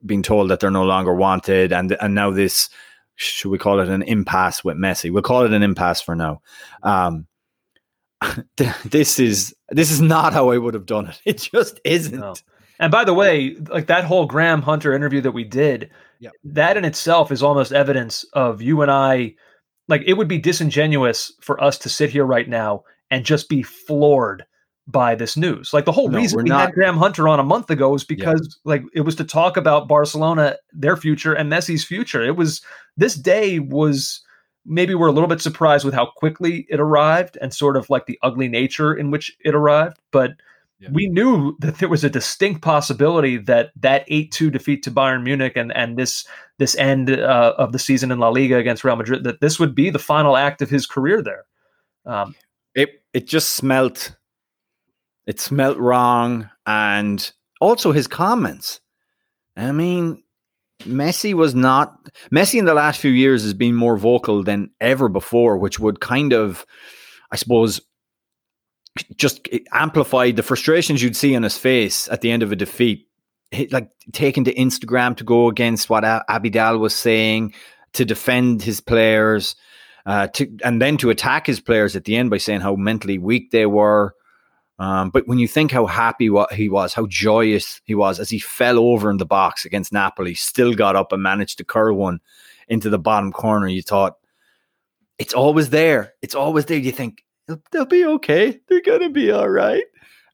being 0.05 0.23
told 0.23 0.51
that 0.51 0.61
they're 0.61 0.71
no 0.71 0.85
longer 0.85 1.15
wanted, 1.15 1.73
and 1.73 1.97
and 2.01 2.15
now 2.15 2.31
this 2.31 2.69
should 3.17 3.51
we 3.51 3.59
call 3.59 3.81
it 3.81 3.89
an 3.89 4.03
impasse 4.03 4.65
with 4.65 4.79
Messi? 4.79 5.13
We'll 5.13 5.23
call 5.23 5.45
it 5.45 5.53
an 5.53 5.63
impasse 5.63 6.01
for 6.01 6.17
now. 6.17 6.41
Um, 6.83 7.27
this 8.85 9.19
is 9.19 9.55
this 9.69 9.91
is 9.91 10.01
not 10.01 10.33
how 10.33 10.51
I 10.51 10.59
would 10.59 10.75
have 10.75 10.87
done 10.87 11.09
it. 11.09 11.21
It 11.27 11.49
just 11.53 11.81
isn't. 11.85 12.19
No. 12.19 12.35
And 12.79 12.91
by 12.91 13.05
the 13.05 13.13
way, 13.13 13.57
like 13.69 13.87
that 13.89 14.05
whole 14.05 14.25
Graham 14.25 14.63
Hunter 14.63 14.95
interview 14.95 15.21
that 15.21 15.33
we 15.33 15.45
did, 15.45 15.91
yep. 16.19 16.33
that 16.45 16.79
in 16.79 16.87
itself 16.87 17.31
is 17.31 17.43
almost 17.43 17.73
evidence 17.73 18.25
of 18.33 18.63
you 18.63 18.81
and 18.81 18.91
I. 18.91 19.35
Like 19.87 20.03
it 20.07 20.15
would 20.15 20.29
be 20.29 20.39
disingenuous 20.39 21.33
for 21.43 21.63
us 21.63 21.77
to 21.79 21.91
sit 21.91 22.11
here 22.11 22.25
right 22.25 22.49
now 22.49 22.85
and 23.11 23.25
just 23.25 23.49
be 23.49 23.63
floored 23.63 24.45
by 24.91 25.15
this 25.15 25.37
news. 25.37 25.73
Like 25.73 25.85
the 25.85 25.93
whole 25.93 26.09
no, 26.09 26.19
reason 26.19 26.43
we 26.43 26.49
not. 26.49 26.61
had 26.61 26.75
Graham 26.75 26.97
Hunter 26.97 27.29
on 27.29 27.41
a 27.41 27.45
month 27.45 27.71
ago 27.71 27.91
was 27.91 28.05
because 28.05 28.59
yeah. 28.65 28.71
like 28.71 28.83
it 28.95 29.03
was 29.03 29.15
to 29.17 29.25
talk 29.25 29.57
about 29.57 29.89
Barcelona, 29.89 30.57
their 30.73 30.97
future, 30.97 31.33
and 31.33 31.51
Messi's 31.51 31.85
future. 31.85 32.23
It 32.23 32.37
was 32.37 32.63
this 32.97 33.15
day 33.15 33.59
was 33.59 34.21
maybe 34.65 34.95
we're 34.95 35.09
a 35.09 35.13
little 35.13 35.29
bit 35.29 35.41
surprised 35.41 35.85
with 35.85 35.95
how 35.95 36.07
quickly 36.07 36.67
it 36.69 36.81
arrived 36.81 37.39
and 37.41 37.53
sort 37.53 37.77
of 37.77 37.89
like 37.91 38.07
the 38.07 38.19
ugly 38.23 38.49
nature 38.49 38.95
in 38.95 39.11
which 39.11 39.37
it 39.41 39.55
arrived, 39.55 39.99
but 40.13 40.33
yeah. 40.79 40.89
we 40.93 41.09
knew 41.09 41.57
that 41.61 41.79
there 41.79 41.89
was 41.89 42.05
a 42.05 42.11
distinct 42.11 42.63
possibility 42.63 43.37
that 43.37 43.71
that 43.77 44.09
8-2 44.09 44.53
defeat 44.53 44.83
to 44.85 44.91
Bayern 44.91 45.23
Munich 45.23 45.55
and 45.57 45.73
and 45.75 45.97
this 45.97 46.27
this 46.59 46.77
end 46.77 47.11
uh, 47.11 47.55
of 47.57 47.73
the 47.73 47.79
season 47.79 48.11
in 48.11 48.19
La 48.19 48.29
Liga 48.29 48.57
against 48.57 48.85
Real 48.85 48.97
Madrid 48.97 49.25
that 49.25 49.41
this 49.41 49.59
would 49.59 49.75
be 49.75 49.91
the 49.91 49.99
final 49.99 50.37
act 50.37 50.61
of 50.63 50.71
his 50.71 50.87
career 50.87 51.23
there. 51.23 51.45
Um, 52.07 52.35
it 52.75 53.03
it 53.13 53.27
just 53.27 53.51
smelt 53.51 54.15
it 55.31 55.39
smelt 55.39 55.79
wrong. 55.79 56.51
And 56.67 57.33
also 57.61 57.93
his 57.93 58.09
comments. 58.09 58.81
I 59.57 59.71
mean, 59.71 60.25
Messi 60.81 61.35
was 61.35 61.55
not 61.55 61.95
Messi 62.33 62.59
in 62.59 62.65
the 62.65 62.75
last 62.75 63.01
few 63.01 63.13
years 63.13 63.43
has 63.45 63.55
been 63.55 63.75
more 63.75 63.97
vocal 63.97 64.43
than 64.43 64.71
ever 64.81 65.09
before, 65.09 65.57
which 65.57 65.79
would 65.79 66.01
kind 66.01 66.33
of, 66.33 66.67
I 67.31 67.37
suppose, 67.37 67.81
just 69.15 69.49
amplify 69.73 70.33
the 70.33 70.43
frustrations 70.43 71.01
you'd 71.01 71.17
see 71.17 71.37
on 71.37 71.45
his 71.45 71.57
face 71.57 72.09
at 72.09 72.23
the 72.23 72.33
end 72.33 72.43
of 72.43 72.51
a 72.51 72.57
defeat. 72.57 73.07
Like 73.71 73.91
taking 74.13 74.45
to 74.45 74.55
Instagram 74.55 75.17
to 75.17 75.25
go 75.25 75.49
against 75.49 75.91
what 75.91 76.05
Abidal 76.05 76.81
was 76.81 76.95
saying 76.95 77.55
to 77.93 78.05
defend 78.05 78.63
his 78.63 78.81
players, 78.81 79.55
uh, 80.07 80.27
to 80.29 80.49
and 80.65 80.81
then 80.83 80.97
to 80.97 81.11
attack 81.11 81.47
his 81.47 81.61
players 81.61 81.95
at 81.95 82.05
the 82.05 82.17
end 82.17 82.31
by 82.31 82.39
saying 82.39 82.63
how 82.63 82.75
mentally 82.75 83.19
weak 83.19 83.53
they 83.53 83.67
were. 83.67 84.15
Um, 84.81 85.11
but 85.11 85.29
when 85.29 85.39
you 85.39 85.47
think 85.47 85.71
how 85.71 85.85
happy 85.85 86.31
what 86.31 86.55
he 86.55 86.71
was, 86.71 86.95
how 86.95 87.05
joyous 87.07 87.83
he 87.85 87.95
was 87.95 88.19
as 88.19 88.31
he 88.31 88.39
fell 88.39 88.79
over 88.79 89.11
in 89.11 89.19
the 89.19 89.27
box 89.27 89.67
against 89.67 89.93
Napoli, 89.93 90.35
still 90.35 90.73
got 90.73 90.97
up 90.97 91.13
and 91.13 91.23
managed 91.23 91.59
to 91.59 91.65
curl 91.65 91.95
one 91.95 92.19
into 92.67 92.89
the 92.89 92.99
bottom 92.99 93.31
corner, 93.31 93.69
you 93.69 93.83
thought 93.83 94.17
it's 95.19 95.35
always 95.35 95.69
there. 95.69 96.15
It's 96.23 96.35
always 96.35 96.65
there. 96.65 96.79
You 96.79 96.93
think 96.93 97.23
they'll, 97.71 97.85
be 97.85 98.07
okay. 98.07 98.59
They're 98.69 98.81
gonna 98.81 99.11
be 99.11 99.31
all 99.31 99.51
right. 99.51 99.85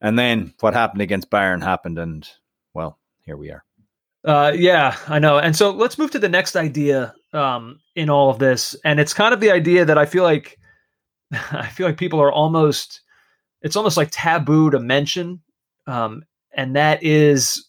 And 0.01 0.17
then 0.17 0.55
what 0.61 0.75
happened 0.75 1.03
against 1.03 1.29
Bayern 1.29 1.61
happened, 1.61 1.99
and 1.99 2.29
well, 2.73 3.01
here 3.25 3.37
we 3.37 3.51
are. 3.51 3.65
Uh, 4.25 4.53
yeah, 4.55 4.97
I 5.09 5.19
know. 5.19 5.39
And 5.39 5.57
so 5.57 5.71
let's 5.71 5.99
move 5.99 6.13
to 6.13 6.21
the 6.21 6.29
next 6.29 6.55
idea 6.55 7.15
um, 7.33 7.81
in 7.97 8.09
all 8.09 8.31
of 8.31 8.39
this, 8.39 8.77
and 8.85 9.01
it's 9.01 9.13
kind 9.13 9.35
of 9.35 9.41
the 9.41 9.51
idea 9.51 9.85
that 9.85 9.99
I 9.99 10.07
feel 10.07 10.23
like 10.23 10.57
I 11.33 11.67
feel 11.67 11.89
like 11.89 11.97
people 11.97 12.23
are 12.23 12.31
almost 12.31 13.01
it's 13.63 13.77
almost 13.77 13.97
like 13.97 14.09
taboo 14.13 14.71
to 14.71 14.79
mention, 14.79 15.41
um, 15.87 16.25
and 16.55 16.77
that 16.77 17.03
is 17.03 17.65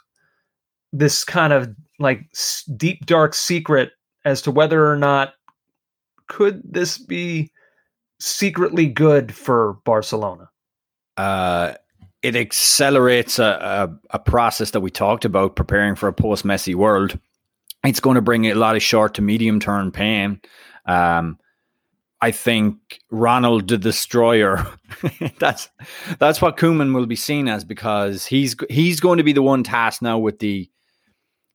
this 0.93 1.23
kind 1.23 1.53
of 1.53 1.69
like 1.99 2.21
deep 2.75 3.05
dark 3.05 3.33
secret 3.33 3.91
as 4.25 4.41
to 4.43 4.51
whether 4.51 4.91
or 4.91 4.95
not 4.97 5.33
could 6.27 6.61
this 6.63 6.97
be 6.97 7.51
secretly 8.19 8.87
good 8.87 9.33
for 9.33 9.79
Barcelona. 9.85 10.49
Uh, 11.15 11.73
it 12.21 12.35
accelerates 12.35 13.39
a, 13.39 13.43
a, 14.11 14.15
a 14.15 14.19
process 14.19 14.71
that 14.71 14.81
we 14.81 14.91
talked 14.91 15.25
about 15.25 15.55
preparing 15.55 15.95
for 15.95 16.07
a 16.07 16.13
post 16.13 16.45
Messi 16.45 16.75
world. 16.75 17.17
It's 17.85 17.99
going 17.99 18.15
to 18.15 18.21
bring 18.21 18.45
a 18.45 18.55
lot 18.55 18.75
of 18.75 18.81
short 18.81 19.13
to 19.15 19.21
medium 19.21 19.59
term 19.59 19.91
pain. 19.91 20.41
Um, 20.85 21.37
I 22.21 22.31
think 22.31 22.99
Ronald 23.11 23.67
the 23.67 23.77
Destroyer. 23.77 24.65
that's 25.39 25.69
that's 26.17 26.41
what 26.41 26.57
Koeman 26.57 26.95
will 26.95 27.05
be 27.05 27.15
seen 27.15 27.47
as 27.47 27.63
because 27.63 28.25
he's 28.25 28.55
he's 28.69 28.99
going 28.99 29.17
to 29.17 29.23
be 29.23 29.33
the 29.33 29.43
one 29.43 29.63
tasked 29.63 30.01
now 30.01 30.17
with 30.17 30.39
the. 30.39 30.69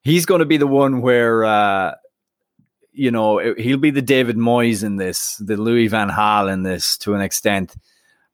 He's 0.02 0.26
going 0.26 0.40
to 0.40 0.46
be 0.46 0.56
the 0.56 0.66
one 0.66 1.00
where 1.00 1.44
uh, 1.44 1.94
you 2.92 3.10
know 3.10 3.38
he'll 3.56 3.78
be 3.78 3.90
the 3.90 4.02
David 4.02 4.36
Moyes 4.36 4.84
in 4.84 4.96
this, 4.96 5.36
the 5.36 5.56
Louis 5.56 5.88
Van 5.88 6.10
Gaal 6.10 6.52
in 6.52 6.62
this 6.62 6.96
to 6.98 7.14
an 7.14 7.20
extent, 7.20 7.74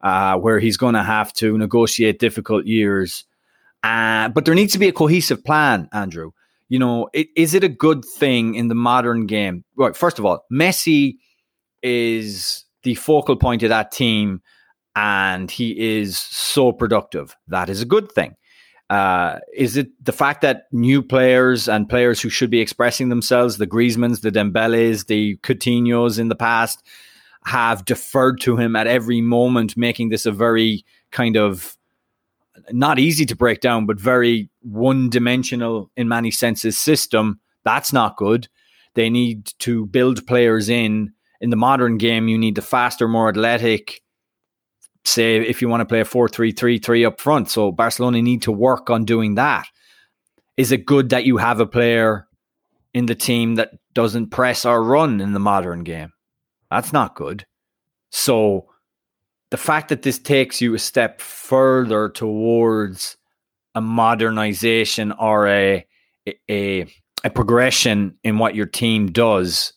uh, 0.03 0.37
where 0.37 0.59
he's 0.59 0.77
going 0.77 0.95
to 0.95 1.03
have 1.03 1.33
to 1.35 1.57
negotiate 1.57 2.19
difficult 2.19 2.67
years. 2.67 3.25
Uh, 3.83 4.29
but 4.29 4.45
there 4.45 4.55
needs 4.55 4.73
to 4.73 4.79
be 4.79 4.89
a 4.89 4.93
cohesive 4.93 5.45
plan, 5.45 5.89
Andrew. 5.93 6.33
You 6.69 6.79
know, 6.79 7.09
it, 7.15 7.29
is 7.37 7.55
it 7.55 7.65
a 7.65 7.69
good 7.69 8.05
thing 8.05 8.55
in 8.55 8.69
the 8.69 8.75
modern 8.75 9.27
game? 9.27 9.65
Right. 9.77 9.97
First 9.97 10.19
of 10.19 10.27
all, 10.27 10.45
Messi 10.53 11.17
is 11.83 12.65
the 12.83 12.95
focal 12.95 13.37
point 13.37 13.63
of 13.63 13.69
that 13.69 13.93
team 13.93 14.43
and 14.97 15.51
he 15.51 15.99
is 16.01 16.19
so 16.19 16.73
productive. 16.73 17.37
That 17.47 17.69
is 17.69 17.83
a 17.83 17.87
good 17.87 18.11
thing. 18.11 18.35
Uh, 18.91 19.39
is 19.55 19.77
it 19.77 19.89
the 20.03 20.13
fact 20.13 20.41
that 20.41 20.65
new 20.73 21.03
players 21.03 21.69
and 21.69 21.89
players 21.89 22.21
who 22.21 22.31
should 22.31 22.51
be 22.51 22.61
expressing 22.61 23.09
themselves, 23.09 23.59
the 23.59 23.67
Griezmanns, 23.67 24.23
the 24.23 24.33
Dembélés, 24.33 25.07
the 25.07 25.37
Coutinho's 25.39 26.19
in 26.19 26.29
the 26.29 26.35
past, 26.35 26.83
have 27.45 27.85
deferred 27.85 28.41
to 28.41 28.57
him 28.57 28.75
at 28.75 28.87
every 28.87 29.21
moment, 29.21 29.77
making 29.77 30.09
this 30.09 30.27
a 30.27 30.33
very 30.33 30.85
kind 31.11 31.37
of 31.37 31.77
not 32.71 32.99
easy 32.99 33.25
to 33.27 33.37
break 33.37 33.61
down, 33.61 33.87
but 33.87 34.01
very 34.01 34.51
one 34.63 35.11
dimensional 35.11 35.91
in 35.97 36.09
many 36.09 36.31
senses 36.31 36.79
system? 36.79 37.41
That's 37.65 37.93
not 37.93 38.17
good. 38.17 38.49
They 38.95 39.11
need 39.11 39.53
to 39.61 39.87
build 39.87 40.27
players 40.27 40.69
in 40.69 41.13
in 41.41 41.51
the 41.51 41.57
modern 41.57 41.99
game, 41.99 42.29
you 42.29 42.39
need 42.39 42.55
the 42.55 42.63
faster, 42.63 43.07
more 43.09 43.29
athletic. 43.29 44.03
Say, 45.05 45.37
if 45.37 45.63
you 45.63 45.69
want 45.69 45.81
to 45.81 45.87
play 45.87 46.01
a 46.01 46.05
4 46.05 46.29
3 46.29 46.53
3 46.53 46.79
3 46.79 47.05
up 47.05 47.21
front. 47.21 47.51
So 47.51 47.73
Barcelona 47.73 48.21
need 48.21 48.43
to 48.43 48.53
work 48.53 48.91
on 48.91 49.05
doing 49.05 49.37
that. 49.37 49.67
Is 50.57 50.73
it 50.73 50.87
good 50.87 51.11
that 51.11 51.25
you 51.25 51.37
have 51.37 51.61
a 51.61 51.67
player 51.67 52.27
in 52.93 53.07
the 53.07 53.15
team 53.15 53.55
that 53.55 53.71
doesn't 53.95 54.31
press 54.31 54.65
or 54.65 54.83
run 54.83 55.21
in 55.21 55.33
the 55.33 55.41
modern 55.41 55.85
game? 55.85 56.13
That's 56.71 56.93
not 56.93 57.15
good. 57.15 57.47
So 58.11 58.67
the 59.51 59.57
fact 59.57 59.89
that 59.89 60.03
this 60.03 60.19
takes 60.19 60.61
you 60.61 60.75
a 60.75 60.79
step 60.79 61.21
further 61.21 62.09
towards 62.09 63.17
a 63.75 63.81
modernization 63.81 65.13
or 65.13 65.47
a, 65.47 65.87
a, 66.51 66.87
a 67.25 67.31
progression 67.31 68.19
in 68.25 68.39
what 68.39 68.55
your 68.55 68.67
team 68.67 69.07
does 69.07 69.73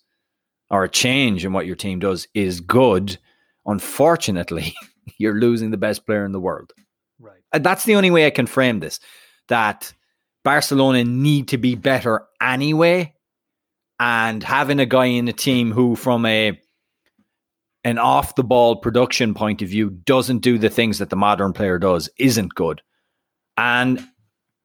or 0.71 0.85
a 0.85 0.89
change 0.89 1.45
in 1.45 1.53
what 1.53 1.65
your 1.67 1.75
team 1.75 1.99
does 1.99 2.27
is 2.33 2.61
good, 2.61 3.19
unfortunately, 3.65 4.73
you're 5.17 5.39
losing 5.39 5.69
the 5.69 5.77
best 5.77 6.05
player 6.05 6.25
in 6.25 6.31
the 6.31 6.39
world. 6.39 6.73
Right. 7.19 7.41
And 7.53 7.63
that's 7.63 7.83
the 7.83 7.95
only 7.95 8.09
way 8.09 8.25
I 8.25 8.31
can 8.31 8.47
frame 8.47 8.79
this. 8.79 8.99
That 9.49 9.93
Barcelona 10.43 11.03
need 11.03 11.49
to 11.49 11.57
be 11.57 11.75
better 11.75 12.25
anyway. 12.41 13.13
And 13.99 14.41
having 14.41 14.79
a 14.79 14.85
guy 14.85 15.05
in 15.05 15.25
the 15.25 15.33
team 15.33 15.71
who, 15.71 15.95
from 15.95 16.25
a 16.25 16.59
an 17.83 17.97
off 17.97 18.35
the 18.35 18.43
ball 18.43 18.77
production 18.77 19.33
point 19.33 19.61
of 19.61 19.67
view, 19.67 19.89
doesn't 19.89 20.39
do 20.39 20.57
the 20.57 20.69
things 20.69 20.99
that 20.99 21.09
the 21.09 21.15
modern 21.15 21.51
player 21.51 21.77
does, 21.77 22.09
isn't 22.17 22.55
good. 22.55 22.81
And 23.57 24.07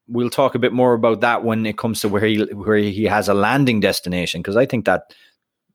we'll 0.06 0.30
talk 0.30 0.54
a 0.54 0.58
bit 0.58 0.72
more 0.72 0.94
about 0.94 1.22
that 1.22 1.42
when 1.42 1.66
it 1.66 1.76
comes 1.76 2.00
to 2.00 2.08
where 2.08 2.24
he 2.24 2.44
where 2.44 2.76
he 2.76 3.04
has 3.04 3.28
a 3.28 3.34
landing 3.34 3.80
destination, 3.80 4.40
because 4.40 4.56
I 4.56 4.66
think 4.66 4.84
that 4.84 5.12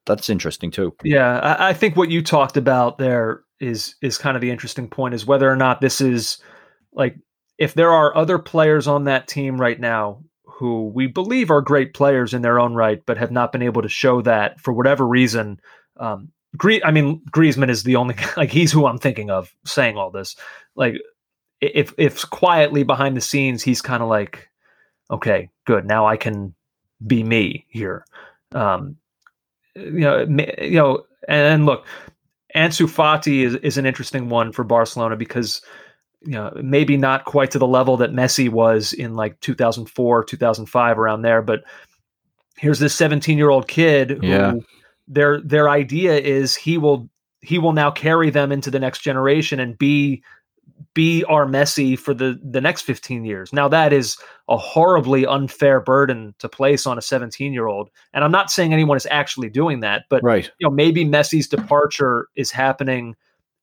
that's 0.05 0.29
interesting 0.29 0.71
too. 0.71 0.95
Yeah, 1.03 1.39
I, 1.39 1.69
I, 1.69 1.73
think 1.73 1.95
what 1.95 2.09
you 2.09 2.21
talked 2.21 2.57
about 2.57 2.97
there 2.97 3.43
is 3.59 3.95
is 4.01 4.17
kind 4.17 4.35
of 4.35 4.41
the 4.41 4.51
interesting 4.51 4.87
point 4.87 5.13
is 5.13 5.25
whether 5.25 5.49
or 5.49 5.55
not 5.55 5.81
this 5.81 6.01
is 6.01 6.39
like 6.93 7.15
if 7.57 7.73
there 7.75 7.91
are 7.91 8.15
other 8.15 8.39
players 8.39 8.87
on 8.87 9.03
that 9.03 9.27
team 9.27 9.61
right 9.61 9.79
now 9.79 10.23
who 10.61 10.87
we 10.93 11.07
believe 11.07 11.49
are 11.49 11.61
great 11.61 11.93
players 11.93 12.33
in 12.35 12.43
their 12.43 12.59
own 12.59 12.75
right, 12.75 13.03
but 13.05 13.17
have 13.17 13.31
not 13.31 13.51
been 13.51 13.63
able 13.63 13.81
to 13.81 13.89
show 13.89 14.21
that 14.21 14.61
for 14.61 14.71
whatever 14.71 15.07
reason. 15.07 15.59
Um, 15.97 16.29
Gre- 16.55 16.83
I 16.85 16.91
mean, 16.91 17.21
Griezmann 17.31 17.69
is 17.69 17.83
the 17.83 17.95
only 17.95 18.15
like 18.37 18.51
he's 18.51 18.71
who 18.71 18.85
I'm 18.85 18.99
thinking 18.99 19.29
of 19.29 19.53
saying 19.65 19.97
all 19.97 20.11
this. 20.11 20.35
Like, 20.75 20.95
if 21.61 21.93
if 21.97 22.29
quietly 22.29 22.83
behind 22.83 23.17
the 23.17 23.21
scenes 23.21 23.63
he's 23.63 23.81
kind 23.81 24.03
of 24.03 24.09
like, 24.09 24.49
okay, 25.09 25.49
good, 25.65 25.85
now 25.85 26.05
I 26.05 26.17
can 26.17 26.53
be 27.05 27.23
me 27.23 27.65
here. 27.69 28.05
Um, 28.53 28.97
you 29.75 30.01
know, 30.01 30.25
you 30.59 30.71
know, 30.71 31.05
and 31.27 31.65
look, 31.65 31.85
Ansu 32.55 32.87
Fati 32.87 33.43
is, 33.43 33.55
is 33.55 33.77
an 33.77 33.85
interesting 33.85 34.29
one 34.29 34.51
for 34.51 34.63
Barcelona 34.63 35.15
because 35.15 35.61
you 36.21 36.33
know 36.33 36.51
maybe 36.61 36.97
not 36.97 37.25
quite 37.25 37.51
to 37.51 37.59
the 37.59 37.67
level 37.67 37.97
that 37.97 38.11
Messi 38.11 38.49
was 38.49 38.93
in 38.93 39.15
like 39.15 39.39
2004, 39.41 40.23
2005, 40.23 40.99
around 40.99 41.21
there, 41.21 41.41
but 41.41 41.63
here's 42.57 42.79
this 42.79 42.93
17 42.95 43.37
year 43.37 43.49
old 43.49 43.67
kid 43.67 44.11
who 44.11 44.27
yeah. 44.27 44.53
their 45.07 45.41
their 45.41 45.69
idea 45.69 46.17
is 46.17 46.55
he 46.55 46.77
will 46.77 47.09
he 47.41 47.57
will 47.57 47.73
now 47.73 47.89
carry 47.89 48.29
them 48.29 48.51
into 48.51 48.69
the 48.69 48.79
next 48.79 48.99
generation 48.99 49.59
and 49.59 49.77
be 49.77 50.23
be 50.93 51.23
our 51.25 51.45
Messi 51.45 51.97
for 51.97 52.13
the 52.13 52.39
the 52.43 52.61
next 52.61 52.83
15 52.83 53.25
years. 53.25 53.51
Now 53.53 53.67
that 53.67 53.93
is 53.93 54.17
a 54.47 54.57
horribly 54.57 55.25
unfair 55.25 55.79
burden 55.79 56.35
to 56.39 56.49
place 56.49 56.85
on 56.85 56.97
a 56.97 57.01
17 57.01 57.53
year 57.53 57.67
old, 57.67 57.89
and 58.13 58.23
I'm 58.23 58.31
not 58.31 58.51
saying 58.51 58.73
anyone 58.73 58.97
is 58.97 59.07
actually 59.09 59.49
doing 59.49 59.79
that, 59.81 60.05
but 60.09 60.23
right. 60.23 60.49
you 60.59 60.67
know 60.67 60.73
maybe 60.73 61.05
Messi's 61.05 61.47
departure 61.47 62.27
is 62.35 62.51
happening 62.51 63.15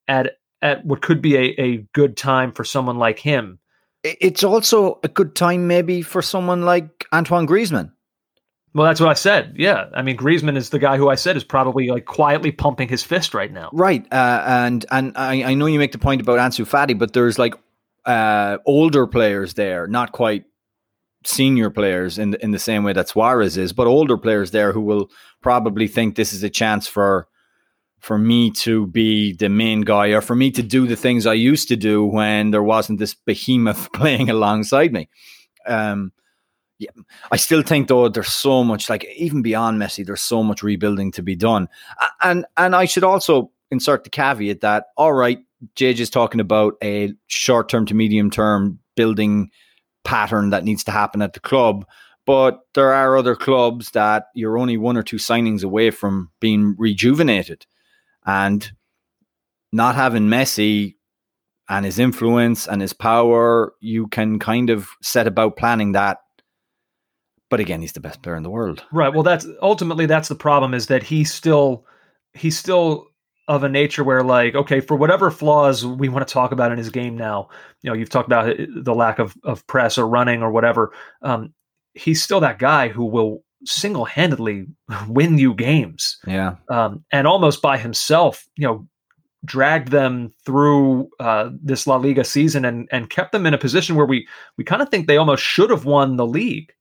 at 0.07 0.37
at 0.63 0.85
what 0.85 1.03
could 1.03 1.23
be 1.23 1.37
a, 1.37 1.61
a 1.61 1.77
good 1.93 2.17
time 2.17 2.53
for 2.53 2.65
someone 2.65 2.99
like 2.99 3.19
him. 3.19 3.59
It's 4.05 4.45
also 4.45 5.01
a 5.03 5.09
good 5.09 5.35
time 5.35 5.67
maybe 5.67 6.03
for 6.03 6.23
someone 6.23 6.63
like 6.63 7.07
Antoine 7.13 7.47
Griezmann. 7.47 7.93
Well, 8.75 8.87
that's 8.87 9.01
what 9.01 9.09
I 9.09 9.15
said. 9.15 9.55
Yeah, 9.57 9.87
I 9.95 10.03
mean, 10.03 10.17
Griezmann 10.17 10.57
is 10.57 10.71
the 10.71 10.79
guy 10.79 10.97
who 10.99 11.09
I 11.09 11.15
said 11.15 11.37
is 11.37 11.45
probably 11.45 11.89
like 11.89 12.05
quietly 12.05 12.53
pumping 12.53 12.89
his 12.89 13.03
fist 13.03 13.35
right 13.35 13.53
now. 13.53 13.71
Right, 13.73 14.07
uh, 14.13 14.43
and 14.47 14.85
and 14.91 15.13
I, 15.17 15.43
I 15.43 15.55
know 15.55 15.67
you 15.67 15.79
make 15.79 15.93
the 15.93 15.99
point 15.99 16.21
about 16.21 16.39
Ansu 16.39 16.67
Fati, 16.67 16.97
but 16.97 17.13
there's 17.13 17.39
like 17.39 17.55
uh, 18.05 18.59
older 18.67 19.07
players 19.07 19.55
there, 19.55 19.87
not 19.87 20.13
quite 20.13 20.45
senior 21.25 21.71
players 21.71 22.19
in 22.19 22.31
the, 22.31 22.43
in 22.43 22.51
the 22.53 22.59
same 22.59 22.85
way 22.85 22.93
that 22.93 23.09
Suarez 23.09 23.57
is, 23.57 23.73
but 23.73 23.87
older 23.87 24.17
players 24.17 24.51
there 24.51 24.73
who 24.73 24.81
will 24.81 25.11
probably 25.43 25.89
think 25.89 26.15
this 26.15 26.33
is 26.33 26.43
a 26.43 26.51
chance 26.51 26.87
for 26.87 27.29
for 27.99 28.17
me 28.17 28.51
to 28.53 28.87
be 28.87 29.33
the 29.33 29.49
main 29.49 29.81
guy 29.81 30.09
or 30.09 30.21
for 30.21 30.37
me 30.37 30.53
to 30.53 30.63
do 30.63 30.87
the 30.87 30.95
things 30.95 31.27
I 31.27 31.35
used 31.35 31.67
to 31.69 31.77
do 31.77 32.05
when 32.05 32.53
there 32.53 32.63
wasn't 32.63 33.01
this 33.01 33.15
behemoth 33.15 33.93
playing 33.93 34.31
alongside 34.31 34.93
me. 34.93 35.09
Um, 35.67 36.13
yeah, 36.79 36.91
I 37.33 37.37
still 37.37 37.63
think 37.63 37.89
though 37.89 38.09
there's 38.09 38.29
so 38.29 38.63
much 38.63 38.89
like 38.89 39.05
even 39.17 39.43
beyond 39.43 39.81
Messi, 39.81 40.07
there's 40.07 40.23
so 40.23 40.43
much 40.43 40.63
rebuilding 40.63 41.11
to 41.13 41.23
be 41.23 41.35
done, 41.35 41.69
and 42.23 42.47
and 42.57 42.77
I 42.77 42.85
should 42.85 43.05
also 43.05 43.51
insert 43.71 44.05
the 44.05 44.11
caveat 44.11 44.61
that 44.61 44.87
all 44.97 45.13
right, 45.13 45.39
Jage 45.75 46.01
is 46.01 46.11
talking 46.11 46.41
about 46.41 46.75
a 46.83 47.13
short 47.27 47.69
term 47.69 47.85
to 47.87 47.95
medium 47.95 48.31
term 48.31 48.79
building 48.95 49.51
pattern 50.05 50.51
that 50.51 50.65
needs 50.65 50.85
to 50.85 50.93
happen 50.93 51.21
at 51.21 51.33
the 51.33 51.41
club, 51.41 51.85
but 52.27 52.61
there 52.75 52.93
are 52.95 53.17
other 53.17 53.35
clubs 53.35 53.91
that 53.91 54.27
you're 54.35 54.59
only 54.59 54.77
one 54.77 54.97
or 54.97 55.03
two 55.03 55.17
signings 55.17 55.65
away 55.65 55.91
from 55.91 56.31
being 56.41 56.77
rejuvenated, 56.79 57.67
and 58.25 58.71
not 59.73 59.97
having 59.97 60.29
Messi 60.29 60.95
and 61.69 61.85
his 61.85 61.99
influence 61.99 62.67
and 62.67 62.81
his 62.81 62.93
power, 62.93 63.75
you 63.81 64.07
can 64.07 64.39
kind 64.39 64.71
of 64.71 64.89
set 65.03 65.27
about 65.27 65.57
planning 65.57 65.93
that 65.93 66.19
but 67.51 67.61
again, 67.61 67.81
he's 67.81 67.93
the 67.93 68.01
best 68.01 68.23
player 68.23 68.37
in 68.37 68.43
the 68.43 68.51
world. 68.51 68.85
Right. 68.93 69.13
Well, 69.13 69.23
that's 69.23 69.47
ultimately 69.63 70.07
that's 70.07 70.29
the 70.29 70.35
problem 70.35 70.75
is 70.75 70.87
that 70.87 71.03
he's 71.03 71.33
still 71.33 71.85
he's 72.35 72.59
still 72.59 73.09
of 73.49 73.65
a 73.65 73.69
nature 73.69 74.05
where 74.05 74.23
like 74.23 74.55
okay 74.55 74.79
for 74.79 74.95
whatever 74.95 75.31
flaws 75.31 75.85
we 75.85 76.09
want 76.09 76.27
to 76.27 76.33
talk 76.33 76.53
about 76.53 76.71
in 76.71 76.77
his 76.77 76.91
game 76.91 77.17
now 77.17 77.49
you 77.83 77.91
know 77.91 77.95
you've 77.95 78.11
talked 78.11 78.29
about 78.29 78.55
the 78.59 78.95
lack 78.95 79.19
of, 79.19 79.35
of 79.43 79.67
press 79.67 79.97
or 79.97 80.07
running 80.07 80.43
or 80.43 80.53
whatever 80.53 80.93
um, 81.23 81.53
he's 81.95 82.23
still 82.23 82.41
that 82.41 82.59
guy 82.59 82.89
who 82.89 83.07
will 83.07 83.43
single-handedly 83.65 84.67
win 85.09 85.39
you 85.39 85.55
games 85.55 86.19
yeah 86.27 86.57
um, 86.69 87.03
and 87.11 87.27
almost 87.27 87.63
by 87.63 87.79
himself 87.79 88.47
you 88.57 88.67
know 88.67 88.87
dragged 89.45 89.93
them 89.93 90.35
through 90.45 91.09
uh, 91.21 91.49
this 91.63 91.87
La 91.87 91.97
Liga 91.97 92.25
season 92.25 92.65
and 92.65 92.89
and 92.93 93.09
kept 93.09 93.33
them 93.33 93.47
in 93.47 93.55
a 93.55 93.59
position 93.59 93.97
where 93.97 94.07
we 94.07 94.29
we 94.59 94.65
kind 94.65 94.83
of 94.83 94.91
think 94.91 95.07
they 95.07 95.17
almost 95.17 95.43
should 95.43 95.71
have 95.71 95.85
won 95.85 96.17
the 96.17 96.27
league 96.27 96.73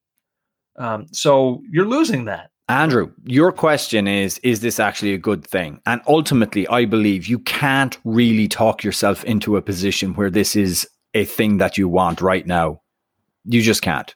um, 0.78 1.08
so 1.12 1.62
you're 1.70 1.86
losing 1.86 2.26
that. 2.26 2.52
Andrew, 2.70 3.14
your 3.24 3.52
question 3.52 4.08
is 4.08 4.40
Is 4.40 4.60
this 4.60 4.80
actually 4.80 5.14
a 5.14 5.18
good 5.18 5.46
thing? 5.46 5.80
And 5.86 6.02
ultimately, 6.08 6.68
I 6.68 6.86
believe 6.86 7.28
you 7.28 7.40
can't 7.40 7.98
really 8.04 8.48
talk 8.48 8.84
yourself 8.84 9.24
into 9.24 9.56
a 9.56 9.62
position 9.62 10.14
where 10.16 10.30
this 10.30 10.56
is 10.56 10.88
a 11.14 11.26
thing 11.26 11.58
that 11.58 11.78
you 11.78 11.88
want 11.88 12.22
right 12.22 12.46
now. 12.46 12.82
You 13.46 13.62
just 13.62 13.82
can't. 13.82 14.14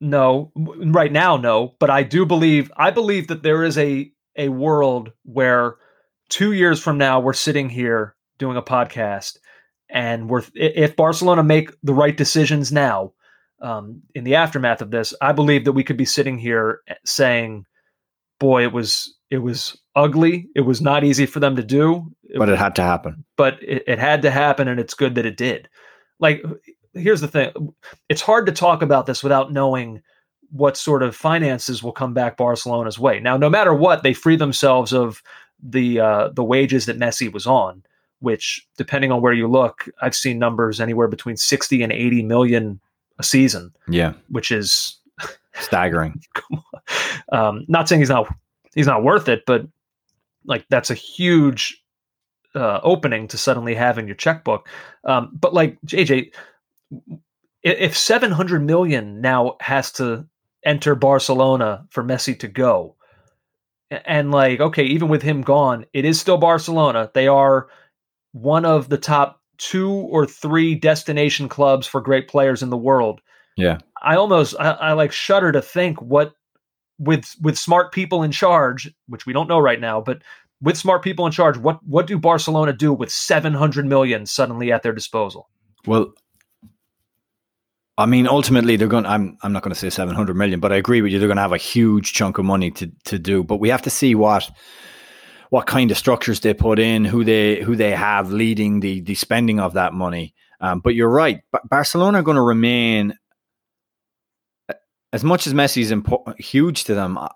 No, 0.00 0.52
right 0.54 1.12
now, 1.12 1.38
no. 1.38 1.76
But 1.80 1.88
I 1.88 2.02
do 2.02 2.26
believe 2.26 2.70
I 2.76 2.90
believe 2.90 3.28
that 3.28 3.42
there 3.42 3.64
is 3.64 3.78
a 3.78 4.12
a 4.36 4.50
world 4.50 5.12
where 5.22 5.76
two 6.28 6.52
years 6.52 6.80
from 6.80 6.98
now 6.98 7.20
we're 7.20 7.32
sitting 7.32 7.70
here 7.70 8.14
doing 8.36 8.58
a 8.58 8.62
podcast, 8.62 9.38
and 9.88 10.28
we're 10.28 10.42
if 10.54 10.94
Barcelona 10.94 11.42
make 11.42 11.70
the 11.82 11.94
right 11.94 12.16
decisions 12.16 12.70
now, 12.70 13.14
um, 13.64 14.02
in 14.14 14.24
the 14.24 14.34
aftermath 14.34 14.82
of 14.82 14.90
this, 14.90 15.14
I 15.20 15.32
believe 15.32 15.64
that 15.64 15.72
we 15.72 15.84
could 15.84 15.96
be 15.96 16.04
sitting 16.04 16.38
here 16.38 16.80
saying, 17.04 17.66
"Boy, 18.38 18.62
it 18.64 18.72
was 18.72 19.14
it 19.30 19.38
was 19.38 19.76
ugly. 19.96 20.48
It 20.54 20.62
was 20.62 20.80
not 20.80 21.02
easy 21.04 21.26
for 21.26 21.40
them 21.40 21.56
to 21.56 21.62
do, 21.62 22.12
But 22.36 22.48
it 22.48 22.58
had 22.58 22.74
to 22.76 22.82
happen. 22.82 23.24
but 23.36 23.60
it, 23.62 23.82
it 23.86 23.98
had 23.98 24.22
to 24.22 24.30
happen 24.30 24.68
and 24.68 24.78
it's 24.80 24.94
good 24.94 25.14
that 25.16 25.26
it 25.26 25.36
did 25.36 25.68
like 26.20 26.42
here's 26.94 27.20
the 27.20 27.28
thing 27.28 27.50
it's 28.08 28.22
hard 28.22 28.46
to 28.46 28.52
talk 28.52 28.82
about 28.82 29.06
this 29.06 29.22
without 29.22 29.52
knowing 29.52 30.00
what 30.50 30.76
sort 30.76 31.02
of 31.02 31.16
finances 31.16 31.82
will 31.82 31.92
come 31.92 32.14
back 32.14 32.36
barcelona's 32.36 32.98
way 32.98 33.18
now 33.20 33.36
no 33.36 33.50
matter 33.50 33.74
what 33.74 34.02
they 34.02 34.14
free 34.14 34.36
themselves 34.36 34.92
of 34.92 35.22
the 35.62 35.98
uh, 36.00 36.28
the 36.28 36.44
wages 36.44 36.86
that 36.86 36.98
messi 36.98 37.32
was 37.32 37.46
on 37.46 37.82
which 38.20 38.66
depending 38.78 39.10
on 39.12 39.20
where 39.20 39.32
you 39.32 39.48
look 39.48 39.88
i've 40.02 40.14
seen 40.14 40.38
numbers 40.38 40.80
anywhere 40.80 41.08
between 41.08 41.36
60 41.36 41.82
and 41.82 41.92
80 41.92 42.22
million 42.22 42.80
a 43.18 43.22
season 43.22 43.72
Yeah, 43.88 44.14
which 44.28 44.50
is 44.50 44.98
staggering. 45.54 46.20
um, 47.32 47.64
not 47.68 47.88
saying 47.88 48.00
he's 48.00 48.08
not 48.08 48.32
he's 48.74 48.86
not 48.86 49.02
worth 49.02 49.28
it, 49.28 49.44
but 49.46 49.66
like 50.44 50.66
that's 50.68 50.90
a 50.90 50.94
huge 50.94 51.82
uh, 52.54 52.80
opening 52.82 53.28
to 53.28 53.38
suddenly 53.38 53.74
have 53.74 53.98
in 53.98 54.06
your 54.06 54.16
checkbook. 54.16 54.68
Um, 55.04 55.30
but 55.38 55.54
like 55.54 55.78
JJ, 55.86 56.32
if 57.62 57.96
seven 57.96 58.30
hundred 58.30 58.62
million 58.62 59.20
now 59.20 59.56
has 59.60 59.92
to 59.92 60.26
enter 60.64 60.94
Barcelona 60.94 61.86
for 61.90 62.02
Messi 62.02 62.38
to 62.40 62.48
go, 62.48 62.96
and 63.90 64.30
like 64.30 64.60
okay, 64.60 64.84
even 64.84 65.08
with 65.08 65.22
him 65.22 65.42
gone, 65.42 65.86
it 65.92 66.04
is 66.04 66.20
still 66.20 66.38
Barcelona. 66.38 67.10
They 67.14 67.28
are 67.28 67.68
one 68.32 68.64
of 68.64 68.88
the 68.88 68.98
top 68.98 69.40
two 69.70 69.90
or 69.90 70.26
three 70.26 70.74
destination 70.74 71.48
clubs 71.48 71.86
for 71.86 72.00
great 72.00 72.28
players 72.28 72.62
in 72.62 72.70
the 72.70 72.76
world. 72.76 73.20
Yeah. 73.56 73.78
I 74.02 74.16
almost 74.16 74.54
I, 74.60 74.72
I 74.72 74.92
like 74.92 75.12
shudder 75.12 75.52
to 75.52 75.62
think 75.62 76.00
what 76.02 76.34
with 76.98 77.34
with 77.40 77.56
smart 77.56 77.92
people 77.92 78.22
in 78.22 78.30
charge, 78.30 78.92
which 79.08 79.26
we 79.26 79.32
don't 79.32 79.48
know 79.48 79.58
right 79.58 79.80
now, 79.80 80.00
but 80.00 80.22
with 80.60 80.76
smart 80.76 81.02
people 81.02 81.24
in 81.26 81.32
charge, 81.32 81.56
what 81.56 81.82
what 81.86 82.06
do 82.06 82.18
Barcelona 82.18 82.72
do 82.72 82.92
with 82.92 83.10
700 83.10 83.86
million 83.86 84.26
suddenly 84.26 84.70
at 84.70 84.82
their 84.82 84.92
disposal? 84.92 85.48
Well, 85.86 86.12
I 87.96 88.06
mean, 88.06 88.26
ultimately, 88.26 88.76
they're 88.76 88.88
going. 88.88 89.06
I'm. 89.06 89.38
I'm 89.42 89.52
not 89.52 89.62
going 89.62 89.72
to 89.72 89.78
say 89.78 89.88
700 89.88 90.34
million, 90.34 90.60
but 90.60 90.72
I 90.72 90.76
agree 90.76 91.00
with 91.00 91.12
you. 91.12 91.18
They're 91.18 91.28
going 91.28 91.36
to 91.36 91.42
have 91.42 91.52
a 91.52 91.58
huge 91.58 92.12
chunk 92.12 92.38
of 92.38 92.44
money 92.44 92.70
to 92.72 92.90
to 93.04 93.18
do. 93.18 93.44
But 93.44 93.56
we 93.56 93.68
have 93.68 93.82
to 93.82 93.90
see 93.90 94.14
what 94.14 94.50
what 95.54 95.68
kind 95.68 95.92
of 95.92 95.96
structures 95.96 96.40
they 96.40 96.52
put 96.52 96.80
in, 96.80 97.04
who 97.04 97.22
they 97.22 97.62
who 97.62 97.76
they 97.76 97.92
have 97.92 98.32
leading 98.32 98.80
the 98.80 99.00
the 99.02 99.14
spending 99.14 99.60
of 99.60 99.74
that 99.74 99.92
money. 99.92 100.34
Um, 100.60 100.80
but 100.80 100.96
you're 100.96 101.08
right. 101.08 101.42
Ba- 101.52 101.60
Barcelona 101.70 102.18
are 102.18 102.22
going 102.22 102.34
to 102.34 102.42
remain 102.42 103.16
as 105.12 105.22
much 105.22 105.46
as 105.46 105.54
Messi 105.54 105.80
is 105.82 105.92
impo- 105.92 106.36
huge 106.40 106.82
to 106.84 106.94
them. 106.96 107.16
I- 107.16 107.30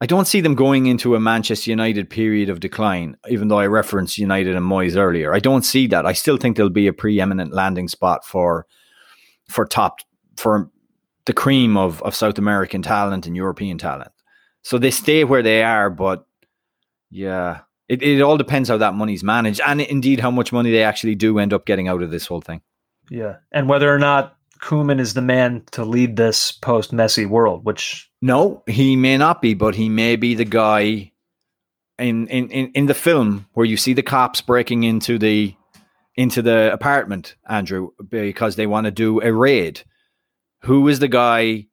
I 0.00 0.06
don't 0.06 0.26
see 0.26 0.40
them 0.40 0.54
going 0.54 0.86
into 0.86 1.16
a 1.16 1.20
Manchester 1.20 1.70
United 1.70 2.10
period 2.10 2.48
of 2.48 2.60
decline, 2.60 3.16
even 3.28 3.48
though 3.48 3.58
I 3.58 3.66
referenced 3.66 4.18
United 4.18 4.54
and 4.54 4.64
Moyes 4.64 4.96
earlier. 4.96 5.34
I 5.34 5.40
don't 5.40 5.64
see 5.64 5.88
that. 5.88 6.06
I 6.06 6.12
still 6.12 6.36
think 6.36 6.54
there'll 6.54 6.70
be 6.70 6.86
a 6.86 6.92
preeminent 6.92 7.52
landing 7.52 7.88
spot 7.88 8.24
for 8.24 8.66
for 9.48 9.66
top 9.66 9.98
for 10.36 10.70
the 11.24 11.32
cream 11.32 11.76
of, 11.76 12.00
of 12.02 12.14
South 12.14 12.38
American 12.38 12.82
talent 12.82 13.26
and 13.26 13.34
European 13.34 13.78
talent. 13.78 14.12
So 14.62 14.78
they 14.78 14.92
stay 14.92 15.24
where 15.24 15.42
they 15.42 15.64
are, 15.64 15.90
but 15.90 16.26
yeah, 17.10 17.60
it, 17.88 18.02
it 18.02 18.20
all 18.20 18.36
depends 18.36 18.68
how 18.68 18.78
that 18.78 18.94
money's 18.94 19.22
managed 19.22 19.60
and 19.64 19.80
indeed 19.80 20.20
how 20.20 20.30
much 20.30 20.52
money 20.52 20.70
they 20.70 20.82
actually 20.82 21.14
do 21.14 21.38
end 21.38 21.52
up 21.52 21.66
getting 21.66 21.88
out 21.88 22.02
of 22.02 22.10
this 22.10 22.26
whole 22.26 22.40
thing. 22.40 22.60
Yeah, 23.10 23.36
and 23.52 23.68
whether 23.68 23.92
or 23.92 23.98
not 23.98 24.36
Koeman 24.60 25.00
is 25.00 25.14
the 25.14 25.22
man 25.22 25.62
to 25.72 25.84
lead 25.84 26.16
this 26.16 26.52
post 26.52 26.92
Messi 26.92 27.28
world, 27.28 27.64
which 27.64 28.10
No, 28.22 28.62
he 28.66 28.96
may 28.96 29.16
not 29.16 29.42
be, 29.42 29.54
but 29.54 29.74
he 29.74 29.88
may 29.88 30.16
be 30.16 30.34
the 30.34 30.44
guy 30.44 31.12
in, 31.98 32.26
in, 32.28 32.50
in, 32.50 32.72
in 32.72 32.86
the 32.86 32.94
film 32.94 33.46
where 33.52 33.66
you 33.66 33.76
see 33.76 33.92
the 33.92 34.02
cops 34.02 34.40
breaking 34.40 34.84
into 34.84 35.18
the 35.18 35.54
into 36.16 36.40
the 36.40 36.72
apartment, 36.72 37.36
Andrew, 37.46 37.90
because 38.08 38.56
they 38.56 38.66
want 38.66 38.86
to 38.86 38.90
do 38.90 39.20
a 39.20 39.30
raid. 39.32 39.82
Who 40.62 40.88
is 40.88 40.98
the 40.98 41.08
guy 41.08 41.66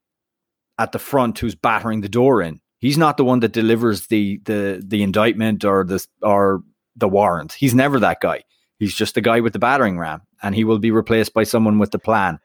at 0.78 0.92
the 0.92 1.00
front 1.00 1.40
who's 1.40 1.56
battering 1.56 2.02
the 2.02 2.10
door 2.10 2.42
in? 2.42 2.60
He's 2.84 2.98
not 2.98 3.16
the 3.16 3.24
one 3.24 3.40
that 3.40 3.54
delivers 3.54 4.08
the 4.08 4.42
the 4.44 4.84
the 4.86 5.04
indictment 5.04 5.64
or 5.64 5.86
the 5.86 6.06
or 6.22 6.64
the 6.98 7.08
warrant. 7.08 7.54
He's 7.54 7.74
never 7.74 7.98
that 8.02 8.20
guy. 8.20 8.44
He's 8.78 8.94
just 8.94 9.16
the 9.16 9.22
guy 9.22 9.40
with 9.40 9.54
the 9.54 9.60
battering 9.60 9.98
ram, 9.98 10.24
and 10.42 10.54
he 10.54 10.66
will 10.66 10.80
be 10.80 10.92
replaced 10.92 11.34
by 11.34 11.44
someone 11.44 11.80
with 11.80 11.92
the 11.92 11.98
plan. 11.98 12.40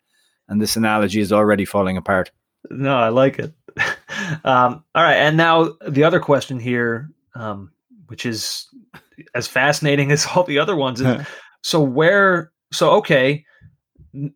And 0.47 0.63
this 0.63 0.77
analogy 0.77 1.21
is 1.21 1.33
already 1.33 1.65
falling 1.65 1.97
apart. 1.97 2.31
no, 2.71 2.97
I 2.97 3.09
like 3.09 3.41
it. 3.41 3.53
um, 4.45 4.85
all 4.95 5.03
right, 5.03 5.17
and 5.17 5.37
now 5.37 5.75
the 5.89 6.05
other 6.05 6.21
question 6.21 6.61
here, 6.61 7.11
um, 7.35 7.73
which 8.07 8.25
is 8.25 8.69
as 9.35 9.49
fascinating 9.49 10.13
as 10.17 10.25
all 10.25 10.45
the 10.45 10.61
other 10.61 10.77
ones, 10.77 11.01
is 11.01 11.27
so 11.63 11.81
where? 11.81 12.53
So 12.73 12.93
okay, 12.99 13.45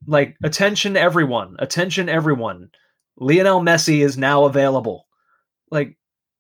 like 0.09 0.35
attention, 0.43 0.97
everyone, 0.97 1.55
attention, 1.61 2.09
everyone. 2.09 2.71
Lionel 3.19 3.61
Messi 3.61 4.01
is 4.01 4.19
now 4.19 4.47
available. 4.47 5.07
Like, 5.73 5.97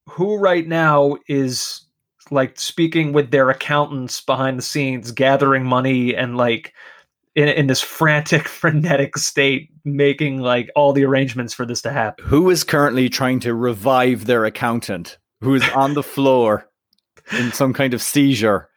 who 0.09 0.37
right 0.37 0.67
now 0.67 1.17
is 1.27 1.85
like 2.31 2.59
speaking 2.59 3.13
with 3.13 3.31
their 3.33 3.51
accountants 3.51 4.21
behind 4.21 4.59
the 4.59 4.63
scenes, 4.63 5.11
gathering 5.11 5.65
money 5.65 6.15
and 6.15 6.37
like 6.37 6.73
in, 7.35 7.49
in 7.49 7.67
this 7.67 7.81
frantic, 7.81 8.47
frenetic 8.61 9.17
state, 9.17 9.71
making 9.85 10.39
like 10.39 10.71
all 10.77 10.93
the 10.93 11.05
arrangements 11.05 11.53
for 11.53 11.67
this 11.67 11.83
to 11.83 11.91
happen. 11.91 12.25
who 12.25 12.49
is 12.51 12.63
currently 12.63 13.09
trying 13.09 13.41
to 13.41 13.55
revive 13.55 14.27
their 14.27 14.45
accountant 14.45 15.19
who 15.41 15.55
is 15.55 15.69
on 15.71 15.95
the 15.95 16.03
floor 16.05 16.69
in 17.33 17.53
some 17.53 17.73
kind 17.73 17.95
of 17.95 18.01
seizure 18.01 18.69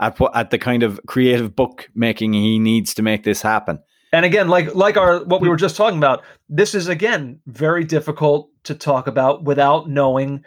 at 0.00 0.18
at 0.34 0.50
the 0.50 0.58
kind 0.58 0.82
of 0.82 0.98
creative 1.06 1.54
bookmaking 1.54 2.32
he 2.32 2.58
needs 2.58 2.94
to 2.94 3.02
make 3.02 3.22
this 3.22 3.42
happen. 3.42 3.78
And 4.12 4.24
again, 4.24 4.48
like 4.48 4.74
like 4.74 4.96
our 4.96 5.24
what 5.24 5.40
we 5.40 5.46
mm. 5.46 5.50
were 5.50 5.56
just 5.56 5.76
talking 5.76 5.98
about, 5.98 6.24
this 6.48 6.74
is 6.74 6.88
again 6.88 7.40
very 7.46 7.84
difficult 7.84 8.50
to 8.64 8.74
talk 8.74 9.06
about 9.06 9.44
without 9.44 9.88
knowing 9.88 10.44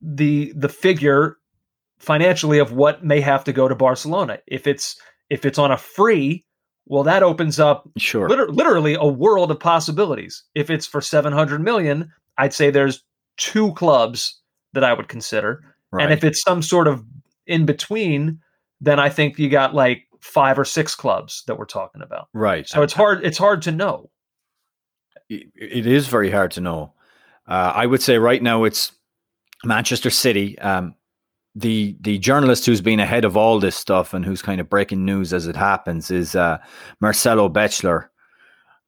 the 0.00 0.52
the 0.56 0.68
figure 0.68 1.36
financially 1.98 2.58
of 2.58 2.72
what 2.72 3.04
may 3.04 3.20
have 3.20 3.44
to 3.44 3.52
go 3.52 3.68
to 3.68 3.74
Barcelona. 3.74 4.38
If 4.46 4.66
it's 4.66 4.96
if 5.30 5.44
it's 5.44 5.58
on 5.58 5.70
a 5.70 5.76
free, 5.76 6.44
well, 6.86 7.02
that 7.02 7.22
opens 7.22 7.58
up 7.58 7.88
Sure. 7.96 8.28
liter- 8.28 8.50
literally 8.50 8.94
a 8.94 9.06
world 9.06 9.50
of 9.50 9.58
possibilities. 9.58 10.42
If 10.54 10.70
it's 10.70 10.86
for 10.86 11.00
700 11.00 11.62
million, 11.62 12.12
I'd 12.38 12.52
say 12.52 12.70
there's 12.70 13.02
two 13.36 13.72
clubs 13.72 14.40
that 14.74 14.84
I 14.84 14.92
would 14.92 15.08
consider. 15.08 15.62
Right. 15.92 16.04
And 16.04 16.12
if 16.12 16.24
it's 16.24 16.42
some 16.42 16.62
sort 16.62 16.88
of 16.88 17.04
in 17.46 17.64
between, 17.64 18.40
then 18.80 18.98
I 18.98 19.08
think 19.08 19.38
you 19.38 19.48
got 19.48 19.74
like 19.74 20.04
five 20.24 20.58
or 20.58 20.64
six 20.64 20.94
clubs 20.94 21.44
that 21.46 21.58
we're 21.58 21.66
talking 21.66 22.00
about. 22.00 22.28
right. 22.32 22.66
So 22.66 22.82
it's 22.82 22.94
hard 22.94 23.24
it's 23.24 23.36
hard 23.36 23.60
to 23.62 23.70
know. 23.70 24.10
it 25.28 25.86
is 25.86 26.08
very 26.08 26.30
hard 26.30 26.50
to 26.52 26.62
know. 26.62 26.94
Uh, 27.46 27.72
I 27.74 27.84
would 27.84 28.00
say 28.00 28.16
right 28.16 28.42
now 28.42 28.64
it's 28.64 28.92
Manchester 29.64 30.08
City. 30.08 30.58
Um, 30.60 30.94
the 31.54 31.94
the 32.00 32.18
journalist 32.18 32.64
who's 32.64 32.80
been 32.80 33.00
ahead 33.00 33.26
of 33.26 33.36
all 33.36 33.60
this 33.60 33.76
stuff 33.76 34.14
and 34.14 34.24
who's 34.24 34.40
kind 34.40 34.62
of 34.62 34.70
breaking 34.70 35.04
news 35.04 35.34
as 35.34 35.46
it 35.46 35.56
happens 35.56 36.10
is 36.10 36.34
uh, 36.34 36.56
Marcelo 37.02 37.50
Bechler, 37.50 38.08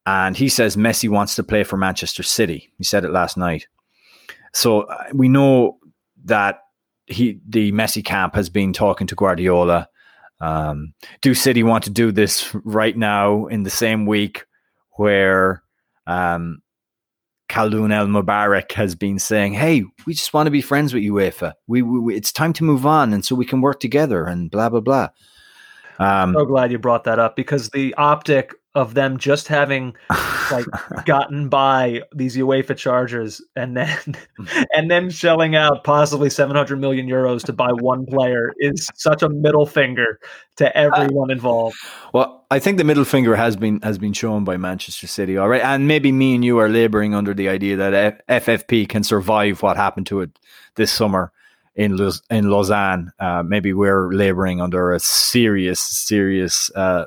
and 0.07 0.37
he 0.37 0.49
says 0.49 0.75
Messi 0.75 1.09
wants 1.09 1.37
to 1.37 1.45
play 1.45 1.65
for 1.65 1.77
Manchester 1.77 2.23
City. 2.23 2.73
He 2.79 2.85
said 2.85 3.05
it 3.05 3.11
last 3.11 3.37
night. 3.37 3.67
So 4.55 4.83
uh, 4.83 5.05
we 5.13 5.29
know 5.29 5.79
that 6.25 6.61
he 7.07 7.41
the 7.47 7.73
Messi 7.73 8.03
camp 8.03 8.35
has 8.35 8.49
been 8.49 8.73
talking 8.73 9.07
to 9.07 9.15
Guardiola. 9.15 9.89
Um, 10.41 10.93
do 11.23 11.35
City 11.35 11.63
want 11.63 11.85
to 11.85 11.91
do 11.91 12.13
this 12.13 12.55
right 12.65 12.97
now 12.97 13.47
in 13.47 13.63
the 13.63 13.71
same 13.71 14.05
week 14.07 14.45
where 14.93 15.63
um, 16.07 16.61
Khaldoon 17.49 17.93
Al 17.93 18.07
Mubarak 18.07 18.73
has 18.73 18.95
been 18.95 19.19
saying, 19.19 19.55
"Hey, 19.55 19.85
we 20.07 20.13
just 20.15 20.35
want 20.35 20.47
to 20.47 20.51
be 20.51 20.61
friends 20.61 20.93
with 20.93 21.03
UEFA. 21.05 21.53
We, 21.67 21.83
we, 21.83 21.99
we- 22.01 22.15
it's 22.17 22.33
time 22.33 22.53
to 22.55 22.65
move 22.65 22.85
on, 22.85 23.13
and 23.13 23.25
so 23.25 23.35
we 23.35 23.47
can 23.47 23.61
work 23.61 23.81
together." 23.81 24.25
And 24.27 24.51
blah 24.51 24.69
blah 24.69 24.81
blah. 24.81 25.09
Um, 25.99 26.35
So 26.35 26.45
glad 26.45 26.71
you 26.73 26.79
brought 26.79 27.05
that 27.05 27.19
up 27.19 27.37
because 27.37 27.71
the 27.71 27.95
optic 27.95 28.53
of 28.77 28.93
them 28.93 29.19
just 29.19 29.49
having 29.49 29.97
like 30.53 30.67
gotten 31.07 31.49
by 31.49 32.03
these 32.15 32.37
UEFA 32.37 32.77
chargers 32.77 33.41
and 33.57 33.75
then 33.75 34.17
and 34.75 34.91
then 34.91 35.09
shelling 35.09 35.57
out 35.57 35.83
possibly 35.83 36.29
700 36.29 36.79
million 36.79 37.09
euros 37.09 37.43
to 37.45 37.55
buy 37.55 37.73
one 37.73 38.05
player 38.05 38.53
is 38.59 38.89
such 38.95 39.23
a 39.23 39.31
middle 39.31 39.65
finger 39.65 40.21
to 40.57 40.77
everyone 40.77 41.31
involved. 41.31 41.77
Well, 42.13 42.45
I 42.51 42.59
think 42.59 42.77
the 42.77 42.85
middle 42.85 43.07
finger 43.07 43.35
has 43.35 43.57
been 43.57 43.81
has 43.81 43.97
been 43.97 44.13
shown 44.13 44.45
by 44.45 44.59
Manchester 44.59 45.07
City, 45.07 45.39
all 45.39 45.49
right, 45.49 45.63
and 45.63 45.89
maybe 45.89 46.13
me 46.13 46.35
and 46.35 46.45
you 46.45 46.59
are 46.59 46.69
laboring 46.69 47.15
under 47.15 47.33
the 47.33 47.49
idea 47.49 47.77
that 47.77 48.23
F- 48.29 48.45
FFP 48.45 48.89
can 48.91 49.03
survive 49.03 49.63
what 49.63 49.79
happened 49.79 50.07
to 50.09 50.21
it 50.21 50.39
this 50.75 50.93
summer 50.93 51.33
in 51.75 51.97
Luz- 51.97 52.23
in 52.31 52.51
Lausanne. 52.51 53.11
Uh, 53.19 53.43
maybe 53.43 53.73
we're 53.73 54.13
laboring 54.13 54.61
under 54.61 54.93
a 54.93 55.01
serious, 55.01 55.81
serious 55.81 56.71
uh, 56.75 57.07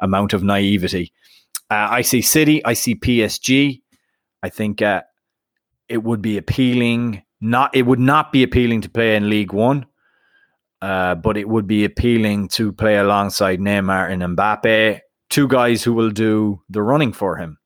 amount 0.00 0.32
of 0.32 0.42
naivety. 0.42 1.12
Uh, 1.70 1.88
I 1.90 2.02
see 2.02 2.22
City, 2.22 2.64
I 2.64 2.72
see 2.72 2.94
PSG. 2.94 3.82
I 4.42 4.48
think 4.48 4.82
uh, 4.82 5.02
it 5.88 6.02
would 6.02 6.22
be 6.22 6.36
appealing. 6.36 7.22
Not 7.40 7.74
it 7.74 7.82
would 7.82 8.00
not 8.00 8.32
be 8.32 8.42
appealing 8.42 8.82
to 8.82 8.90
play 8.90 9.16
in 9.16 9.30
League 9.30 9.52
One, 9.52 9.86
uh, 10.82 11.14
but 11.14 11.36
it 11.36 11.48
would 11.48 11.66
be 11.66 11.84
appealing 11.84 12.48
to 12.48 12.72
play 12.72 12.96
alongside 12.96 13.60
Neymar 13.60 14.10
and 14.10 14.36
Mbappe, 14.36 15.00
two 15.28 15.48
guys 15.48 15.82
who 15.82 15.92
will 15.92 16.10
do 16.10 16.62
the 16.68 16.82
running 16.82 17.12
for 17.12 17.36
him. 17.36 17.58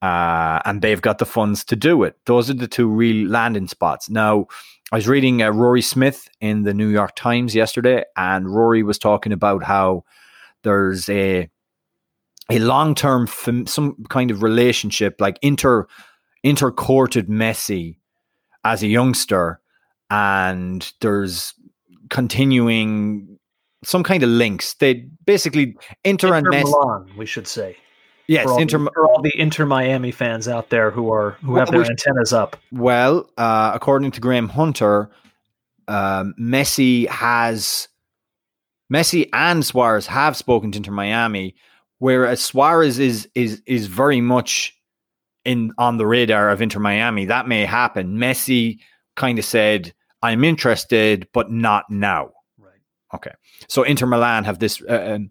Uh, 0.00 0.60
and 0.64 0.80
they've 0.80 1.02
got 1.02 1.18
the 1.18 1.26
funds 1.26 1.64
to 1.64 1.74
do 1.74 2.04
it. 2.04 2.16
Those 2.26 2.48
are 2.50 2.54
the 2.54 2.68
two 2.68 2.88
real 2.88 3.28
landing 3.28 3.66
spots. 3.66 4.08
Now, 4.08 4.46
I 4.92 4.96
was 4.96 5.08
reading 5.08 5.42
uh, 5.42 5.50
Rory 5.50 5.82
Smith 5.82 6.28
in 6.40 6.62
the 6.62 6.72
New 6.72 6.86
York 6.86 7.16
Times 7.16 7.54
yesterday, 7.54 8.04
and 8.16 8.48
Rory 8.48 8.82
was 8.82 8.98
talking 8.98 9.32
about 9.32 9.64
how 9.64 10.04
there's 10.64 11.08
a 11.08 11.48
a 12.50 12.58
long 12.58 12.94
term 12.94 13.26
fam- 13.26 13.66
some 13.66 13.96
kind 14.08 14.30
of 14.30 14.42
relationship 14.42 15.20
like 15.20 15.38
inter 15.42 15.86
intercourted 16.44 17.28
Messi 17.28 17.98
as 18.64 18.82
a 18.82 18.86
youngster, 18.86 19.60
and 20.10 20.90
there's 21.00 21.54
continuing 22.10 23.38
some 23.84 24.02
kind 24.02 24.22
of 24.22 24.28
links. 24.28 24.74
They 24.74 25.06
basically 25.24 25.76
Inter, 26.04 26.34
and 26.34 26.46
Inter 26.46 26.58
Messi. 26.58 26.70
Milan, 26.70 27.10
we 27.16 27.26
should 27.26 27.46
say. 27.46 27.76
Yes, 28.26 28.44
for 28.44 28.52
all, 28.52 28.60
Inter. 28.60 28.78
the, 28.78 28.90
for 28.92 29.06
all 29.06 29.22
the 29.22 29.32
Inter 29.40 29.64
Miami 29.64 30.10
fans 30.10 30.48
out 30.48 30.68
there 30.68 30.90
who 30.90 31.10
are 31.12 31.32
who 31.42 31.56
have 31.56 31.70
their 31.70 31.80
we- 31.80 31.86
antennas 31.88 32.32
up. 32.32 32.56
Well, 32.72 33.30
uh, 33.38 33.72
according 33.74 34.10
to 34.12 34.20
Graham 34.20 34.50
Hunter, 34.50 35.10
um, 35.86 36.34
Messi 36.38 37.08
has 37.08 37.88
Messi 38.92 39.28
and 39.32 39.64
Suarez 39.64 40.06
have 40.06 40.36
spoken 40.36 40.72
to 40.72 40.78
Inter 40.78 40.92
Miami, 40.92 41.54
whereas 41.98 42.42
Suarez 42.42 42.98
is 42.98 43.28
is 43.34 43.62
is 43.66 43.86
very 43.86 44.20
much 44.20 44.74
in 45.44 45.72
on 45.78 45.98
the 45.98 46.06
radar 46.06 46.50
of 46.50 46.62
Inter 46.62 46.80
Miami. 46.80 47.26
That 47.26 47.48
may 47.48 47.64
happen. 47.64 48.16
Messi 48.16 48.78
kind 49.16 49.38
of 49.38 49.44
said, 49.44 49.92
"I'm 50.22 50.44
interested, 50.44 51.28
but 51.32 51.50
not 51.50 51.84
now." 51.90 52.30
Right. 52.58 52.80
Okay, 53.14 53.32
so 53.68 53.82
Inter 53.82 54.06
Milan 54.06 54.44
have 54.44 54.58
this 54.58 54.82
uh, 54.88 55.14
um, 55.16 55.30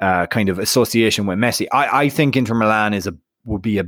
uh, 0.00 0.26
kind 0.26 0.48
of 0.48 0.58
association 0.58 1.26
with 1.26 1.38
Messi. 1.38 1.66
I, 1.72 2.04
I 2.04 2.08
think 2.08 2.36
Inter 2.36 2.54
Milan 2.54 2.94
is 2.94 3.06
a 3.06 3.16
would 3.44 3.62
be 3.62 3.78
a 3.78 3.84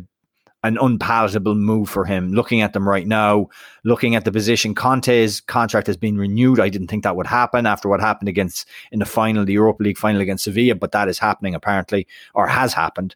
an 0.64 0.76
unpalatable 0.80 1.54
move 1.54 1.88
for 1.88 2.04
him. 2.04 2.32
Looking 2.32 2.62
at 2.62 2.72
them 2.72 2.88
right 2.88 3.06
now, 3.06 3.48
looking 3.84 4.16
at 4.16 4.24
the 4.24 4.32
position, 4.32 4.74
Conte's 4.74 5.40
contract 5.40 5.86
has 5.86 5.96
been 5.96 6.18
renewed. 6.18 6.58
I 6.58 6.68
didn't 6.68 6.88
think 6.88 7.04
that 7.04 7.16
would 7.16 7.28
happen 7.28 7.64
after 7.64 7.88
what 7.88 8.00
happened 8.00 8.28
against 8.28 8.66
in 8.90 8.98
the 8.98 9.04
final, 9.04 9.44
the 9.44 9.52
Europa 9.52 9.82
League 9.82 9.98
final 9.98 10.20
against 10.20 10.44
Sevilla, 10.44 10.74
but 10.74 10.92
that 10.92 11.08
is 11.08 11.18
happening 11.18 11.54
apparently, 11.54 12.06
or 12.34 12.48
has 12.48 12.72
happened. 12.72 13.14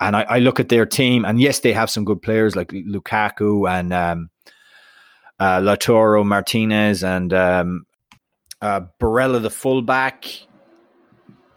And 0.00 0.16
I, 0.16 0.22
I 0.22 0.38
look 0.38 0.58
at 0.58 0.70
their 0.70 0.86
team, 0.86 1.26
and 1.26 1.38
yes, 1.38 1.60
they 1.60 1.74
have 1.74 1.90
some 1.90 2.06
good 2.06 2.22
players 2.22 2.56
like 2.56 2.68
Lukaku 2.68 3.68
and 3.70 3.92
um, 3.92 4.30
uh, 5.38 5.60
Lautaro 5.60 6.24
Martinez 6.24 7.04
and 7.04 7.34
um, 7.34 7.86
uh, 8.62 8.80
Barella, 8.98 9.42
the 9.42 9.50
fullback. 9.50 10.24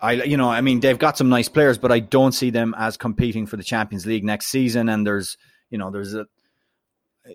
I, 0.03 0.11
you 0.23 0.35
know, 0.35 0.49
I 0.49 0.59
mean, 0.59 0.81
they've 0.81 0.99
got 0.99 1.17
some 1.17 1.29
nice 1.29 1.47
players, 1.47 1.77
but 1.77 1.89
I 1.89 2.01
don't 2.01 2.33
see 2.33 2.49
them 2.49 2.75
as 2.77 2.97
competing 2.97 3.45
for 3.45 3.55
the 3.55 3.63
Champions 3.63 4.05
League 4.05 4.25
next 4.25 4.47
season. 4.47 4.89
And 4.89 5.07
there's, 5.07 5.37
you 5.69 5.77
know, 5.77 5.91
there's 5.91 6.13
a, 6.13 6.25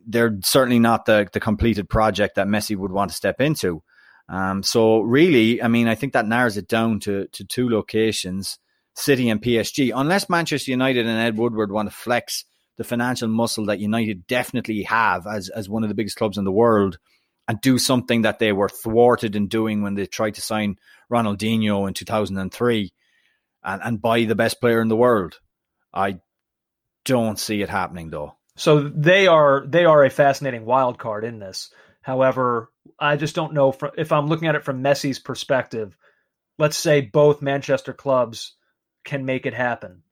they're 0.07 0.39
certainly 0.45 0.79
not 0.79 1.07
the 1.07 1.27
the 1.33 1.41
completed 1.41 1.89
project 1.89 2.35
that 2.35 2.47
Messi 2.47 2.77
would 2.77 2.93
want 2.93 3.11
to 3.11 3.17
step 3.17 3.41
into. 3.41 3.83
Um, 4.29 4.63
so 4.63 5.01
really, 5.01 5.63
I 5.63 5.69
mean, 5.69 5.89
I 5.89 5.95
think 5.95 6.13
that 6.13 6.27
narrows 6.27 6.59
it 6.59 6.69
down 6.69 7.01
to 7.01 7.27
to 7.33 7.45
two 7.47 7.71
locations, 7.71 8.59
City 8.95 9.31
and 9.31 9.41
PSG. 9.41 9.91
Unless 9.95 10.29
Manchester 10.29 10.71
United 10.71 11.07
and 11.07 11.19
Ed 11.19 11.39
Woodward 11.39 11.73
want 11.73 11.89
to 11.89 11.97
flex 11.97 12.45
the 12.77 12.85
financial 12.85 13.29
muscle 13.29 13.65
that 13.67 13.81
United 13.81 14.27
definitely 14.27 14.83
have 14.83 15.27
as 15.27 15.49
as 15.49 15.71
one 15.71 15.85
of 15.85 15.89
the 15.89 15.95
biggest 15.95 16.19
clubs 16.19 16.37
in 16.37 16.45
the 16.45 16.53
world, 16.53 16.99
and 17.49 17.59
do 17.63 17.79
something 17.79 18.23
that 18.23 18.39
they 18.39 18.53
were 18.53 18.69
thwarted 18.69 19.35
in 19.35 19.49
doing 19.49 19.81
when 19.81 19.95
they 19.95 20.05
tried 20.05 20.35
to 20.35 20.43
sign 20.43 20.77
Ronaldinho 21.11 21.87
in 21.89 21.95
2003 21.95 22.93
and, 23.65 23.83
and 23.85 24.03
buy 24.03 24.25
the 24.25 24.35
best 24.35 24.61
player 24.61 24.81
in 24.81 24.89
the 24.89 24.97
world. 24.97 25.39
I 25.93 26.21
don't 27.05 27.39
see 27.39 27.63
it 27.63 27.69
happening 27.69 28.11
though. 28.11 28.37
So 28.57 28.89
they 28.89 29.27
are 29.27 29.65
they 29.67 29.85
are 29.85 30.05
a 30.05 30.11
fascinating 30.11 30.65
wild 30.65 30.99
card 30.99 31.25
in 31.25 31.39
this. 31.39 31.73
However, 32.03 32.71
I 32.99 33.17
just 33.17 33.35
don't 33.35 33.55
know 33.55 33.75
if 33.97 34.13
I'm 34.13 34.27
looking 34.27 34.49
at 34.49 34.55
it 34.55 34.65
from 34.65 34.83
Messi's 34.83 35.19
perspective. 35.19 35.97
Let's 36.59 36.77
say 36.77 37.03
both 37.03 37.43
Manchester 37.43 37.93
clubs 37.93 38.57
can 39.05 39.25
make 39.25 39.47
it 39.47 39.55
happen. 39.55 40.03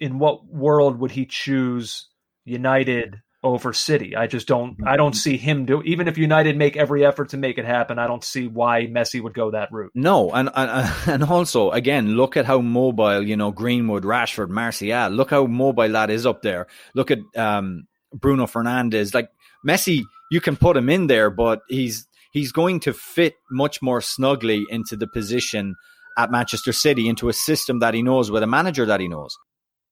In 0.00 0.18
what 0.18 0.46
world 0.46 0.98
would 0.98 1.12
he 1.12 1.24
choose 1.26 2.08
United 2.44 3.22
over 3.44 3.72
City? 3.72 4.16
I 4.16 4.26
just 4.26 4.48
don't 4.48 4.76
I 4.86 4.96
don't 4.96 5.12
see 5.12 5.36
him 5.36 5.66
do 5.66 5.82
even 5.82 6.08
if 6.08 6.18
United 6.18 6.56
make 6.56 6.76
every 6.76 7.04
effort 7.06 7.28
to 7.30 7.36
make 7.36 7.58
it 7.58 7.64
happen, 7.64 7.98
I 7.98 8.08
don't 8.08 8.24
see 8.24 8.48
why 8.48 8.86
Messi 8.86 9.22
would 9.22 9.34
go 9.34 9.52
that 9.52 9.70
route. 9.70 9.92
No, 9.94 10.30
and 10.32 10.50
and 10.54 10.92
and 11.06 11.24
also 11.24 11.70
again, 11.70 12.16
look 12.16 12.36
at 12.36 12.46
how 12.46 12.60
mobile 12.60 13.22
you 13.22 13.36
know 13.36 13.52
Greenwood, 13.52 14.02
Rashford, 14.02 14.48
Martial. 14.48 15.10
Look 15.10 15.30
how 15.30 15.46
mobile 15.46 15.90
that 15.90 16.10
is 16.10 16.26
up 16.26 16.42
there. 16.42 16.66
Look 16.94 17.10
at 17.10 17.18
um, 17.36 17.86
Bruno 18.12 18.46
Fernandes. 18.46 19.14
Like 19.14 19.30
Messi, 19.66 20.02
you 20.30 20.40
can 20.40 20.56
put 20.56 20.76
him 20.76 20.88
in 20.88 21.06
there, 21.06 21.30
but 21.30 21.60
he's 21.68 22.08
he's 22.32 22.52
going 22.52 22.80
to 22.80 22.92
fit 22.92 23.34
much 23.50 23.80
more 23.80 24.00
snugly 24.00 24.64
into 24.70 24.96
the 24.96 25.06
position 25.06 25.76
at 26.16 26.30
Manchester 26.30 26.72
City, 26.72 27.08
into 27.08 27.28
a 27.28 27.32
system 27.32 27.80
that 27.80 27.94
he 27.94 28.02
knows 28.02 28.30
with 28.30 28.42
a 28.42 28.46
manager 28.46 28.86
that 28.86 29.00
he 29.00 29.08
knows. 29.08 29.36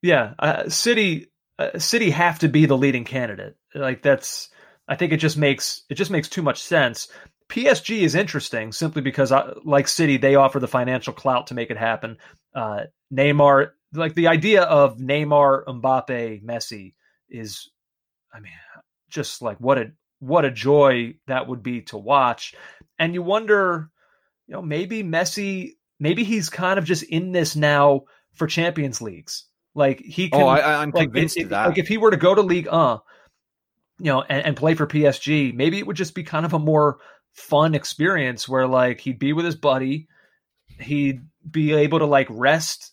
Yeah, 0.02 0.34
uh, 0.38 0.68
City 0.68 1.28
uh, 1.62 1.78
City 1.78 2.10
have 2.10 2.38
to 2.40 2.48
be 2.48 2.66
the 2.66 2.76
leading 2.76 3.04
candidate. 3.04 3.56
Like 3.74 4.02
that's 4.02 4.50
I 4.88 4.96
think 4.96 5.12
it 5.12 5.18
just 5.18 5.36
makes 5.36 5.82
it 5.88 5.94
just 5.94 6.10
makes 6.10 6.28
too 6.28 6.42
much 6.42 6.62
sense. 6.62 7.08
PSG 7.48 8.00
is 8.00 8.14
interesting 8.14 8.72
simply 8.72 9.02
because, 9.02 9.30
uh, 9.30 9.54
like 9.64 9.86
City, 9.86 10.16
they 10.16 10.36
offer 10.36 10.58
the 10.58 10.68
financial 10.68 11.12
clout 11.12 11.48
to 11.48 11.54
make 11.54 11.70
it 11.70 11.76
happen. 11.76 12.16
Uh, 12.54 12.84
Neymar, 13.12 13.72
like 13.92 14.14
the 14.14 14.28
idea 14.28 14.62
of 14.62 14.96
Neymar, 14.96 15.64
Mbappe, 15.66 16.42
Messi 16.42 16.94
is, 17.28 17.70
I 18.32 18.40
mean, 18.40 18.52
just 19.10 19.42
like 19.42 19.58
what 19.58 19.78
a 19.78 19.92
what 20.18 20.44
a 20.44 20.50
joy 20.50 21.14
that 21.26 21.48
would 21.48 21.62
be 21.62 21.82
to 21.82 21.98
watch. 21.98 22.54
And 22.98 23.12
you 23.12 23.22
wonder, 23.22 23.90
you 24.46 24.54
know, 24.54 24.62
maybe 24.62 25.02
Messi, 25.02 25.72
maybe 26.00 26.24
he's 26.24 26.48
kind 26.48 26.78
of 26.78 26.84
just 26.84 27.02
in 27.02 27.32
this 27.32 27.54
now 27.54 28.02
for 28.32 28.46
Champions 28.46 29.02
Leagues. 29.02 29.46
Like 29.74 30.00
he 30.00 30.28
can. 30.28 30.42
oh, 30.42 30.46
I, 30.46 30.82
I'm 30.82 30.90
like, 30.90 31.04
convinced 31.04 31.36
if, 31.36 31.44
of 31.44 31.50
that. 31.50 31.68
Like 31.68 31.78
if 31.78 31.88
he 31.88 31.98
were 31.98 32.10
to 32.10 32.16
go 32.16 32.34
to 32.34 32.42
League 32.42 32.68
Uh, 32.68 32.98
you 33.98 34.06
know, 34.06 34.22
and, 34.22 34.44
and 34.46 34.56
play 34.56 34.74
for 34.74 34.86
PSG, 34.86 35.54
maybe 35.54 35.78
it 35.78 35.86
would 35.86 35.96
just 35.96 36.14
be 36.14 36.24
kind 36.24 36.44
of 36.44 36.52
a 36.52 36.58
more 36.58 36.98
fun 37.32 37.74
experience 37.74 38.48
where 38.48 38.66
like 38.66 39.00
he'd 39.00 39.18
be 39.18 39.32
with 39.32 39.44
his 39.44 39.56
buddy, 39.56 40.08
he'd 40.80 41.22
be 41.48 41.72
able 41.72 42.00
to 42.00 42.06
like 42.06 42.26
rest 42.30 42.92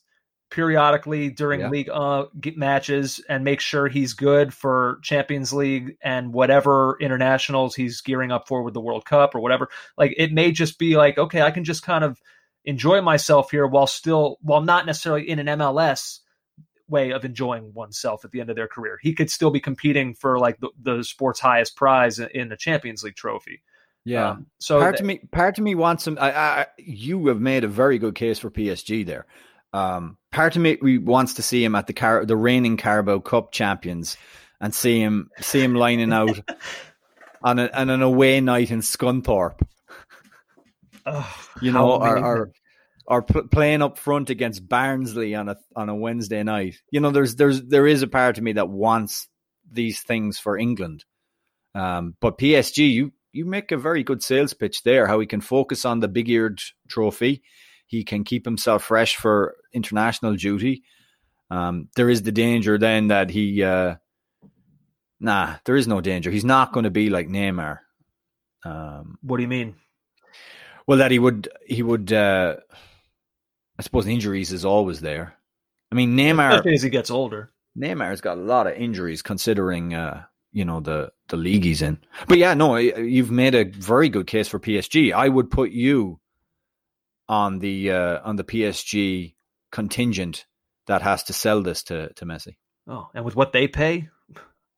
periodically 0.50 1.30
during 1.30 1.60
Yeah. 1.60 1.70
league 1.70 1.90
uh 1.90 2.26
get 2.40 2.58
matches 2.58 3.24
and 3.30 3.44
make 3.44 3.60
sure 3.60 3.88
he's 3.88 4.14
good 4.14 4.52
for 4.52 5.00
Champions 5.04 5.54
League 5.54 5.96
and 6.02 6.34
whatever 6.34 6.98
internationals 7.00 7.76
he's 7.76 8.02
gearing 8.02 8.32
up 8.32 8.48
for 8.48 8.64
with 8.64 8.74
the 8.74 8.82
World 8.82 9.06
Cup 9.06 9.36
or 9.36 9.42
whatever. 9.42 9.70
Like 9.96 10.16
it 10.18 10.32
may 10.32 10.52
just 10.52 10.80
be 10.80 10.98
like, 10.98 11.20
okay, 11.20 11.44
I 11.44 11.52
can 11.52 11.66
just 11.66 11.84
kind 11.84 12.04
of 12.04 12.20
enjoy 12.66 13.02
myself 13.02 13.52
here 13.52 13.68
while 13.68 13.86
still 13.86 14.38
while 14.42 14.62
not 14.62 14.88
necessarily 14.88 15.30
in 15.30 15.38
an 15.38 15.60
MLS 15.60 16.20
way 16.90 17.12
of 17.12 17.24
enjoying 17.24 17.74
oneself 17.74 18.26
at 18.26 18.32
the 18.32 18.42
end 18.42 18.50
of 18.50 18.56
their 18.56 18.68
career. 18.68 18.98
He 19.02 19.14
could 19.14 19.30
still 19.30 19.52
be 19.52 19.60
competing 19.60 20.16
for 20.16 20.40
like 20.40 20.60
the, 20.60 20.70
the 20.82 21.04
sport's 21.04 21.40
highest 21.40 21.76
prize 21.76 22.20
in 22.20 22.50
the 22.50 22.58
Champions 22.58 23.04
League 23.04 23.16
trophy. 23.16 23.62
yeah. 24.06 24.32
Um, 24.32 24.48
so 24.60 24.80
part 24.80 24.96
th- 24.96 25.02
of 25.02 25.08
me, 25.08 25.20
part 25.32 25.58
of 25.58 25.64
me 25.64 25.76
wants 25.76 26.04
some. 26.04 26.18
I, 26.20 26.32
I, 26.32 26.66
you 26.78 27.28
have 27.28 27.40
made 27.40 27.64
a 27.64 27.68
very 27.68 28.00
good 28.00 28.16
case 28.16 28.40
for 28.40 28.50
PSG 28.50 29.06
there. 29.06 29.26
Um, 29.72 30.18
part 30.32 30.56
of 30.56 30.62
me 30.62 30.98
wants 30.98 31.36
to 31.36 31.42
see 31.44 31.64
him 31.64 31.76
at 31.76 31.88
the 31.88 31.94
Car- 31.94 32.26
the 32.26 32.36
reigning 32.36 32.78
Carabao 32.78 33.20
Cup 33.20 33.52
champions 33.52 34.18
and 34.60 34.74
see 34.74 35.00
him 35.00 35.30
see 35.40 35.62
him 35.62 35.76
lining 35.76 36.12
out 36.12 36.40
on, 37.44 37.60
a, 37.60 37.70
on 37.74 37.90
an 37.90 38.02
away 38.02 38.42
night 38.42 38.72
in 38.72 38.82
Scunthorpe. 38.82 39.62
Ugh, 41.06 41.26
You 41.62 41.72
know, 41.72 41.92
or, 41.92 42.18
or 42.20 42.52
or 43.10 43.24
p- 43.24 43.42
playing 43.52 43.82
up 43.82 43.98
front 43.98 44.30
against 44.30 44.70
Barnsley 44.70 45.34
on 45.36 45.50
a 45.50 45.58
on 45.76 45.90
a 45.90 45.96
Wednesday 45.96 46.44
night. 46.44 46.76
You 46.92 47.00
know, 47.00 47.12
there's 47.12 47.36
there's 47.36 47.62
there 47.64 47.88
is 47.88 48.04
a 48.04 48.08
part 48.08 48.38
of 48.38 48.44
me 48.44 48.54
that 48.54 48.70
wants 48.70 49.28
these 49.72 50.02
things 50.02 50.40
for 50.40 50.58
England. 50.58 51.04
Um, 51.76 52.16
but 52.22 52.38
PSG, 52.38 52.92
you 52.92 53.12
you 53.32 53.46
make 53.46 53.72
a 53.72 53.78
very 53.78 54.04
good 54.04 54.24
sales 54.24 54.54
pitch 54.54 54.84
there. 54.84 55.08
How 55.08 55.20
he 55.20 55.26
can 55.26 55.42
focus 55.42 55.86
on 55.86 56.00
the 56.00 56.08
big 56.08 56.30
eared 56.30 56.62
trophy, 56.88 57.42
he 57.88 58.04
can 58.04 58.24
keep 58.24 58.46
himself 58.46 58.84
fresh 58.84 59.16
for 59.16 59.56
international 59.74 60.36
duty. 60.36 60.84
Um, 61.52 61.90
there 61.96 62.10
is 62.10 62.22
the 62.22 62.32
danger 62.32 62.78
then 62.78 63.08
that 63.08 63.32
he, 63.32 63.64
uh, 63.64 63.96
nah, 65.20 65.56
there 65.66 65.76
is 65.76 65.88
no 65.88 66.00
danger. 66.00 66.30
He's 66.30 66.46
not 66.46 66.74
going 66.74 66.84
to 66.84 66.92
be 66.92 67.10
like 67.10 67.28
Neymar. 67.28 67.80
Um, 68.64 69.18
What 69.24 69.38
do 69.38 69.44
you 69.44 69.50
mean? 69.50 69.76
well, 70.86 71.00
that 71.00 71.10
he 71.12 71.18
would, 71.18 71.50
he 71.66 71.82
would. 71.82 72.14
Uh, 72.14 72.58
I 73.80 73.82
suppose 73.82 74.06
injuries 74.08 74.52
is 74.52 74.66
always 74.66 75.00
there. 75.00 75.36
I 75.90 75.96
mean, 75.96 76.18
Neymar, 76.18 76.50
Especially 76.50 76.74
as 76.74 76.82
he 76.84 76.90
gets 76.90 77.10
older. 77.10 77.50
Neymar's 77.78 78.20
got 78.20 78.38
a 78.38 78.42
lot 78.42 78.68
of 78.68 78.74
injuries 78.74 79.22
considering, 79.22 79.94
uh, 79.94 80.24
you 80.52 80.66
know, 80.66 80.82
the 80.82 81.14
the 81.30 81.38
league 81.38 81.64
he's 81.64 81.82
in. 81.82 81.98
But 82.28 82.40
yeah, 82.40 82.54
no, 82.56 82.76
you've 82.76 83.32
made 83.32 83.56
a 83.56 83.64
very 83.64 84.10
good 84.10 84.28
case 84.28 84.50
for 84.50 84.60
PSG. 84.60 85.14
I 85.14 85.30
would 85.30 85.50
put 85.50 85.72
you 85.72 86.20
on 87.30 87.60
the 87.60 87.92
uh, 87.92 88.20
on 88.24 88.36
the 88.36 88.44
PSG 88.44 89.36
contingent 89.72 90.46
that 90.88 91.02
has 91.02 91.24
to 91.24 91.34
sell 91.34 91.62
this 91.64 91.84
to 91.84 92.12
to 92.14 92.26
Messi. 92.26 92.58
Oh, 92.86 93.08
and 93.14 93.24
with 93.24 93.38
what 93.38 93.54
they 93.54 93.68
pay, 93.70 94.10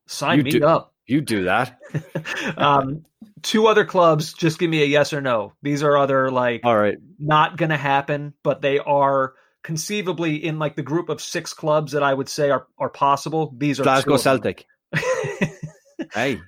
sign 0.06 0.38
You 0.38 0.44
me 0.44 0.52
do- 0.52 0.66
up. 0.66 0.91
You 1.12 1.22
do 1.22 1.44
that, 1.44 1.78
um, 2.58 3.06
two 3.42 3.68
other 3.68 3.86
clubs. 3.86 4.34
Just 4.34 4.60
give 4.60 4.70
me 4.70 4.82
a 4.82 4.86
yes 4.86 5.12
or 5.14 5.22
no. 5.22 5.54
These 5.62 5.84
are 5.84 5.98
other 5.98 6.32
like 6.32 6.62
all 6.64 6.78
right? 6.78 6.98
not 7.20 7.58
going 7.58 7.70
to 7.70 7.78
happen, 7.78 8.34
but 8.44 8.62
they 8.62 8.80
are 8.80 9.34
conceivably 9.64 10.38
in 10.44 10.58
like 10.58 10.76
the 10.76 10.84
group 10.84 11.10
of 11.10 11.22
six 11.22 11.54
clubs 11.54 11.92
that 11.92 12.02
I 12.04 12.14
would 12.14 12.30
say 12.30 12.50
are 12.50 12.66
are 12.78 12.90
possible. 12.90 13.54
These 13.58 13.80
are 13.80 13.84
Glasgow 13.84 14.12
two 14.12 14.16
of 14.16 14.24
them. 14.42 14.42
Celtic. 14.42 14.66
Hey, 16.14 16.40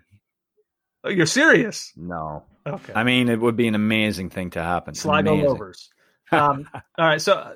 Oh, 1.03 1.09
You're 1.09 1.26
serious? 1.26 1.91
no. 1.95 2.43
Okay. 2.66 2.93
I 2.95 3.03
mean, 3.03 3.28
it 3.28 3.39
would 3.39 3.57
be 3.57 3.68
an 3.68 3.76
amazing 3.76 4.30
thing 4.30 4.51
to 4.51 4.61
happen. 4.64 4.95
Sligo 4.95 5.34
Amazing. 5.34 5.49
Rovers. 5.49 5.89
Um, 6.32 6.70
all 6.97 7.05
right. 7.05 7.22
So, 7.22 7.53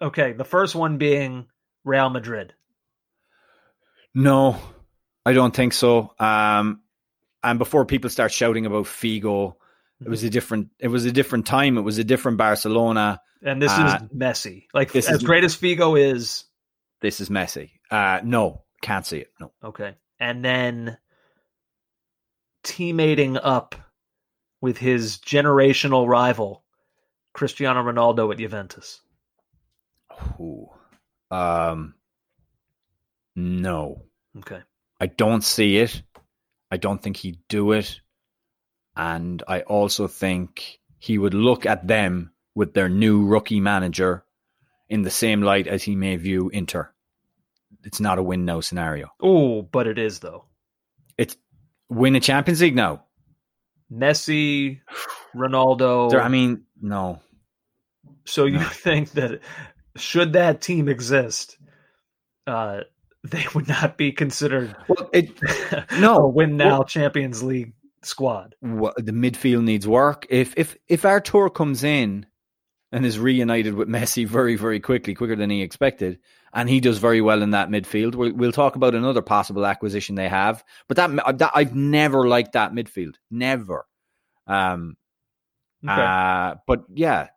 okay. 0.00 0.32
The 0.32 0.44
first 0.44 0.76
one 0.76 0.96
being 0.96 1.46
Real 1.84 2.08
Madrid. 2.08 2.54
No, 4.14 4.60
I 5.28 5.32
don't 5.34 5.54
think 5.54 5.72
so. 5.74 6.14
Um, 6.18 6.80
and 7.42 7.58
before 7.58 7.84
people 7.84 8.08
start 8.10 8.32
shouting 8.32 8.66
about 8.66 8.86
Figo, 8.86 9.54
it 10.00 10.08
was 10.08 10.24
a 10.24 10.30
different. 10.30 10.68
It 10.78 10.88
was 10.88 11.04
a 11.04 11.12
different 11.12 11.46
time. 11.46 11.76
It 11.76 11.82
was 11.82 11.98
a 11.98 12.04
different 12.04 12.38
Barcelona. 12.38 13.20
And 13.42 13.60
this 13.62 13.70
Uh, 13.72 13.98
is 14.02 14.08
Messi. 14.16 14.66
Like 14.74 14.90
this 14.92 15.08
as 15.08 15.18
is- 15.18 15.22
great 15.22 15.44
as 15.44 15.56
Figo 15.56 15.98
is. 16.00 16.44
This 17.00 17.20
is 17.20 17.28
Messi. 17.28 17.70
Uh, 17.90 18.20
no, 18.24 18.64
can't 18.82 19.06
see 19.06 19.18
it. 19.18 19.32
No, 19.40 19.52
Okay. 19.62 19.94
And 20.18 20.44
then 20.44 20.98
teammating 22.64 23.36
up 23.36 23.74
with 24.60 24.78
his 24.78 25.18
generational 25.18 26.08
rival, 26.08 26.64
Cristiano 27.34 27.82
Ronaldo 27.82 28.32
at 28.32 28.38
Juventus. 28.38 29.00
Ooh. 30.40 30.68
Um, 31.30 31.94
no, 33.36 34.02
Okay. 34.38 34.62
I 35.00 35.06
don't 35.06 35.42
see 35.44 35.78
it. 35.78 36.02
I 36.70 36.76
don't 36.76 37.02
think 37.02 37.16
he'd 37.16 37.38
do 37.48 37.72
it. 37.72 38.00
And 38.96 39.42
I 39.46 39.60
also 39.62 40.08
think 40.08 40.80
he 40.98 41.18
would 41.18 41.34
look 41.34 41.66
at 41.66 41.86
them 41.86 42.32
with 42.54 42.74
their 42.74 42.88
new 42.88 43.24
rookie 43.26 43.60
manager 43.60 44.24
in 44.88 45.02
the 45.02 45.10
same 45.10 45.42
light 45.42 45.66
as 45.66 45.82
he 45.84 45.94
may 45.94 46.16
view 46.16 46.48
Inter. 46.48 46.90
It's 47.84 48.00
not 48.00 48.18
a 48.18 48.22
win 48.22 48.44
now 48.44 48.60
scenario. 48.60 49.08
Oh, 49.22 49.62
but 49.62 49.86
it 49.86 49.98
is 49.98 50.18
though. 50.18 50.46
It's 51.16 51.36
win 51.88 52.16
a 52.16 52.20
Champions 52.20 52.60
League 52.60 52.74
now. 52.74 53.04
Messi, 53.92 54.80
Ronaldo. 55.36 56.10
There- 56.10 56.20
I 56.22 56.28
mean, 56.28 56.64
no. 56.80 57.20
so 58.24 58.46
you 58.46 58.58
no. 58.58 58.64
think 58.68 59.12
that 59.12 59.40
should 59.96 60.32
that 60.32 60.60
team 60.60 60.88
exist, 60.88 61.56
uh, 62.46 62.80
they 63.30 63.46
would 63.54 63.68
not 63.68 63.96
be 63.96 64.12
considered 64.12 64.74
Well, 64.88 65.08
it 65.12 65.30
a 65.72 65.84
no. 66.00 66.26
win 66.26 66.56
now 66.56 66.82
Champions 66.82 67.42
League 67.42 67.72
squad. 68.02 68.54
Wha- 68.62 68.92
the 68.96 69.12
midfield 69.12 69.64
needs 69.64 69.86
work. 69.86 70.26
If 70.30 70.54
if 70.56 70.76
if 70.88 71.04
Artur 71.04 71.50
comes 71.50 71.84
in 71.84 72.26
and 72.92 73.04
is 73.04 73.18
reunited 73.18 73.74
with 73.74 73.88
Messi 73.88 74.26
very 74.26 74.56
very 74.56 74.80
quickly, 74.80 75.14
quicker 75.14 75.36
than 75.36 75.50
he 75.50 75.62
expected, 75.62 76.18
and 76.54 76.68
he 76.68 76.80
does 76.80 76.98
very 76.98 77.20
well 77.20 77.42
in 77.42 77.50
that 77.50 77.68
midfield, 77.68 78.14
we'll, 78.14 78.32
we'll 78.32 78.52
talk 78.52 78.76
about 78.76 78.94
another 78.94 79.20
possible 79.22 79.66
acquisition 79.66 80.14
they 80.14 80.28
have. 80.28 80.64
But 80.86 80.96
that, 80.96 81.38
that 81.38 81.50
I've 81.54 81.74
never 81.74 82.26
liked 82.26 82.52
that 82.52 82.72
midfield, 82.72 83.16
never. 83.30 83.86
Um, 84.46 84.96
Okay. 85.84 85.92
uh, 86.02 86.56
but 86.66 86.84
yeah, 86.92 87.28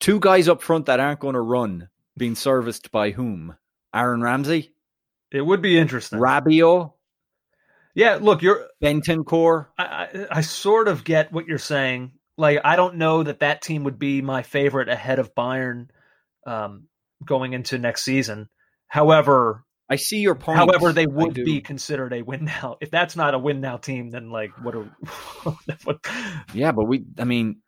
two 0.00 0.18
guys 0.20 0.48
up 0.48 0.62
front 0.62 0.86
that 0.86 0.98
aren't 1.00 1.20
going 1.20 1.34
to 1.34 1.40
run, 1.42 1.88
being 2.16 2.34
serviced 2.34 2.90
by 2.90 3.10
whom? 3.10 3.54
Aaron 3.94 4.22
Ramsey, 4.22 4.72
it 5.30 5.40
would 5.42 5.62
be 5.62 5.78
interesting. 5.78 6.18
Rabiot, 6.18 6.92
Yeah, 7.94 8.18
look, 8.20 8.42
you're. 8.42 8.66
Bentancur. 8.82 9.66
I, 9.78 9.84
I, 9.84 10.26
I 10.30 10.40
sort 10.40 10.88
of 10.88 11.04
get 11.04 11.32
what 11.32 11.46
you're 11.46 11.58
saying. 11.58 12.12
Like, 12.36 12.60
I 12.64 12.76
don't 12.76 12.96
know 12.96 13.22
that 13.22 13.40
that 13.40 13.62
team 13.62 13.84
would 13.84 13.98
be 13.98 14.22
my 14.22 14.42
favorite 14.42 14.88
ahead 14.88 15.18
of 15.18 15.34
Bayern 15.34 15.88
um, 16.46 16.84
going 17.24 17.52
into 17.52 17.78
next 17.78 18.04
season. 18.04 18.48
However, 18.86 19.64
I 19.90 19.96
see 19.96 20.18
your 20.18 20.34
point. 20.34 20.58
however, 20.58 20.92
they 20.92 21.06
would 21.06 21.34
be 21.34 21.60
considered 21.60 22.12
a 22.12 22.22
win 22.22 22.44
now. 22.44 22.76
If 22.80 22.90
that's 22.90 23.16
not 23.16 23.34
a 23.34 23.38
win 23.38 23.60
now 23.60 23.78
team, 23.78 24.10
then 24.10 24.30
like, 24.30 24.50
what 24.62 24.74
are 24.74 24.84
what, 25.84 25.98
Yeah, 26.54 26.72
but 26.72 26.84
we, 26.84 27.04
I 27.18 27.24
mean, 27.24 27.60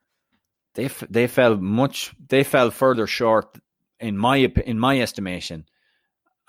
they 0.75 0.89
they 1.09 1.27
fell 1.27 1.57
much, 1.57 2.15
they 2.29 2.45
fell 2.45 2.71
further 2.71 3.07
short 3.07 3.59
in 3.99 4.17
my 4.17 4.37
in 4.37 4.79
my 4.79 5.01
estimation, 5.01 5.65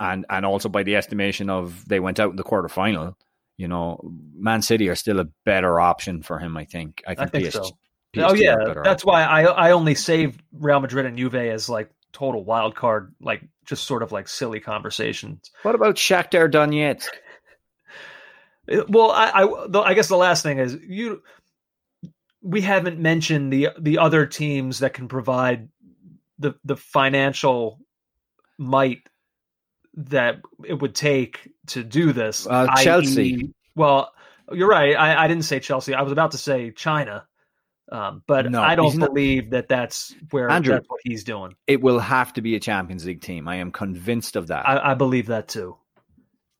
and 0.01 0.25
and 0.29 0.45
also 0.45 0.67
by 0.67 0.83
the 0.83 0.95
estimation 0.95 1.49
of 1.49 1.87
they 1.87 1.99
went 1.99 2.19
out 2.19 2.31
in 2.31 2.35
the 2.35 2.43
quarterfinal. 2.43 3.15
You 3.57 3.67
know, 3.67 4.01
Man 4.33 4.63
City 4.63 4.89
are 4.89 4.95
still 4.95 5.19
a 5.19 5.25
better 5.45 5.79
option 5.79 6.23
for 6.23 6.39
him. 6.39 6.57
I 6.57 6.65
think. 6.65 7.03
I 7.07 7.11
I 7.11 7.15
think, 7.15 7.31
think 7.31 7.45
PSG, 7.45 7.51
so. 7.51 7.77
PSG 8.15 8.29
oh 8.29 8.33
yeah, 8.33 8.73
that's 8.83 9.03
option. 9.03 9.07
why 9.07 9.23
I 9.23 9.43
I 9.43 9.71
only 9.71 9.93
saved 9.93 10.41
Real 10.51 10.79
Madrid 10.79 11.05
and 11.05 11.17
Juve 11.17 11.35
as 11.35 11.69
like 11.69 11.91
total 12.13 12.43
wild 12.43 12.75
card, 12.75 13.13
like 13.21 13.43
just 13.65 13.85
sort 13.85 14.01
of 14.01 14.11
like 14.11 14.27
silly 14.27 14.59
conversations. 14.59 15.51
What 15.61 15.75
about 15.75 15.95
Shakhtar 15.95 16.51
Donetsk? 16.51 17.07
Uh, 18.71 18.83
Well, 18.87 19.11
I 19.11 19.29
I, 19.29 19.67
the, 19.67 19.81
I 19.81 19.93
guess 19.93 20.07
the 20.07 20.17
last 20.17 20.43
thing 20.43 20.57
is 20.57 20.77
you. 20.87 21.21
We 22.43 22.61
haven't 22.61 22.99
mentioned 22.99 23.53
the 23.53 23.69
the 23.79 23.99
other 23.99 24.25
teams 24.25 24.79
that 24.79 24.93
can 24.93 25.07
provide 25.07 25.69
the 26.39 26.55
the 26.65 26.75
financial 26.75 27.79
might 28.57 28.99
that 29.95 30.41
it 30.65 30.75
would 30.81 30.95
take 30.95 31.49
to 31.67 31.83
do 31.83 32.13
this. 32.13 32.47
Uh. 32.47 32.67
Chelsea. 32.77 33.53
Well, 33.75 34.11
you're 34.51 34.69
right. 34.69 34.95
I, 34.95 35.23
I 35.23 35.27
didn't 35.27 35.43
say 35.45 35.59
Chelsea. 35.59 35.93
I 35.93 36.01
was 36.01 36.11
about 36.11 36.31
to 36.31 36.37
say 36.37 36.71
China, 36.71 37.25
um, 37.91 38.23
but 38.27 38.49
No, 38.51 38.61
I 38.61 38.75
don't 38.75 38.85
he's 38.85 38.97
not- 38.97 39.09
believe 39.09 39.51
that 39.51 39.67
that's 39.67 40.13
where 40.31 40.49
Andrew. 40.49 40.73
that's 40.73 40.87
what 40.89 40.99
he's 41.03 41.23
doing. 41.23 41.55
It 41.67 41.81
will 41.81 41.99
have 41.99 42.33
to 42.33 42.41
be 42.41 42.55
a 42.55 42.59
Champions 42.59 43.05
League 43.05 43.21
team. 43.21 43.47
I 43.47 43.57
am 43.57 43.71
convinced 43.71 44.35
of 44.35 44.47
that. 44.47 44.67
I, 44.67 44.91
I 44.91 44.93
believe 44.93 45.27
that 45.27 45.47
too. 45.47 45.77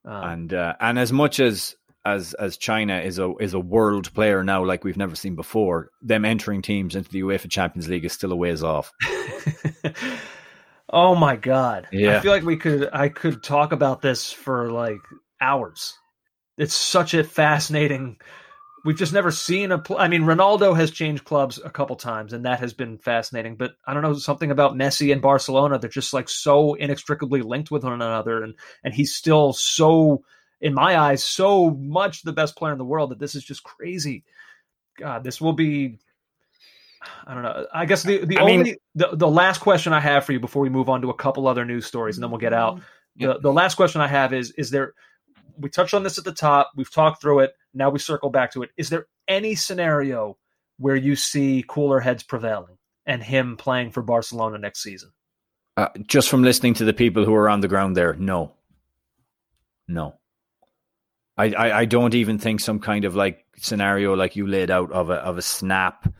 Um, 0.06 0.24
and 0.24 0.54
uh, 0.54 0.76
and 0.80 0.98
as 0.98 1.12
much 1.14 1.40
as 1.40 1.76
as 2.06 2.34
as 2.36 2.58
China 2.58 2.98
is 3.00 3.20
a 3.20 3.34
is 3.40 3.54
a 3.54 3.60
world 3.60 4.12
player 4.14 4.44
now, 4.44 4.64
like 4.66 4.84
we've 4.84 4.98
never 4.98 5.16
seen 5.16 5.36
before, 5.36 5.90
them 6.02 6.26
entering 6.26 6.62
teams 6.62 6.96
into 6.96 7.10
the 7.12 7.22
UEFA 7.22 7.50
Champions 7.50 7.88
League 7.90 8.06
is 8.06 8.14
still 8.14 8.32
a 8.32 8.36
ways 8.36 8.64
off. 8.64 8.92
oh 10.92 11.16
my 11.16 11.36
god! 11.36 11.88
I 12.18 12.20
feel 12.20 12.32
like 12.32 12.44
we 12.44 12.58
could. 12.58 12.90
I 12.94 13.10
could 13.10 13.42
talk 13.42 13.72
about 13.72 14.02
this 14.02 14.32
for 14.32 14.72
like 14.72 15.00
hours. 15.42 15.98
It's 16.58 16.76
such 16.76 17.14
a 17.14 17.24
fascinating. 17.24 18.18
We've 18.84 18.98
just 18.98 19.14
never 19.14 19.32
seen 19.32 19.72
a. 19.72 19.80
Pl- 19.80 19.98
I 19.98 20.08
mean, 20.08 20.24
Ronaldo 20.24 20.76
has 20.76 20.92
changed 20.92 21.24
clubs 21.24 21.60
a 21.64 21.70
couple 21.70 21.96
times, 21.96 22.34
and 22.34 22.46
that 22.46 22.60
has 22.60 22.74
been 22.74 22.98
fascinating. 22.98 23.56
But 23.56 23.74
I 23.86 23.94
don't 23.94 24.04
know 24.04 24.14
something 24.14 24.52
about 24.52 24.76
Messi 24.76 25.12
and 25.12 25.22
Barcelona. 25.22 25.80
They're 25.80 25.90
just 25.90 26.14
like 26.14 26.30
so 26.30 26.74
inextricably 26.76 27.42
linked 27.42 27.72
with 27.72 27.84
one 27.84 27.94
another, 27.94 28.44
and 28.44 28.56
and 28.84 28.94
he's 28.94 29.16
still 29.16 29.54
so, 29.54 30.24
in 30.60 30.74
my 30.74 30.98
eyes, 30.98 31.24
so 31.24 31.72
much 31.72 32.24
the 32.24 32.34
best 32.34 32.56
player 32.56 32.74
in 32.74 32.80
the 32.80 32.86
world 32.86 33.12
that 33.12 33.20
this 33.20 33.36
is 33.36 33.44
just 33.44 33.64
crazy. 33.64 34.24
God, 35.00 35.24
this 35.24 35.40
will 35.40 35.54
be. 35.54 36.00
I 37.26 37.34
don't 37.34 37.44
know. 37.44 37.66
I 37.74 37.86
guess 37.86 38.04
the 38.04 38.26
the 38.26 38.38
I 38.38 38.46
mean- 38.46 38.60
only 38.60 38.78
the, 38.96 39.10
the 39.14 39.28
last 39.28 39.60
question 39.60 39.94
I 39.94 40.00
have 40.00 40.26
for 40.26 40.34
you 40.34 40.40
before 40.40 40.62
we 40.62 40.70
move 40.70 40.90
on 40.90 41.02
to 41.02 41.10
a 41.10 41.16
couple 41.16 41.48
other 41.48 41.66
news 41.66 41.86
stories 41.86 42.18
and 42.18 42.24
then 42.24 42.32
we'll 42.32 42.40
get 42.40 42.54
out. 42.54 42.82
The 43.18 43.40
the 43.40 43.52
last 43.52 43.76
question 43.76 44.02
I 44.02 44.08
have 44.08 44.34
is 44.34 44.52
is 44.52 44.70
there 44.70 44.94
we 45.58 45.70
touched 45.70 45.94
on 45.94 46.04
this 46.04 46.18
at 46.18 46.24
the 46.24 46.32
top, 46.32 46.72
we've 46.76 46.92
talked 46.92 47.22
through 47.22 47.40
it, 47.40 47.54
now 47.74 47.90
we 47.90 48.00
circle 48.00 48.30
back 48.30 48.52
to 48.54 48.64
it. 48.64 48.72
Is 48.78 48.90
there 48.90 49.08
any 49.28 49.56
scenario 49.56 50.38
where 50.78 50.96
you 50.96 51.16
see 51.16 51.64
cooler 51.68 52.00
heads 52.00 52.24
prevailing? 52.24 52.78
and 53.06 53.22
him 53.24 53.58
playing 53.58 53.92
for 53.92 54.02
Barcelona 54.02 54.58
next 54.58 54.82
season? 54.82 55.12
Uh, 55.78 55.88
just 56.08 56.30
from 56.30 56.44
listening 56.44 56.74
to 56.76 56.86
the 56.86 56.94
people 56.94 57.26
who 57.26 57.34
are 57.34 57.50
on 57.50 57.62
the 57.62 57.68
ground 57.68 57.96
there, 57.96 58.14
no, 58.14 58.54
no. 59.88 60.16
I, 61.38 61.54
I, 61.54 61.80
I 61.80 61.86
don't 61.86 62.14
even 62.14 62.38
think 62.38 62.60
some 62.60 62.80
kind 62.80 63.06
of 63.06 63.16
like 63.16 63.46
scenario 63.58 64.16
like 64.16 64.36
you 64.36 64.48
laid 64.48 64.70
out 64.70 64.92
of 64.92 65.10
a 65.10 65.16
of 65.16 65.38
a 65.38 65.42
snap 65.42 66.12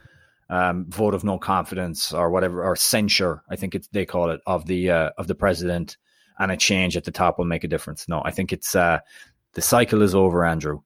um, 0.52 0.86
vote 0.90 1.16
of 1.16 1.24
no 1.24 1.40
confidence 1.40 2.14
or 2.14 2.30
whatever 2.30 2.64
or 2.64 2.76
censure. 2.76 3.42
I 3.50 3.56
think 3.56 3.76
they 3.92 4.06
call 4.06 4.30
it 4.30 4.42
of 4.46 4.66
the 4.68 4.92
uh, 4.92 5.10
of 5.18 5.26
the 5.26 5.34
president 5.34 5.98
and 6.38 6.52
a 6.52 6.58
change 6.58 6.98
at 6.98 7.06
the 7.06 7.12
top 7.12 7.38
will 7.38 7.46
make 7.46 7.64
a 7.64 7.70
difference. 7.70 8.08
No, 8.08 8.22
I 8.24 8.32
think 8.32 8.52
it's 8.52 8.76
uh, 8.76 9.00
the 9.54 9.62
cycle 9.62 10.02
is 10.02 10.14
over, 10.14 10.46
Andrew. 10.46 10.82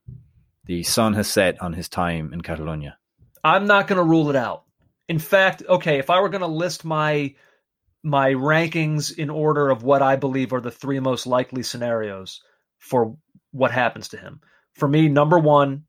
The 0.66 0.84
sun 0.84 1.14
has 1.14 1.28
set 1.28 1.60
on 1.60 1.72
his 1.72 1.88
time 1.88 2.32
in 2.32 2.40
Catalonia. 2.40 2.96
I'm 3.42 3.66
not 3.66 3.86
going 3.88 3.98
to 3.98 4.04
rule 4.04 4.30
it 4.30 4.36
out. 4.36 4.64
In 5.08 5.18
fact, 5.18 5.62
okay, 5.68 5.98
if 5.98 6.10
I 6.10 6.20
were 6.20 6.28
going 6.28 6.40
to 6.40 6.46
list 6.46 6.84
my 6.84 7.34
my 8.02 8.34
rankings 8.34 9.16
in 9.16 9.30
order 9.30 9.68
of 9.68 9.82
what 9.82 10.00
I 10.00 10.14
believe 10.14 10.52
are 10.52 10.60
the 10.60 10.70
three 10.70 11.00
most 11.00 11.26
likely 11.26 11.64
scenarios 11.64 12.40
for 12.78 13.16
what 13.50 13.72
happens 13.72 14.08
to 14.08 14.16
him. 14.16 14.40
For 14.74 14.86
me, 14.86 15.08
number 15.08 15.38
1, 15.40 15.82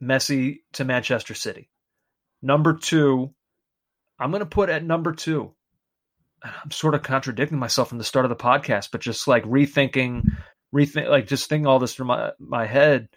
Messi 0.00 0.58
to 0.74 0.84
Manchester 0.84 1.34
City. 1.34 1.68
Number 2.42 2.74
2, 2.74 3.32
I'm 4.18 4.30
going 4.30 4.40
to 4.40 4.46
put 4.46 4.70
at 4.70 4.84
number 4.84 5.12
2. 5.12 5.52
I'm 6.42 6.70
sort 6.70 6.94
of 6.94 7.02
contradicting 7.02 7.58
myself 7.58 7.88
from 7.88 7.98
the 7.98 8.04
start 8.04 8.24
of 8.24 8.30
the 8.30 8.36
podcast, 8.36 8.90
but 8.92 9.00
just 9.00 9.26
like 9.26 9.44
rethinking 9.44 10.30
rethink 10.74 11.08
like 11.08 11.26
just 11.26 11.48
thinking 11.48 11.66
all 11.66 11.78
this 11.78 11.94
through 11.94 12.06
my 12.06 12.32
my 12.38 12.66
head. 12.66 13.08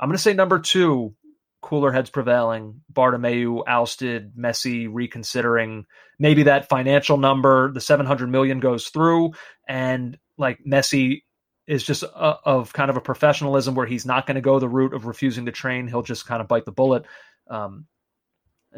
I'm 0.00 0.08
going 0.08 0.16
to 0.16 0.22
say 0.22 0.32
number 0.32 0.60
2, 0.60 1.14
cooler 1.60 1.92
heads 1.92 2.10
prevailing. 2.10 2.82
Bartomeu 2.92 3.62
ousted, 3.66 4.32
Messi 4.36 4.88
reconsidering. 4.90 5.86
Maybe 6.18 6.44
that 6.44 6.68
financial 6.68 7.16
number, 7.16 7.72
the 7.72 7.80
700 7.80 8.30
million 8.30 8.60
goes 8.60 8.88
through, 8.88 9.32
and 9.68 10.16
like 10.36 10.60
Messi 10.66 11.22
is 11.66 11.82
just 11.82 12.02
a, 12.02 12.08
of 12.08 12.72
kind 12.72 12.90
of 12.90 12.96
a 12.96 13.00
professionalism 13.00 13.74
where 13.74 13.86
he's 13.86 14.06
not 14.06 14.26
going 14.26 14.36
to 14.36 14.40
go 14.40 14.58
the 14.58 14.68
route 14.68 14.94
of 14.94 15.04
refusing 15.04 15.46
to 15.46 15.52
train. 15.52 15.88
He'll 15.88 16.02
just 16.02 16.26
kind 16.26 16.40
of 16.40 16.48
bite 16.48 16.64
the 16.64 16.72
bullet. 16.72 17.04
Um, 17.50 17.86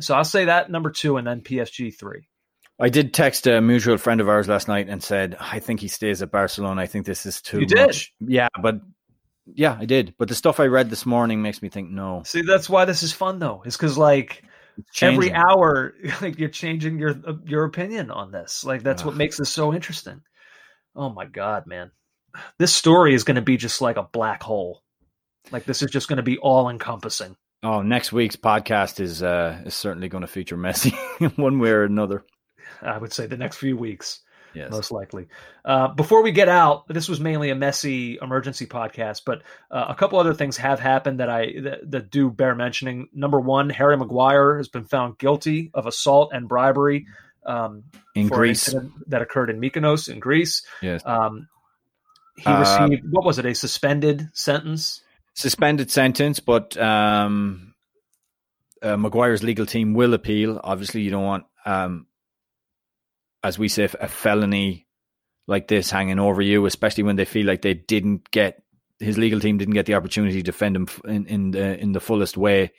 so 0.03 0.14
I'll 0.14 0.24
say 0.24 0.46
that 0.46 0.70
number 0.70 0.90
two, 0.90 1.16
and 1.16 1.26
then 1.26 1.40
PSG 1.40 1.94
three. 1.94 2.28
I 2.80 2.88
did 2.88 3.12
text 3.12 3.46
a 3.46 3.61
mutual 3.61 3.98
friend 3.98 4.22
of 4.22 4.28
ours 4.28 4.48
last 4.48 4.66
night 4.66 4.88
and 4.88 5.03
said, 5.03 5.36
I 5.38 5.59
think 5.59 5.80
he 5.80 5.88
stays 5.88 6.22
at 6.22 6.30
Barcelona. 6.30 6.80
I 6.80 6.86
think 6.86 7.05
this 7.05 7.26
is 7.26 7.42
too 7.42 7.61
you 7.61 7.66
much. 7.76 8.14
Yeah, 8.20 8.48
but 8.61 8.80
yeah, 9.46 9.76
I 9.78 9.84
did. 9.84 10.14
But 10.18 10.28
the 10.28 10.34
stuff 10.34 10.61
I 10.61 10.66
read 10.66 10.88
this 10.88 11.05
morning 11.05 11.42
makes 11.42 11.61
me 11.61 11.68
think 11.68 11.90
no. 11.90 12.22
See, 12.24 12.42
that's 12.42 12.70
why 12.70 12.86
this 12.86 13.03
is 13.03 13.12
fun 13.12 13.38
though. 13.38 13.62
Is 13.66 13.76
because 13.76 13.98
like 13.98 14.44
every 15.03 15.32
hour, 15.32 15.94
like 16.22 16.38
you're 16.38 16.48
changing 16.48 16.98
your 16.98 17.11
uh, 17.11 17.34
your 17.44 17.64
opinion 17.64 18.11
on 18.11 18.32
this. 18.32 18.64
Like 18.64 18.82
that's 18.82 19.03
Ugh. 19.03 19.09
what 19.09 19.16
makes 19.16 19.36
this 19.36 19.51
so 19.51 19.74
interesting. 19.74 20.22
Oh 20.96 21.11
my 21.11 21.26
god, 21.26 21.66
man! 21.66 21.90
This 22.59 22.74
story 22.74 23.14
is 23.14 23.24
going 23.24 23.36
to 23.36 23.42
be 23.42 23.59
just 23.59 23.80
like 23.80 23.96
a 23.96 24.03
black 24.03 24.42
hole. 24.42 24.82
Like 25.51 25.64
this 25.64 25.82
is 25.82 25.90
just 25.90 26.09
going 26.09 26.18
to 26.18 26.22
be 26.22 26.38
all 26.38 26.70
encompassing. 26.70 27.36
Oh, 27.62 27.82
next 27.82 28.12
week's 28.12 28.36
podcast 28.36 29.00
is 29.00 29.22
uh 29.22 29.61
is 29.66 29.74
certainly 29.74 30.08
going 30.08 30.22
to 30.22 30.28
feature 30.28 30.56
Messi 30.56 30.92
one 31.36 31.58
way 31.58 31.70
or 31.70 31.84
another. 31.84 32.24
I 32.82 32.96
would 32.96 33.12
say 33.12 33.26
the 33.26 33.36
next 33.36 33.56
few 33.56 33.76
weeks 33.76 34.20
yes. 34.54 34.70
most 34.70 34.90
likely. 34.90 35.28
Uh, 35.64 35.88
before 35.88 36.22
we 36.22 36.32
get 36.32 36.48
out, 36.48 36.88
this 36.88 37.08
was 37.08 37.20
mainly 37.20 37.50
a 37.50 37.54
Messi 37.54 38.20
emergency 38.22 38.66
podcast, 38.66 39.22
but 39.24 39.42
uh, 39.70 39.86
a 39.88 39.94
couple 39.94 40.18
other 40.18 40.34
things 40.34 40.56
have 40.56 40.80
happened 40.80 41.20
that 41.20 41.28
I 41.28 41.52
that, 41.61 41.90
that, 41.90 42.11
do 42.11 42.30
bear 42.30 42.54
mentioning. 42.54 43.08
Number 43.12 43.40
one, 43.40 43.70
Harry 43.70 43.96
Maguire 43.96 44.56
has 44.56 44.68
been 44.68 44.84
found 44.84 45.18
guilty 45.18 45.70
of 45.74 45.86
assault 45.86 46.30
and 46.32 46.48
bribery 46.48 47.06
um, 47.44 47.84
in 48.14 48.28
Greece 48.28 48.74
that 49.06 49.22
occurred 49.22 49.50
in 49.50 49.61
Mykonos 49.61 50.08
in 50.08 50.20
Greece. 50.20 50.62
Yes. 50.82 51.02
Um, 51.04 51.48
he 52.36 52.46
uh, 52.46 52.61
received 52.61 53.04
what 53.11 53.24
was 53.24 53.38
it? 53.38 53.46
A 53.46 53.54
suspended 53.54 54.30
sentence. 54.32 55.02
Suspended 55.34 55.90
sentence, 55.90 56.40
but 56.40 56.76
um, 56.76 57.74
uh, 58.82 58.96
Maguire's 58.96 59.42
legal 59.42 59.66
team 59.66 59.94
will 59.94 60.14
appeal. 60.14 60.60
Obviously, 60.62 61.02
you 61.02 61.10
don't 61.10 61.24
want 61.24 61.44
um, 61.64 62.06
as 63.42 63.58
we 63.58 63.68
say, 63.68 63.84
a 63.84 64.08
felony 64.08 64.86
like 65.46 65.68
this 65.68 65.90
hanging 65.90 66.18
over 66.18 66.42
you, 66.42 66.66
especially 66.66 67.04
when 67.04 67.16
they 67.16 67.24
feel 67.24 67.46
like 67.46 67.62
they 67.62 67.74
didn't 67.74 68.30
get 68.30 68.62
his 68.98 69.16
legal 69.16 69.40
team 69.40 69.56
didn't 69.56 69.74
get 69.74 69.86
the 69.86 69.94
opportunity 69.94 70.36
to 70.36 70.42
defend 70.42 70.76
him 70.76 70.86
in, 71.06 71.26
in 71.26 71.50
the 71.52 71.78
in 71.78 71.92
the 71.92 72.00
fullest 72.00 72.36
way, 72.36 72.72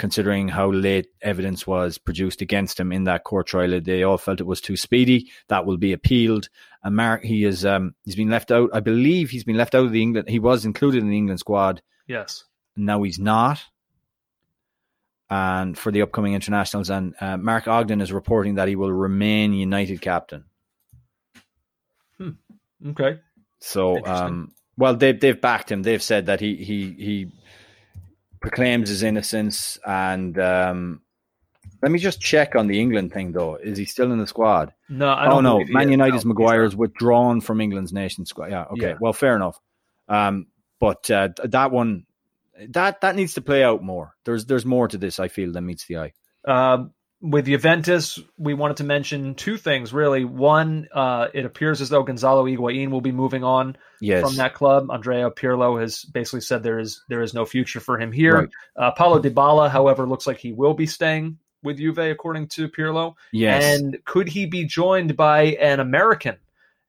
considering 0.00 0.48
how 0.48 0.70
late 0.70 1.08
evidence 1.20 1.66
was 1.66 1.98
produced 1.98 2.40
against 2.40 2.80
him 2.80 2.90
in 2.90 3.04
that 3.04 3.22
court 3.22 3.46
trial. 3.46 3.80
They 3.80 4.02
all 4.02 4.18
felt 4.18 4.40
it 4.40 4.46
was 4.46 4.62
too 4.62 4.76
speedy. 4.76 5.30
That 5.48 5.66
will 5.66 5.76
be 5.76 5.92
appealed. 5.92 6.48
And 6.82 6.96
Mark, 6.96 7.22
he 7.22 7.44
is 7.44 7.66
um, 7.66 7.94
he's 8.04 8.16
been 8.16 8.30
left 8.30 8.50
out. 8.50 8.70
I 8.72 8.80
believe 8.80 9.28
he's 9.30 9.44
been 9.44 9.58
left 9.58 9.74
out 9.74 9.84
of 9.84 9.92
the 9.92 10.02
England. 10.02 10.28
He 10.28 10.38
was 10.38 10.64
included 10.64 11.02
in 11.02 11.10
the 11.10 11.16
England 11.16 11.38
squad. 11.38 11.82
Yes. 12.08 12.44
Now 12.76 13.02
he's 13.02 13.18
not 13.18 13.60
and 15.28 15.78
for 15.78 15.92
the 15.92 16.02
upcoming 16.02 16.32
internationals. 16.32 16.90
And 16.90 17.14
uh, 17.20 17.36
Mark 17.36 17.68
Ogden 17.68 18.00
is 18.00 18.12
reporting 18.12 18.56
that 18.56 18.68
he 18.68 18.76
will 18.76 18.92
remain 18.92 19.52
United 19.52 20.00
captain. 20.00 20.44
Hmm. 22.18 22.30
Okay. 22.84 23.20
So, 23.60 24.04
um, 24.04 24.52
well, 24.78 24.96
they've 24.96 25.20
they've 25.20 25.40
backed 25.40 25.70
him. 25.70 25.82
They've 25.82 26.02
said 26.02 26.26
that 26.26 26.40
he 26.40 26.56
he 26.56 26.94
he 26.98 27.32
proclaims 28.40 28.88
his 28.88 29.02
innocence. 29.02 29.78
And 29.86 30.38
um, 30.38 31.02
let 31.82 31.92
me 31.92 31.98
just 31.98 32.20
check 32.20 32.56
on 32.56 32.66
the 32.66 32.80
England 32.80 33.12
thing, 33.12 33.32
though. 33.32 33.56
Is 33.56 33.78
he 33.78 33.84
still 33.84 34.12
in 34.12 34.18
the 34.18 34.26
squad? 34.26 34.72
No, 34.88 35.08
I 35.08 35.26
don't. 35.26 35.46
Oh 35.46 35.58
no, 35.58 35.64
Man 35.68 35.90
United's 35.90 36.24
no, 36.24 36.30
Maguire 36.30 36.64
is 36.64 36.76
withdrawn 36.76 37.40
from 37.40 37.60
England's 37.60 37.92
nation 37.92 38.26
squad. 38.26 38.50
Yeah. 38.50 38.64
Okay. 38.72 38.90
Yeah. 38.90 38.96
Well, 39.00 39.12
fair 39.12 39.36
enough. 39.36 39.58
Um, 40.08 40.46
but 40.78 41.10
uh, 41.10 41.28
that 41.44 41.70
one 41.70 42.06
that 42.68 43.00
that 43.00 43.16
needs 43.16 43.34
to 43.34 43.40
play 43.40 43.62
out 43.62 43.82
more. 43.82 44.14
There's 44.24 44.46
there's 44.46 44.66
more 44.66 44.88
to 44.88 44.98
this. 44.98 45.18
I 45.18 45.28
feel 45.28 45.52
than 45.52 45.66
meets 45.66 45.86
the 45.86 45.98
eye. 45.98 46.12
Uh, 46.44 46.84
with 47.22 47.46
Juventus, 47.46 48.18
we 48.38 48.54
wanted 48.54 48.78
to 48.78 48.84
mention 48.84 49.34
two 49.34 49.56
things 49.56 49.92
really. 49.92 50.24
One, 50.24 50.88
uh, 50.92 51.28
it 51.34 51.44
appears 51.44 51.80
as 51.80 51.90
though 51.90 52.02
Gonzalo 52.02 52.44
Higuain 52.44 52.90
will 52.90 53.02
be 53.02 53.12
moving 53.12 53.44
on 53.44 53.76
yes. 54.00 54.24
from 54.24 54.36
that 54.36 54.54
club. 54.54 54.90
Andrea 54.90 55.30
Pirlo 55.30 55.80
has 55.80 56.04
basically 56.04 56.40
said 56.40 56.62
there 56.62 56.78
is 56.78 57.02
there 57.08 57.22
is 57.22 57.34
no 57.34 57.44
future 57.44 57.80
for 57.80 57.98
him 57.98 58.10
here. 58.12 58.34
Right. 58.34 58.48
Uh, 58.76 58.90
Paulo 58.92 59.20
Dybala, 59.20 59.70
however, 59.70 60.06
looks 60.06 60.26
like 60.26 60.38
he 60.38 60.52
will 60.52 60.74
be 60.74 60.86
staying 60.86 61.38
with 61.62 61.76
Juve, 61.76 61.98
according 61.98 62.48
to 62.48 62.68
Pirlo. 62.68 63.14
Yes. 63.32 63.78
And 63.78 63.98
could 64.04 64.28
he 64.28 64.46
be 64.46 64.64
joined 64.64 65.16
by 65.16 65.42
an 65.60 65.80
American? 65.80 66.36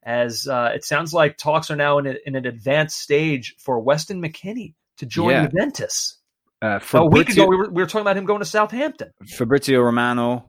As 0.02 0.48
uh, 0.48 0.72
it 0.74 0.84
sounds 0.84 1.14
like 1.14 1.36
talks 1.36 1.70
are 1.70 1.76
now 1.76 1.98
in, 1.98 2.06
a, 2.06 2.16
in 2.26 2.34
an 2.34 2.44
advanced 2.44 2.98
stage 2.98 3.54
for 3.58 3.78
Weston 3.78 4.20
McKennie 4.20 4.74
to 4.96 5.06
join 5.06 5.30
yeah. 5.30 5.46
Juventus. 5.46 6.18
Uh, 6.62 6.78
a 6.94 7.06
week 7.06 7.28
ago, 7.28 7.46
we 7.46 7.56
were, 7.56 7.68
we 7.70 7.82
were 7.82 7.88
talking 7.88 8.02
about 8.02 8.16
him 8.16 8.24
going 8.24 8.38
to 8.38 8.44
Southampton. 8.46 9.10
Fabrizio 9.26 9.80
Romano 9.80 10.48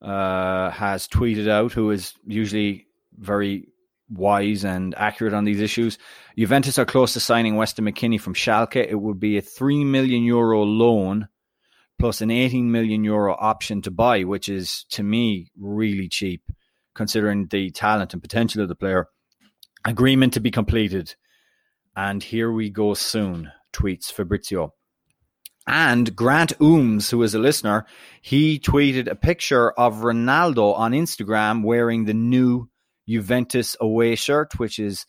uh, 0.00 0.70
has 0.70 1.08
tweeted 1.08 1.48
out, 1.48 1.72
who 1.72 1.90
is 1.90 2.14
usually 2.24 2.86
very 3.18 3.66
wise 4.08 4.64
and 4.64 4.94
accurate 4.96 5.34
on 5.34 5.44
these 5.44 5.60
issues. 5.60 5.98
Juventus 6.38 6.78
are 6.78 6.84
close 6.84 7.14
to 7.14 7.20
signing 7.20 7.56
Weston 7.56 7.84
McKennie 7.84 8.20
from 8.20 8.34
Schalke. 8.34 8.76
It 8.76 9.00
would 9.00 9.18
be 9.18 9.38
a 9.38 9.42
3 9.42 9.84
million 9.84 10.22
euro 10.22 10.62
loan 10.62 11.28
plus 11.98 12.20
an 12.20 12.30
18 12.30 12.70
million 12.70 13.04
euro 13.04 13.36
option 13.38 13.82
to 13.82 13.90
buy, 13.90 14.22
which 14.22 14.48
is 14.48 14.84
to 14.90 15.02
me 15.02 15.50
really 15.58 16.08
cheap 16.08 16.42
considering 16.94 17.46
the 17.48 17.70
talent 17.70 18.12
and 18.12 18.22
potential 18.22 18.62
of 18.62 18.68
the 18.68 18.74
player. 18.74 19.06
Agreement 19.84 20.32
to 20.34 20.40
be 20.40 20.50
completed. 20.50 21.14
And 21.96 22.22
here 22.22 22.52
we 22.52 22.70
go 22.70 22.94
soon 22.94 23.50
tweets 23.72 24.12
Fabrizio. 24.12 24.74
And 25.66 26.16
Grant 26.16 26.58
Ooms, 26.58 27.10
who 27.10 27.22
is 27.22 27.34
a 27.34 27.38
listener, 27.38 27.86
he 28.20 28.58
tweeted 28.58 29.08
a 29.08 29.14
picture 29.14 29.70
of 29.72 29.96
Ronaldo 29.96 30.74
on 30.76 30.92
Instagram 30.92 31.62
wearing 31.62 32.04
the 32.04 32.14
new 32.14 32.68
Juventus 33.08 33.76
away 33.80 34.14
shirt, 34.14 34.58
which 34.58 34.78
is 34.78 35.06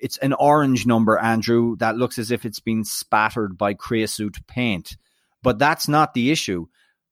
it's 0.00 0.18
an 0.18 0.32
orange 0.32 0.84
number, 0.84 1.16
Andrew, 1.16 1.76
that 1.76 1.96
looks 1.96 2.18
as 2.18 2.32
if 2.32 2.44
it's 2.44 2.58
been 2.58 2.84
spattered 2.84 3.56
by 3.56 3.74
creosote 3.74 4.38
paint. 4.48 4.96
But 5.42 5.60
that's 5.60 5.86
not 5.86 6.12
the 6.12 6.32
issue. 6.32 6.66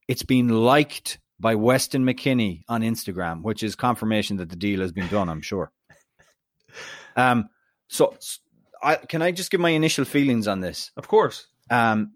It's 0.09 0.25
been 0.25 0.49
liked 0.49 1.21
by 1.39 1.55
Weston 1.55 2.05
McKennie 2.05 2.63
on 2.69 2.83
Instagram, 2.83 3.43
which 3.43 3.63
is 3.63 3.77
confirmation 3.77 4.39
that 4.39 4.51
the 4.51 4.57
deal 4.57 4.81
has 4.81 4.93
been 4.93 5.09
done, 5.09 5.29
I'm 5.29 5.43
sure. 5.43 5.73
Um, 7.17 7.49
so 7.89 8.15
I, 8.81 8.95
can 8.95 9.21
I 9.21 9.33
just 9.33 9.51
give 9.51 9.61
my 9.61 9.71
initial 9.71 10.05
feelings 10.05 10.47
on 10.47 10.61
this? 10.61 10.93
Of 10.97 11.09
course. 11.09 11.49
Um, 11.69 12.13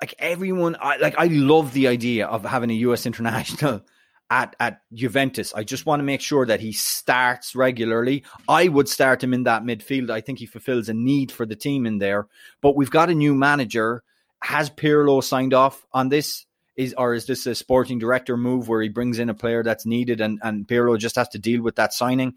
like 0.00 0.14
everyone, 0.18 0.76
I 0.80 0.96
like 0.98 1.16
I 1.18 1.26
love 1.26 1.72
the 1.72 1.88
idea 1.88 2.26
of 2.26 2.44
having 2.44 2.70
a 2.70 2.74
U.S. 2.74 3.06
international 3.10 3.82
at 4.30 4.54
at 4.60 4.80
Juventus. 4.92 5.54
I 5.54 5.64
just 5.64 5.86
want 5.86 6.00
to 6.00 6.04
make 6.04 6.20
sure 6.20 6.46
that 6.46 6.60
he 6.60 6.72
starts 6.72 7.54
regularly. 7.54 8.24
I 8.48 8.68
would 8.68 8.88
start 8.88 9.22
him 9.22 9.34
in 9.34 9.44
that 9.44 9.62
midfield. 9.62 10.10
I 10.10 10.20
think 10.20 10.38
he 10.38 10.46
fulfills 10.46 10.88
a 10.88 10.94
need 10.94 11.32
for 11.32 11.46
the 11.46 11.56
team 11.56 11.86
in 11.86 11.98
there. 11.98 12.28
But 12.60 12.76
we've 12.76 12.90
got 12.90 13.10
a 13.10 13.14
new 13.14 13.34
manager. 13.34 14.02
Has 14.40 14.70
Pirlo 14.70 15.22
signed 15.22 15.54
off 15.54 15.84
on 15.92 16.08
this? 16.08 16.46
Is 16.76 16.94
or 16.96 17.14
is 17.14 17.26
this 17.26 17.44
a 17.46 17.56
sporting 17.56 17.98
director 17.98 18.36
move 18.36 18.68
where 18.68 18.80
he 18.80 18.88
brings 18.88 19.18
in 19.18 19.30
a 19.30 19.34
player 19.34 19.64
that's 19.64 19.84
needed 19.84 20.20
and 20.20 20.38
and 20.42 20.66
Pirlo 20.66 20.96
just 20.96 21.16
has 21.16 21.28
to 21.30 21.38
deal 21.38 21.62
with 21.62 21.76
that 21.76 21.92
signing? 21.92 22.34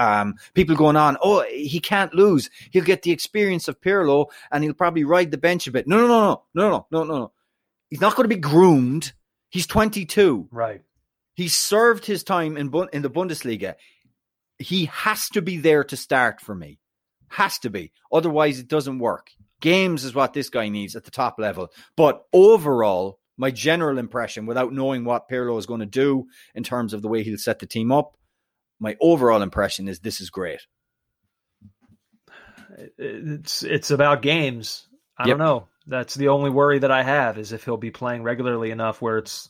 Um, 0.00 0.36
people 0.54 0.76
going 0.76 0.96
on, 0.96 1.18
oh, 1.22 1.44
he 1.50 1.78
can't 1.78 2.14
lose. 2.14 2.48
He'll 2.70 2.84
get 2.84 3.02
the 3.02 3.10
experience 3.10 3.68
of 3.68 3.82
Pirlo 3.82 4.28
and 4.50 4.64
he'll 4.64 4.72
probably 4.72 5.04
ride 5.04 5.30
the 5.30 5.36
bench 5.36 5.66
a 5.66 5.70
bit. 5.70 5.86
No, 5.86 5.98
no, 5.98 6.06
no, 6.08 6.42
no, 6.54 6.70
no, 6.70 6.86
no, 6.90 7.04
no, 7.04 7.18
no. 7.18 7.32
He's 7.90 8.00
not 8.00 8.16
going 8.16 8.24
to 8.24 8.34
be 8.34 8.40
groomed. 8.40 9.12
He's 9.50 9.66
22. 9.66 10.48
Right. 10.50 10.80
He 11.34 11.48
served 11.48 12.06
his 12.06 12.24
time 12.24 12.56
in 12.56 12.72
in 12.94 13.02
the 13.02 13.10
Bundesliga. 13.10 13.74
He 14.58 14.86
has 14.86 15.28
to 15.30 15.42
be 15.42 15.58
there 15.58 15.84
to 15.84 15.96
start 15.98 16.40
for 16.40 16.54
me. 16.54 16.78
Has 17.28 17.58
to 17.60 17.70
be. 17.70 17.92
Otherwise, 18.10 18.58
it 18.58 18.68
doesn't 18.68 19.00
work. 19.00 19.30
Games 19.60 20.04
is 20.04 20.14
what 20.14 20.32
this 20.32 20.48
guy 20.48 20.70
needs 20.70 20.96
at 20.96 21.04
the 21.04 21.10
top 21.10 21.38
level. 21.38 21.68
But 21.94 22.24
overall, 22.32 23.18
my 23.36 23.50
general 23.50 23.98
impression, 23.98 24.46
without 24.46 24.72
knowing 24.72 25.04
what 25.04 25.28
Pirlo 25.28 25.58
is 25.58 25.66
going 25.66 25.80
to 25.80 25.86
do 25.86 26.26
in 26.54 26.62
terms 26.62 26.94
of 26.94 27.02
the 27.02 27.08
way 27.08 27.22
he'll 27.22 27.36
set 27.36 27.58
the 27.58 27.66
team 27.66 27.92
up, 27.92 28.16
my 28.80 28.96
overall 29.00 29.42
impression 29.42 29.86
is 29.88 30.00
this 30.00 30.20
is 30.20 30.30
great. 30.30 30.60
It's 32.98 33.62
it's 33.62 33.90
about 33.90 34.22
games. 34.22 34.86
I 35.18 35.24
Yep. 35.28 35.38
don't 35.38 35.46
know. 35.46 35.68
That's 35.86 36.14
the 36.14 36.28
only 36.28 36.50
worry 36.50 36.78
that 36.78 36.90
I 36.90 37.02
have 37.02 37.36
is 37.38 37.52
if 37.52 37.64
he'll 37.64 37.76
be 37.76 37.90
playing 37.90 38.22
regularly 38.22 38.70
enough 38.70 39.02
where 39.02 39.18
it's 39.18 39.48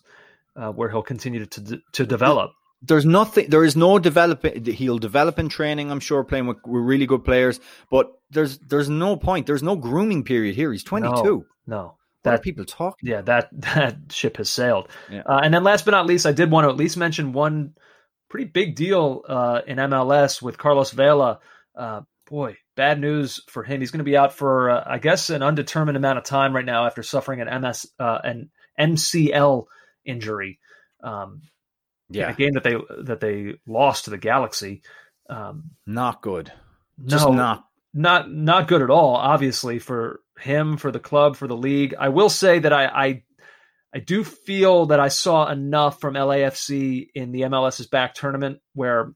uh, 0.57 0.71
where 0.73 0.89
he'll 0.91 1.03
continue 1.03 1.47
to 1.47 1.81
to 1.93 2.07
develop. 2.07 2.53
There's 2.83 3.05
nothing. 3.05 3.51
There 3.51 3.63
is 3.63 3.77
no 3.77 3.99
developing. 3.99 4.65
He'll 4.65 4.99
develop 4.99 5.39
in 5.39 5.49
training. 5.51 5.91
I'm 5.91 6.01
sure 6.01 6.25
playing 6.25 6.47
with, 6.47 6.57
with 6.67 6.83
really 6.83 7.07
good 7.07 7.25
players, 7.25 7.61
but 7.91 8.11
there's 8.31 8.59
there's 8.59 8.89
no 8.89 9.17
point. 9.17 9.47
There's 9.47 9.63
no 9.63 9.77
grooming 9.77 10.25
period 10.25 10.55
here. 10.57 10.73
He's 10.73 10.83
22. 10.85 11.15
No, 11.23 11.45
no. 11.67 11.97
That 12.23 12.43
people 12.43 12.65
talk. 12.65 12.97
yeah, 13.03 13.21
that 13.23 13.49
that 13.75 13.97
ship 14.11 14.39
has 14.39 14.49
sailed. 14.49 14.89
Yeah. 15.11 15.23
Uh, 15.27 15.41
and 15.43 15.53
then 15.53 15.63
last 15.63 15.85
but 15.85 15.91
not 15.93 16.07
least, 16.07 16.27
I 16.27 16.33
did 16.33 16.51
want 16.51 16.65
to 16.65 16.71
at 16.71 16.77
least 16.77 16.97
mention 16.97 17.33
one 17.33 17.75
pretty 18.31 18.47
big 18.47 18.77
deal 18.77 19.23
uh, 19.29 19.61
in 19.67 19.77
MLS 19.77 20.41
with 20.41 20.57
Carlos 20.57 20.93
Vela. 20.93 21.41
Uh, 21.77 22.03
boy, 22.29 22.57
bad 22.77 23.01
news 23.01 23.41
for 23.49 23.63
him. 23.63 23.81
He's 23.81 23.91
going 23.91 23.99
to 23.99 24.05
be 24.05 24.17
out 24.17 24.33
for 24.33 24.71
uh, 24.71 24.85
I 24.87 24.99
guess 24.99 25.29
an 25.29 25.43
undetermined 25.43 25.97
amount 25.97 26.19
of 26.19 26.25
time 26.25 26.55
right 26.57 26.65
now 26.65 26.87
after 26.87 27.03
suffering 27.03 27.41
an 27.43 27.61
MS 27.61 27.87
uh, 27.99 28.19
an 28.25 28.51
MCL 28.79 29.67
injury. 30.05 30.59
Um, 31.03 31.43
in 32.13 32.21
Yeah, 32.21 32.31
a 32.31 32.35
game 32.35 32.53
that 32.55 32.65
they 32.65 32.77
that 33.05 33.21
they 33.21 33.55
lost 33.67 34.05
to 34.05 34.11
the 34.11 34.19
Galaxy. 34.19 34.83
Um, 35.29 35.73
not 35.87 36.23
good. 36.23 36.53
no, 36.99 37.09
Just 37.09 37.29
not. 37.31 37.65
not 37.95 38.31
not 38.31 38.69
good 38.69 38.83
at 38.83 38.91
all. 38.91 39.15
Obviously, 39.17 39.79
for 39.79 40.21
him, 40.39 40.77
for 40.77 40.91
the 40.91 40.99
club, 41.01 41.37
for 41.37 41.47
the 41.47 41.57
league. 41.57 41.95
I 41.99 42.09
will 42.09 42.31
say 42.31 42.59
that 42.61 42.73
I 42.73 42.85
I, 42.87 43.23
I 43.95 43.99
do 43.99 44.23
feel 44.25 44.87
that 44.87 45.01
I 45.01 45.09
saw 45.09 45.51
enough 45.51 46.01
from 46.01 46.15
LAFC 46.15 47.09
in 47.15 47.33
the 47.33 47.43
MLS's 47.43 47.87
back 47.87 48.15
tournament 48.15 48.61
where 48.75 49.13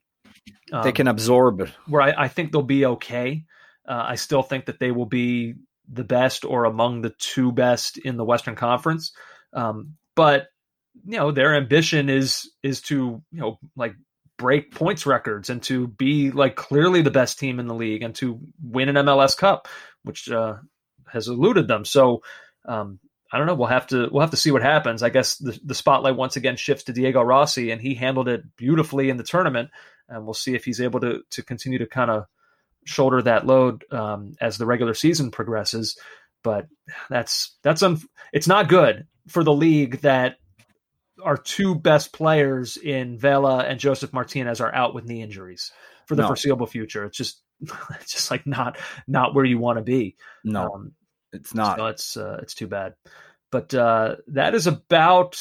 um, 0.73 0.83
They 0.83 0.93
can 0.93 1.07
absorb 1.09 1.61
it. 1.61 1.71
where 1.87 2.03
I, 2.03 2.25
I 2.25 2.29
think 2.29 2.51
they'll 2.53 2.63
be 2.63 2.87
okay. 2.87 3.45
Uh, 3.87 4.05
I 4.09 4.15
still 4.17 4.43
think 4.43 4.67
that 4.67 4.81
they 4.81 4.91
will 4.91 5.07
be 5.07 5.55
the 5.89 6.05
best 6.05 6.45
or 6.45 6.65
among 6.65 7.03
the 7.03 7.11
two 7.11 7.53
best 7.53 7.99
in 7.99 8.17
the 8.17 8.25
Western 8.25 8.57
Conference. 8.57 9.13
Um, 9.53 9.95
but 10.17 10.49
you 11.07 11.19
know, 11.19 11.31
their 11.31 11.55
ambition 11.55 12.09
is 12.09 12.51
is 12.63 12.81
to 12.83 13.23
you 13.31 13.41
know 13.41 13.59
like 13.77 13.95
break 14.39 14.75
points 14.75 15.07
records 15.07 15.51
and 15.51 15.63
to 15.65 15.87
be 15.87 16.31
like 16.33 16.57
clearly 16.57 17.03
the 17.03 17.11
best 17.11 17.39
team 17.39 17.61
in 17.61 17.67
the 17.69 17.75
league 17.75 18.03
and 18.03 18.15
to 18.17 18.41
win 18.63 18.89
an 18.89 18.97
MLS 19.07 19.37
Cup, 19.37 19.69
which 20.03 20.29
uh, 20.31 20.57
has 21.13 21.29
eluded 21.29 21.69
them. 21.69 21.85
So. 21.85 22.23
Um, 22.67 22.99
I 23.35 23.39
don't 23.39 23.47
know. 23.49 23.55
We'll 23.57 23.67
have 23.69 23.89
to 23.89 24.09
we'll 24.13 24.21
have 24.21 24.31
to 24.31 24.37
see 24.37 24.53
what 24.53 24.63
happens. 24.63 25.03
I 25.03 25.09
guess 25.09 25.37
the, 25.39 25.59
the 25.65 25.75
spotlight 25.75 26.15
once 26.17 26.37
again 26.37 26.57
shifts 26.57 26.85
to 26.85 26.93
Diego 26.93 27.21
Rossi, 27.21 27.73
and 27.73 27.81
he 27.81 27.95
handled 27.95 28.29
it 28.29 28.45
beautifully 28.57 29.11
in 29.11 29.17
the 29.17 29.25
tournament. 29.25 29.71
And 30.09 30.25
we'll 30.25 30.35
see 30.35 30.55
if 30.55 30.65
he's 30.65 30.81
able 30.81 31.01
to 31.01 31.23
to 31.31 31.43
continue 31.43 31.79
to 31.81 31.87
kind 31.87 32.11
of 32.13 32.27
shoulder 32.85 33.21
that 33.23 33.45
load 33.47 33.85
um, 33.91 34.35
as 34.41 34.57
the 34.57 34.67
regular 34.67 34.95
season 34.95 35.31
progresses. 35.33 35.99
But 36.45 36.69
that's 37.11 37.57
that's 37.63 37.83
un- 37.83 38.01
it's 38.33 38.47
not 38.47 38.69
good 38.69 39.07
for 39.29 39.43
the 39.43 39.53
league 39.53 40.03
that 40.03 40.37
our 41.25 41.37
two 41.37 41.75
best 41.75 42.13
players 42.13 42.77
in 42.77 43.19
Vela 43.19 43.59
and 43.65 43.81
Josef 43.81 44.13
Martinez 44.13 44.61
are 44.61 44.75
out 44.75 44.95
with 44.95 45.07
knee 45.07 45.23
injuries 45.23 45.73
for 46.07 46.15
the 46.17 46.23
No. 46.23 46.29
foreseeable 46.29 46.67
future. 46.67 47.05
It's 47.05 47.17
just 47.17 47.41
it's 48.01 48.13
just 48.13 48.31
like 48.31 48.47
not 48.47 48.79
not 49.09 49.35
where 49.35 49.45
you 49.45 49.59
want 49.59 49.79
to 49.79 49.83
be. 49.83 50.17
No, 50.45 50.71
Um, 50.75 50.93
it's 51.35 51.55
not. 51.55 51.79
so 51.79 51.87
it's 51.87 52.17
uh, 52.17 52.39
it's 52.43 52.55
too 52.55 52.67
bad. 52.67 52.95
But 53.51 53.75
uh, 53.75 54.17
that 54.29 54.55
is 54.55 54.67
about 54.67 55.33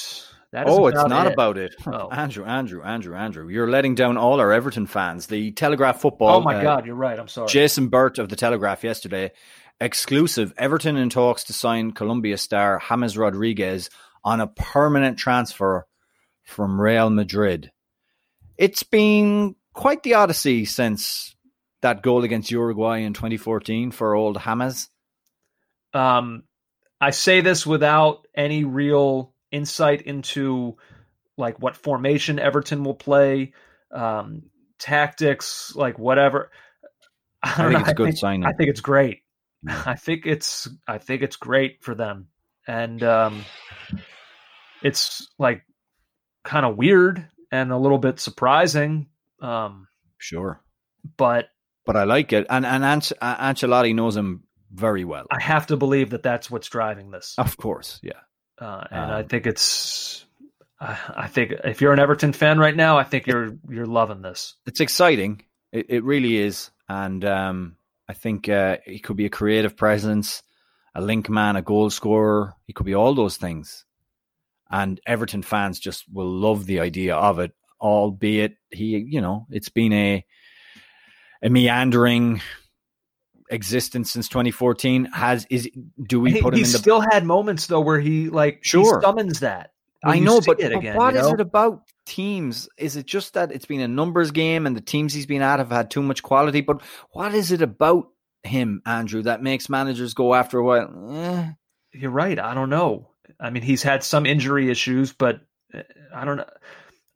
that. 0.51 0.67
Is 0.67 0.77
oh, 0.77 0.87
it's 0.87 1.05
not 1.05 1.27
it. 1.27 1.33
about 1.33 1.57
it. 1.57 1.75
Oh. 1.85 2.09
Andrew, 2.09 2.45
Andrew, 2.45 2.83
Andrew, 2.83 3.15
Andrew. 3.15 3.47
You're 3.47 3.69
letting 3.69 3.95
down 3.95 4.17
all 4.17 4.39
our 4.39 4.51
Everton 4.51 4.87
fans. 4.87 5.27
The 5.27 5.51
Telegraph 5.51 5.99
football. 5.99 6.37
Oh 6.37 6.41
my 6.41 6.55
uh, 6.55 6.61
God, 6.61 6.85
you're 6.85 6.95
right. 6.95 7.19
I'm 7.19 7.27
sorry. 7.27 7.49
Jason 7.49 7.87
Burt 7.87 8.19
of 8.19 8.29
the 8.29 8.35
Telegraph 8.35 8.83
yesterday, 8.83 9.31
exclusive. 9.79 10.53
Everton 10.57 10.97
in 10.97 11.09
talks 11.09 11.45
to 11.45 11.53
sign 11.53 11.91
Colombia 11.91 12.37
star 12.37 12.79
James 12.79 13.17
Rodriguez 13.17 13.89
on 14.23 14.41
a 14.41 14.47
permanent 14.47 15.17
transfer 15.17 15.85
from 16.43 16.79
Real 16.79 17.09
Madrid. 17.09 17.71
It's 18.57 18.83
been 18.83 19.55
quite 19.73 20.03
the 20.03 20.15
odyssey 20.15 20.65
since 20.65 21.35
that 21.81 22.01
goal 22.01 22.23
against 22.23 22.51
Uruguay 22.51 22.99
in 22.99 23.13
2014 23.13 23.91
for 23.91 24.15
old 24.15 24.37
James. 24.37 24.89
Um, 25.93 26.43
I 26.99 27.11
say 27.11 27.41
this 27.41 27.65
without 27.65 28.27
any 28.35 28.63
real 28.63 29.33
insight 29.51 30.01
into 30.03 30.77
like 31.37 31.59
what 31.61 31.75
formation 31.77 32.39
Everton 32.39 32.83
will 32.83 32.95
play, 32.95 33.53
um, 33.91 34.43
tactics, 34.79 35.73
like 35.75 35.97
whatever. 35.99 36.51
I, 37.41 37.49
I 37.51 37.55
think 37.55 37.71
know. 37.73 37.79
it's 37.79 37.89
a 37.89 37.93
good 37.93 38.05
think, 38.05 38.17
signing. 38.17 38.45
I 38.45 38.53
think 38.53 38.69
it's 38.69 38.81
great. 38.81 39.19
I 39.67 39.95
think 39.95 40.25
it's 40.25 40.67
I 40.87 40.97
think 40.97 41.21
it's 41.21 41.37
great 41.37 41.83
for 41.83 41.95
them, 41.95 42.27
and 42.67 43.01
um, 43.03 43.45
it's 44.81 45.27
like 45.39 45.63
kind 46.43 46.65
of 46.65 46.75
weird 46.77 47.25
and 47.51 47.71
a 47.71 47.77
little 47.77 47.97
bit 47.97 48.19
surprising, 48.19 49.07
um, 49.41 49.87
Sure. 50.17 50.61
but 51.17 51.47
But 51.85 51.95
I 51.95 52.03
like 52.03 52.33
it. 52.33 52.45
And, 52.49 52.65
and 52.65 52.83
Anc- 52.83 53.13
Ancelotti 53.21 53.93
knows 53.95 54.17
him 54.17 54.43
very 54.73 55.05
well. 55.05 55.25
I 55.31 55.41
have 55.41 55.67
to 55.67 55.77
believe 55.77 56.09
that 56.11 56.23
that's 56.23 56.49
what's 56.51 56.67
driving 56.69 57.11
this. 57.11 57.35
Of 57.37 57.55
course. 57.57 57.99
Yeah. 58.03 58.19
uh, 58.59 58.83
and 58.91 59.11
I 59.11 59.19
Um, 59.21 59.27
think 59.27 59.45
it's. 59.47 60.25
I 60.79 60.97
I 61.15 61.27
think 61.27 61.53
if 61.63 61.81
you're 61.81 61.93
an 61.93 61.99
Everton 61.99 62.33
fan 62.33 62.59
right 62.59 62.75
now, 62.75 62.97
I 62.97 63.03
think 63.03 63.27
you're 63.27 63.55
you're 63.69 63.85
loving 63.85 64.21
this. 64.21 64.55
it's 64.65 64.79
exciting. 64.81 65.41
It, 65.71 65.85
it 65.89 66.03
really 66.03 66.37
is, 66.37 66.71
and 66.89 67.23
um, 67.25 67.77
I 68.07 68.13
think 68.13 68.49
uh, 68.49 68.77
he 68.85 68.99
could 68.99 69.15
be 69.17 69.25
a 69.25 69.29
creative 69.29 69.75
presence, 69.77 70.43
a 70.93 71.01
link 71.01 71.29
man, 71.29 71.55
a 71.55 71.61
goal 71.61 71.89
scorer. 71.89 72.53
He 72.67 72.73
could 72.73 72.85
be 72.85 72.95
all 72.95 73.13
those 73.15 73.37
things, 73.37 73.85
and 74.69 74.99
Everton 75.07 75.41
fans 75.43 75.79
just 75.79 76.05
will 76.11 76.29
love 76.29 76.65
the 76.65 76.79
idea 76.79 77.15
of 77.15 77.39
it. 77.39 77.53
Albeit 77.81 78.55
he, 78.71 78.97
you 78.97 79.19
know, 79.21 79.45
it's 79.49 79.69
been 79.69 79.93
a 79.93 80.25
a 81.41 81.49
meandering 81.49 82.41
existence 83.53 84.11
since 84.11 84.27
2014. 84.27 85.05
Has 85.13 85.45
is 85.49 85.69
do 86.07 86.19
we 86.19 86.33
He, 86.33 86.41
put 86.41 86.53
him 86.53 86.59
he 86.59 86.65
in 86.65 86.71
the? 86.71 86.77
still 86.77 87.01
had 87.01 87.25
moments 87.25 87.67
though 87.67 87.81
where 87.81 87.99
he 87.99 88.29
like 88.29 88.55
he 88.63 88.69
Sure. 88.69 89.01
summons 89.01 89.39
that. 89.39 89.71
I 90.03 90.19
know, 90.19 90.41
but, 90.41 90.59
it 90.59 90.73
but 90.73 90.95
what 90.95 91.13
you 91.13 91.19
is 91.21 91.27
it 91.31 91.39
about 91.39 91.83
teams? 92.05 92.67
Is 92.77 92.97
it 92.97 93.05
just 93.05 93.35
that 93.35 93.53
it's 93.53 93.65
been 93.65 93.79
a 93.79 93.87
numbers 93.87 94.31
game 94.31 94.67
and 94.67 94.75
the 94.75 94.81
teams 94.81 95.13
he's 95.13 95.25
been 95.25 95.41
at 95.41 95.59
have 95.59 95.71
had 95.71 95.89
too 95.89 96.01
much 96.03 96.21
quality? 96.21 96.59
But 96.59 96.81
what 97.11 97.33
is 97.33 97.53
it 97.53 97.61
about 97.61 98.07
him, 98.43 98.81
Andrew, 98.85 99.21
that 99.21 99.41
makes 99.41 99.69
managers 99.69 100.13
go 100.13 100.33
after 100.33 100.57
a 100.57 100.63
while? 100.65 101.09
Eh, 101.13 101.51
You're 101.93 102.11
right. 102.11 102.37
I 102.37 102.53
don't 102.53 102.69
know. 102.69 103.11
I 103.39 103.49
mean, 103.49 103.63
he's 103.63 103.81
had 103.81 104.03
some 104.03 104.25
injury 104.25 104.69
issues, 104.69 105.13
but 105.13 105.39
uh, 105.73 105.83
I 106.13 106.25
don't 106.25 106.35
know. 106.35 106.49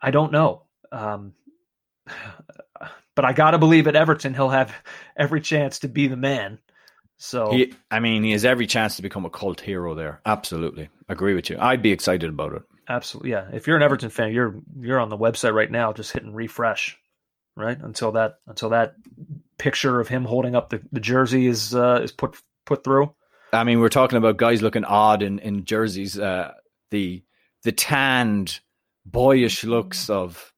I 0.02 0.12
don't 0.12 0.32
know. 0.32 0.64
Um, 0.90 1.34
but 3.18 3.26
I 3.26 3.34
got 3.34 3.52
to 3.52 3.58
believe 3.58 3.88
at 3.88 3.96
Everton 3.96 4.36
he'll 4.36 4.50
have 4.50 4.72
every 5.18 5.42
chance 5.42 5.80
to 5.80 5.88
be 5.88 6.08
the 6.08 6.16
man. 6.16 6.60
So 7.18 7.50
he, 7.50 7.74
I 7.90 8.00
mean, 8.00 8.24
he 8.24 8.32
has 8.32 8.46
every 8.46 8.68
chance 8.68 8.96
to 8.98 9.02
become 9.02 9.26
a 9.26 9.30
cult 9.32 9.60
hero 9.60 9.96
there. 9.96 10.22
Absolutely, 10.24 10.90
agree 11.10 11.34
with 11.34 11.50
you. 11.50 11.58
I'd 11.60 11.82
be 11.82 11.92
excited 11.92 12.30
about 12.30 12.54
it. 12.54 12.62
Absolutely, 12.88 13.32
yeah. 13.32 13.48
If 13.52 13.66
you're 13.66 13.76
an 13.76 13.82
Everton 13.82 14.12
fan, 14.12 14.32
you're 14.34 14.62
you're 14.80 15.00
on 15.00 15.10
the 15.10 15.18
website 15.18 15.54
right 15.54 15.70
now, 15.70 15.94
just 15.94 16.12
hitting 16.12 16.32
refresh, 16.32 16.96
right 17.56 17.78
until 17.82 18.12
that 18.12 18.36
until 18.46 18.70
that 18.70 18.94
picture 19.58 20.00
of 20.00 20.08
him 20.08 20.24
holding 20.24 20.56
up 20.56 20.70
the, 20.70 20.80
the 20.92 21.00
jersey 21.00 21.48
is 21.48 21.74
uh, 21.74 22.02
is 22.04 22.12
put 22.12 22.40
put 22.68 22.84
through. 22.84 23.16
I 23.52 23.64
mean, 23.64 23.80
we're 23.80 23.90
talking 23.90 24.20
about 24.20 24.38
guys 24.38 24.62
looking 24.62 24.86
odd 24.86 25.24
in, 25.24 25.40
in 25.40 25.66
jerseys. 25.66 26.20
Uh, 26.20 26.52
the 26.92 27.24
the 27.64 27.72
tanned, 27.72 28.60
boyish 29.08 29.64
looks 29.64 30.08
of 30.08 30.54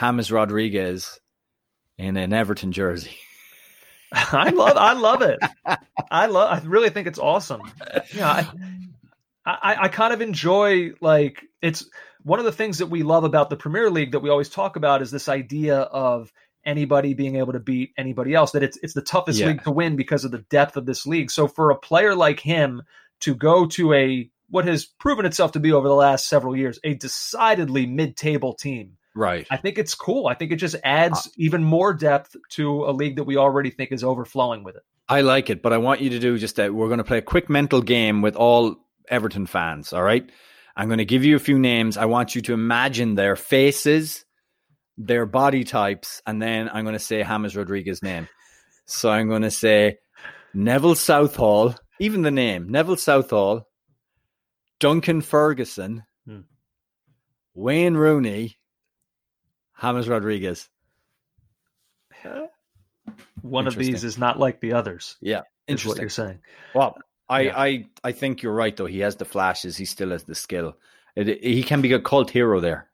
James 0.00 0.32
Rodriguez 0.32 1.20
in 1.98 2.16
an 2.16 2.32
Everton 2.32 2.72
jersey. 2.72 3.16
I 4.12 4.50
love 4.50 4.76
I 4.76 4.92
love 4.94 5.22
it. 5.22 5.38
I 6.10 6.26
love. 6.26 6.62
I 6.64 6.66
really 6.66 6.90
think 6.90 7.06
it's 7.06 7.18
awesome. 7.18 7.60
Yeah, 8.14 8.30
I, 8.30 8.48
I, 9.44 9.76
I 9.84 9.88
kind 9.88 10.14
of 10.14 10.20
enjoy 10.22 10.92
like 11.00 11.42
it's 11.60 11.84
one 12.22 12.38
of 12.38 12.44
the 12.44 12.52
things 12.52 12.78
that 12.78 12.86
we 12.86 13.02
love 13.02 13.24
about 13.24 13.50
the 13.50 13.56
Premier 13.56 13.90
League 13.90 14.12
that 14.12 14.20
we 14.20 14.30
always 14.30 14.48
talk 14.48 14.76
about 14.76 15.02
is 15.02 15.10
this 15.10 15.28
idea 15.28 15.80
of 15.80 16.32
anybody 16.64 17.14
being 17.14 17.36
able 17.36 17.52
to 17.52 17.60
beat 17.60 17.92
anybody 17.98 18.34
else. 18.34 18.52
That 18.52 18.62
it's 18.62 18.78
it's 18.82 18.94
the 18.94 19.02
toughest 19.02 19.40
Yeah. 19.40 19.48
league 19.48 19.64
to 19.64 19.70
win 19.70 19.96
because 19.96 20.24
of 20.24 20.30
the 20.30 20.44
depth 20.50 20.76
of 20.76 20.86
this 20.86 21.06
league. 21.06 21.30
So 21.30 21.48
for 21.48 21.70
a 21.70 21.76
player 21.78 22.14
like 22.14 22.40
him 22.40 22.82
to 23.20 23.34
go 23.34 23.66
to 23.66 23.92
a 23.92 24.30
what 24.50 24.64
has 24.66 24.86
proven 24.86 25.26
itself 25.26 25.52
to 25.52 25.60
be 25.60 25.72
over 25.72 25.88
the 25.88 25.94
last 25.94 26.28
several 26.28 26.56
years 26.56 26.78
a 26.84 26.94
decidedly 26.94 27.86
mid-table 27.86 28.54
team. 28.54 28.97
Right. 29.18 29.48
I 29.50 29.56
think 29.56 29.78
it's 29.78 29.96
cool. 29.96 30.28
I 30.28 30.34
think 30.34 30.52
it 30.52 30.56
just 30.56 30.76
adds 30.84 31.28
even 31.36 31.64
more 31.64 31.92
depth 31.92 32.36
to 32.50 32.84
a 32.84 32.92
league 32.92 33.16
that 33.16 33.24
we 33.24 33.36
already 33.36 33.70
think 33.70 33.90
is 33.90 34.04
overflowing 34.04 34.62
with 34.62 34.76
it. 34.76 34.82
I 35.08 35.22
like 35.22 35.50
it, 35.50 35.60
but 35.60 35.72
I 35.72 35.78
want 35.78 36.00
you 36.00 36.10
to 36.10 36.20
do 36.20 36.38
just 36.38 36.54
that. 36.56 36.72
We're 36.72 36.86
going 36.86 36.98
to 36.98 37.04
play 37.04 37.18
a 37.18 37.22
quick 37.22 37.50
mental 37.50 37.82
game 37.82 38.22
with 38.22 38.36
all 38.36 38.76
Everton 39.08 39.46
fans. 39.46 39.92
All 39.92 40.04
right. 40.04 40.30
I'm 40.76 40.86
going 40.86 40.98
to 40.98 41.04
give 41.04 41.24
you 41.24 41.34
a 41.34 41.40
few 41.40 41.58
names. 41.58 41.96
I 41.96 42.04
want 42.04 42.36
you 42.36 42.42
to 42.42 42.52
imagine 42.52 43.16
their 43.16 43.34
faces, 43.34 44.24
their 44.96 45.26
body 45.26 45.64
types, 45.64 46.22
and 46.24 46.40
then 46.40 46.68
I'm 46.72 46.84
going 46.84 46.92
to 46.92 47.00
say 47.00 47.24
James 47.24 47.56
Rodriguez's 47.56 48.04
name. 48.04 48.28
So 48.86 49.10
I'm 49.10 49.28
going 49.28 49.42
to 49.42 49.50
say 49.50 49.98
Neville 50.54 50.94
Southall, 50.94 51.74
even 51.98 52.22
the 52.22 52.30
name 52.30 52.68
Neville 52.68 52.96
Southall, 52.96 53.66
Duncan 54.78 55.22
Ferguson, 55.22 56.04
Hmm. 56.24 56.40
Wayne 57.54 57.94
Rooney, 57.94 58.57
James 59.80 60.08
Rodriguez. 60.08 60.68
One 63.42 63.66
of 63.66 63.76
these 63.76 64.04
is 64.04 64.18
not 64.18 64.38
like 64.38 64.60
the 64.60 64.72
others. 64.72 65.16
Yeah. 65.20 65.42
Is 65.66 65.84
what 65.84 65.98
you're 65.98 66.08
saying. 66.08 66.40
Well, 66.74 66.96
I, 67.28 67.40
Yeah. 67.42 67.60
I, 67.60 67.86
I 68.02 68.12
think 68.12 68.42
you're 68.42 68.54
right 68.54 68.76
though. 68.76 68.86
He 68.86 69.00
has 69.00 69.16
the 69.16 69.24
flashes. 69.24 69.76
He 69.76 69.84
still 69.84 70.10
has 70.10 70.24
the 70.24 70.34
skill. 70.34 70.76
It, 71.14 71.42
he 71.42 71.62
can 71.62 71.80
be 71.82 71.92
a 71.92 72.00
cult 72.00 72.30
hero 72.30 72.60
there. 72.60 72.88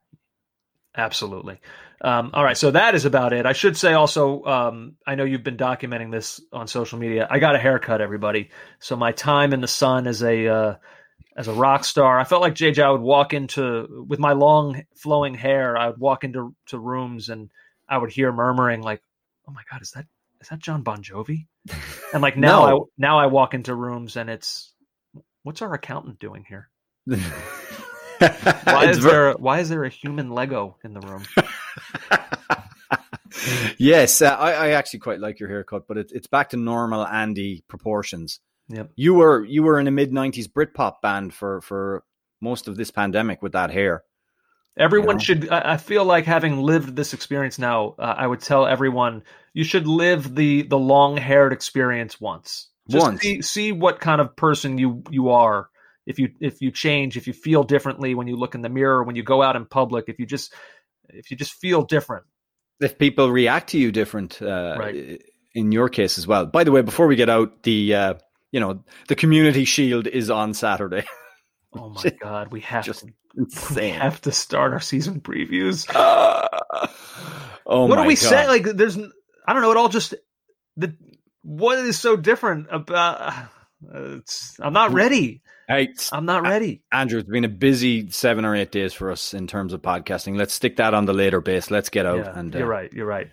Absolutely. 0.97 1.61
Um, 2.01 2.31
all 2.35 2.45
right, 2.45 2.57
so 2.57 2.71
that 2.71 2.95
is 2.95 3.05
about 3.05 3.33
it. 3.33 3.47
I 3.47 3.53
should 3.53 3.77
say 3.77 3.95
also, 3.95 4.45
um, 4.45 4.97
I 5.07 5.15
know 5.15 5.25
you've 5.25 5.43
been 5.43 5.57
documenting 5.57 6.13
this 6.13 6.41
on 6.53 6.69
social 6.69 6.99
media. 6.99 7.27
I 7.31 7.39
got 7.39 7.55
a 7.55 7.59
haircut, 7.59 8.01
everybody. 8.01 8.51
So 8.79 8.95
my 8.97 9.13
time 9.13 9.53
in 9.53 9.61
the 9.61 9.69
sun 9.69 10.07
as 10.07 10.23
a 10.23 10.47
uh, 10.49 10.75
as 11.37 11.49
a 11.49 11.53
rock 11.53 11.85
star, 11.85 12.19
I 12.19 12.25
felt 12.25 12.43
like 12.43 12.55
JJ. 12.55 12.83
I 12.83 12.91
would 12.91 13.01
walk 13.01 13.35
into 13.35 14.05
with 14.09 14.19
my 14.19 14.33
long 14.33 14.85
flowing 14.95 15.35
hair. 15.35 15.77
I 15.77 15.89
would 15.89 15.99
walk 15.99 16.25
into 16.25 16.55
to 16.67 16.79
rooms 16.79 17.29
and 17.29 17.51
I 17.89 17.99
would 17.99 18.11
hear 18.11 18.33
murmuring 18.33 18.83
like, 18.83 19.03
"Oh 19.49 19.53
my 19.53 19.63
god, 19.71 19.83
is 19.83 19.91
that 19.93 20.07
is 20.41 20.49
that 20.49 20.61
Jon 20.61 20.83
Bon 20.83 21.03
Jovi?" 21.03 21.47
And 22.13 22.23
like 22.23 22.37
now, 22.37 22.67
No. 22.67 22.77
I 22.77 22.81
now 22.99 23.19
I 23.19 23.27
walk 23.27 23.55
into 23.55 23.75
rooms 23.75 24.17
and 24.17 24.31
it's, 24.31 24.73
what's 25.43 25.63
our 25.63 25.75
accountant 25.75 26.21
doing 26.21 26.45
here? 26.49 26.71
Why 28.65 28.89
is 28.89 29.03
there 29.03 29.33
why 29.33 29.61
is 29.61 29.69
there 29.69 29.85
a 29.85 29.89
human 29.89 30.31
Lego 30.31 30.77
in 30.85 30.95
the 30.95 31.01
room? 31.01 31.25
yes, 33.79 34.23
uh, 34.23 34.37
I, 34.37 34.53
I 34.53 34.69
actually 34.71 35.01
quite 35.01 35.21
like 35.21 35.41
your 35.41 35.49
haircut, 35.49 35.87
but 35.87 35.99
it, 35.99 36.13
it's 36.15 36.27
back 36.27 36.51
to 36.51 36.57
normal 36.57 37.07
Andy 37.07 37.65
proportions. 37.69 38.41
Yep. 38.69 38.93
You 38.97 39.15
were 39.15 39.45
you 39.45 39.63
were 39.63 39.79
in 39.79 39.87
a 39.87 39.91
mid 39.91 40.13
'90s 40.13 40.49
Britpop 40.49 41.01
band 41.03 41.35
for 41.35 41.61
for 41.61 42.05
most 42.41 42.69
of 42.69 42.77
this 42.77 42.91
pandemic 42.91 43.43
with 43.43 43.53
that 43.53 43.71
hair. 43.71 44.05
Everyone 44.77 45.17
know? 45.17 45.21
should. 45.23 45.51
I 45.51 45.75
I 45.75 45.77
feel 45.77 46.05
like 46.05 46.25
having 46.25 46.63
lived 46.63 46.97
this 46.97 47.13
experience 47.13 47.59
now, 47.59 47.95
uh, 47.99 48.15
I 48.17 48.27
would 48.27 48.41
tell 48.41 48.67
everyone 48.67 49.23
you 49.53 49.65
should 49.65 49.87
live 49.87 50.35
the 50.35 50.63
the 50.63 50.79
long 50.79 51.17
haired 51.17 51.53
experience 51.53 52.21
once. 52.21 52.69
Just 52.89 53.07
Once. 53.07 53.21
see, 53.23 53.41
see 53.41 53.73
what 53.73 53.99
kind 54.01 54.21
of 54.21 54.37
person 54.37 54.77
you 54.77 55.03
you 55.11 55.31
are. 55.31 55.71
If 56.07 56.19
you 56.19 56.31
if 56.41 56.61
you 56.61 56.71
change, 56.71 57.17
if 57.17 57.27
you 57.27 57.33
feel 57.33 57.65
differently 57.65 58.15
when 58.15 58.27
you 58.27 58.37
look 58.37 58.55
in 58.55 58.61
the 58.61 58.69
mirror, 58.69 59.03
when 59.03 59.17
you 59.17 59.23
go 59.23 59.43
out 59.43 59.57
in 59.57 59.65
public, 59.65 60.05
if 60.09 60.19
you 60.19 60.27
just 60.27 60.53
if 61.09 61.31
you 61.31 61.37
just 61.37 61.55
feel 61.55 61.83
different. 61.83 62.25
If 62.81 62.99
people 62.99 63.31
react 63.31 63.71
to 63.71 63.79
you 63.79 63.93
different, 63.93 64.43
uh, 64.43 64.77
Right. 64.79 65.23
in 65.55 65.73
your 65.73 65.89
case 65.89 66.19
as 66.19 66.27
well. 66.27 66.45
By 66.45 66.65
the 66.65 66.73
way, 66.73 66.83
before 66.83 67.07
we 67.07 67.17
get 67.17 67.31
out, 67.31 67.63
the 67.63 67.95
uh, 67.95 68.15
you 68.55 68.61
know 68.61 68.85
the 69.09 69.17
Community 69.17 69.65
Shield 69.65 70.07
is 70.07 70.31
on 70.31 70.55
Saturday. 70.55 71.05
Oh 71.77 71.89
my 71.89 72.05
god, 72.23 72.53
we 72.53 72.61
have 72.61 72.85
Just 72.85 73.01
to 73.01 73.07
we 73.35 73.43
insane. 73.47 73.95
have 73.95 74.21
to 74.21 74.31
start 74.31 74.73
our 74.73 74.79
season 74.79 75.21
previews. 75.21 75.91
oh 75.93 77.87
what 77.87 77.97
do 77.97 78.03
my 78.03 78.07
we 78.07 78.15
God. 78.15 78.21
say? 78.21 78.47
Like, 78.47 78.63
there's 78.63 78.97
I 78.97 79.53
don't 79.53 79.61
know. 79.61 79.73
It 79.73 79.77
all 79.77 79.89
just 79.89 80.15
the 80.77 80.97
what 81.43 81.81
is 81.81 81.99
so 81.99 82.15
different 82.15 82.69
about. 82.71 83.21
Uh, 83.21 84.19
it's, 84.19 84.57
I'm 84.61 84.73
not 84.73 84.93
ready. 84.93 85.43
Hey, 85.67 85.89
I'm 86.13 86.27
not 86.27 86.43
ready. 86.43 86.85
Andrew, 86.93 87.19
it's 87.19 87.29
been 87.29 87.45
a 87.45 87.49
busy 87.49 88.09
seven 88.09 88.45
or 88.45 88.55
eight 88.55 88.71
days 88.71 88.93
for 88.93 89.11
us 89.11 89.35
in 89.35 89.49
terms 89.49 89.73
of 89.73 89.83
podcasting. 89.83 90.37
Let's 90.37 90.55
stick 90.55 90.77
that 90.77 90.95
on 90.95 91.07
the 91.07 91.13
later 91.13 91.41
base. 91.41 91.73
Let's 91.73 91.89
get 91.89 92.07
out. 92.07 92.19
Yeah, 92.19 92.39
and 92.39 92.55
uh, 92.55 92.59
you're 92.61 92.69
right. 92.69 92.93
You're 92.93 93.07
right. 93.07 93.33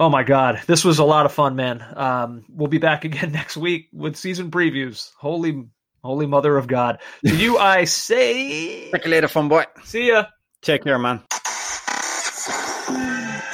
Oh 0.00 0.08
my 0.08 0.22
God, 0.22 0.62
this 0.66 0.82
was 0.82 0.98
a 0.98 1.04
lot 1.04 1.26
of 1.26 1.32
fun, 1.32 1.56
man. 1.56 1.84
Um, 1.94 2.44
we'll 2.48 2.68
be 2.68 2.78
back 2.78 3.04
again 3.10 3.32
next 3.32 3.58
week 3.58 3.88
with 3.92 4.16
season 4.16 4.50
previews. 4.50 5.10
Holy, 5.18 5.66
holy 6.02 6.24
mother 6.26 6.56
of 6.56 6.66
God! 6.66 7.00
To 7.26 7.36
you, 7.36 7.58
I 7.58 7.84
say, 7.84 8.90
Check 8.90 9.04
you 9.04 9.10
later, 9.10 9.28
fun 9.28 9.48
boy. 9.48 9.64
see 9.84 10.08
ya. 10.08 10.24
Take 10.62 10.84
care, 10.84 10.98
man. 10.98 11.20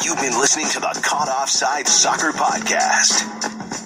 You've 0.04 0.20
been 0.20 0.38
listening 0.38 0.68
to 0.68 0.78
the 0.78 1.00
Caught 1.02 1.28
Offside 1.28 1.88
Soccer 1.88 2.30
Podcast. 2.30 3.85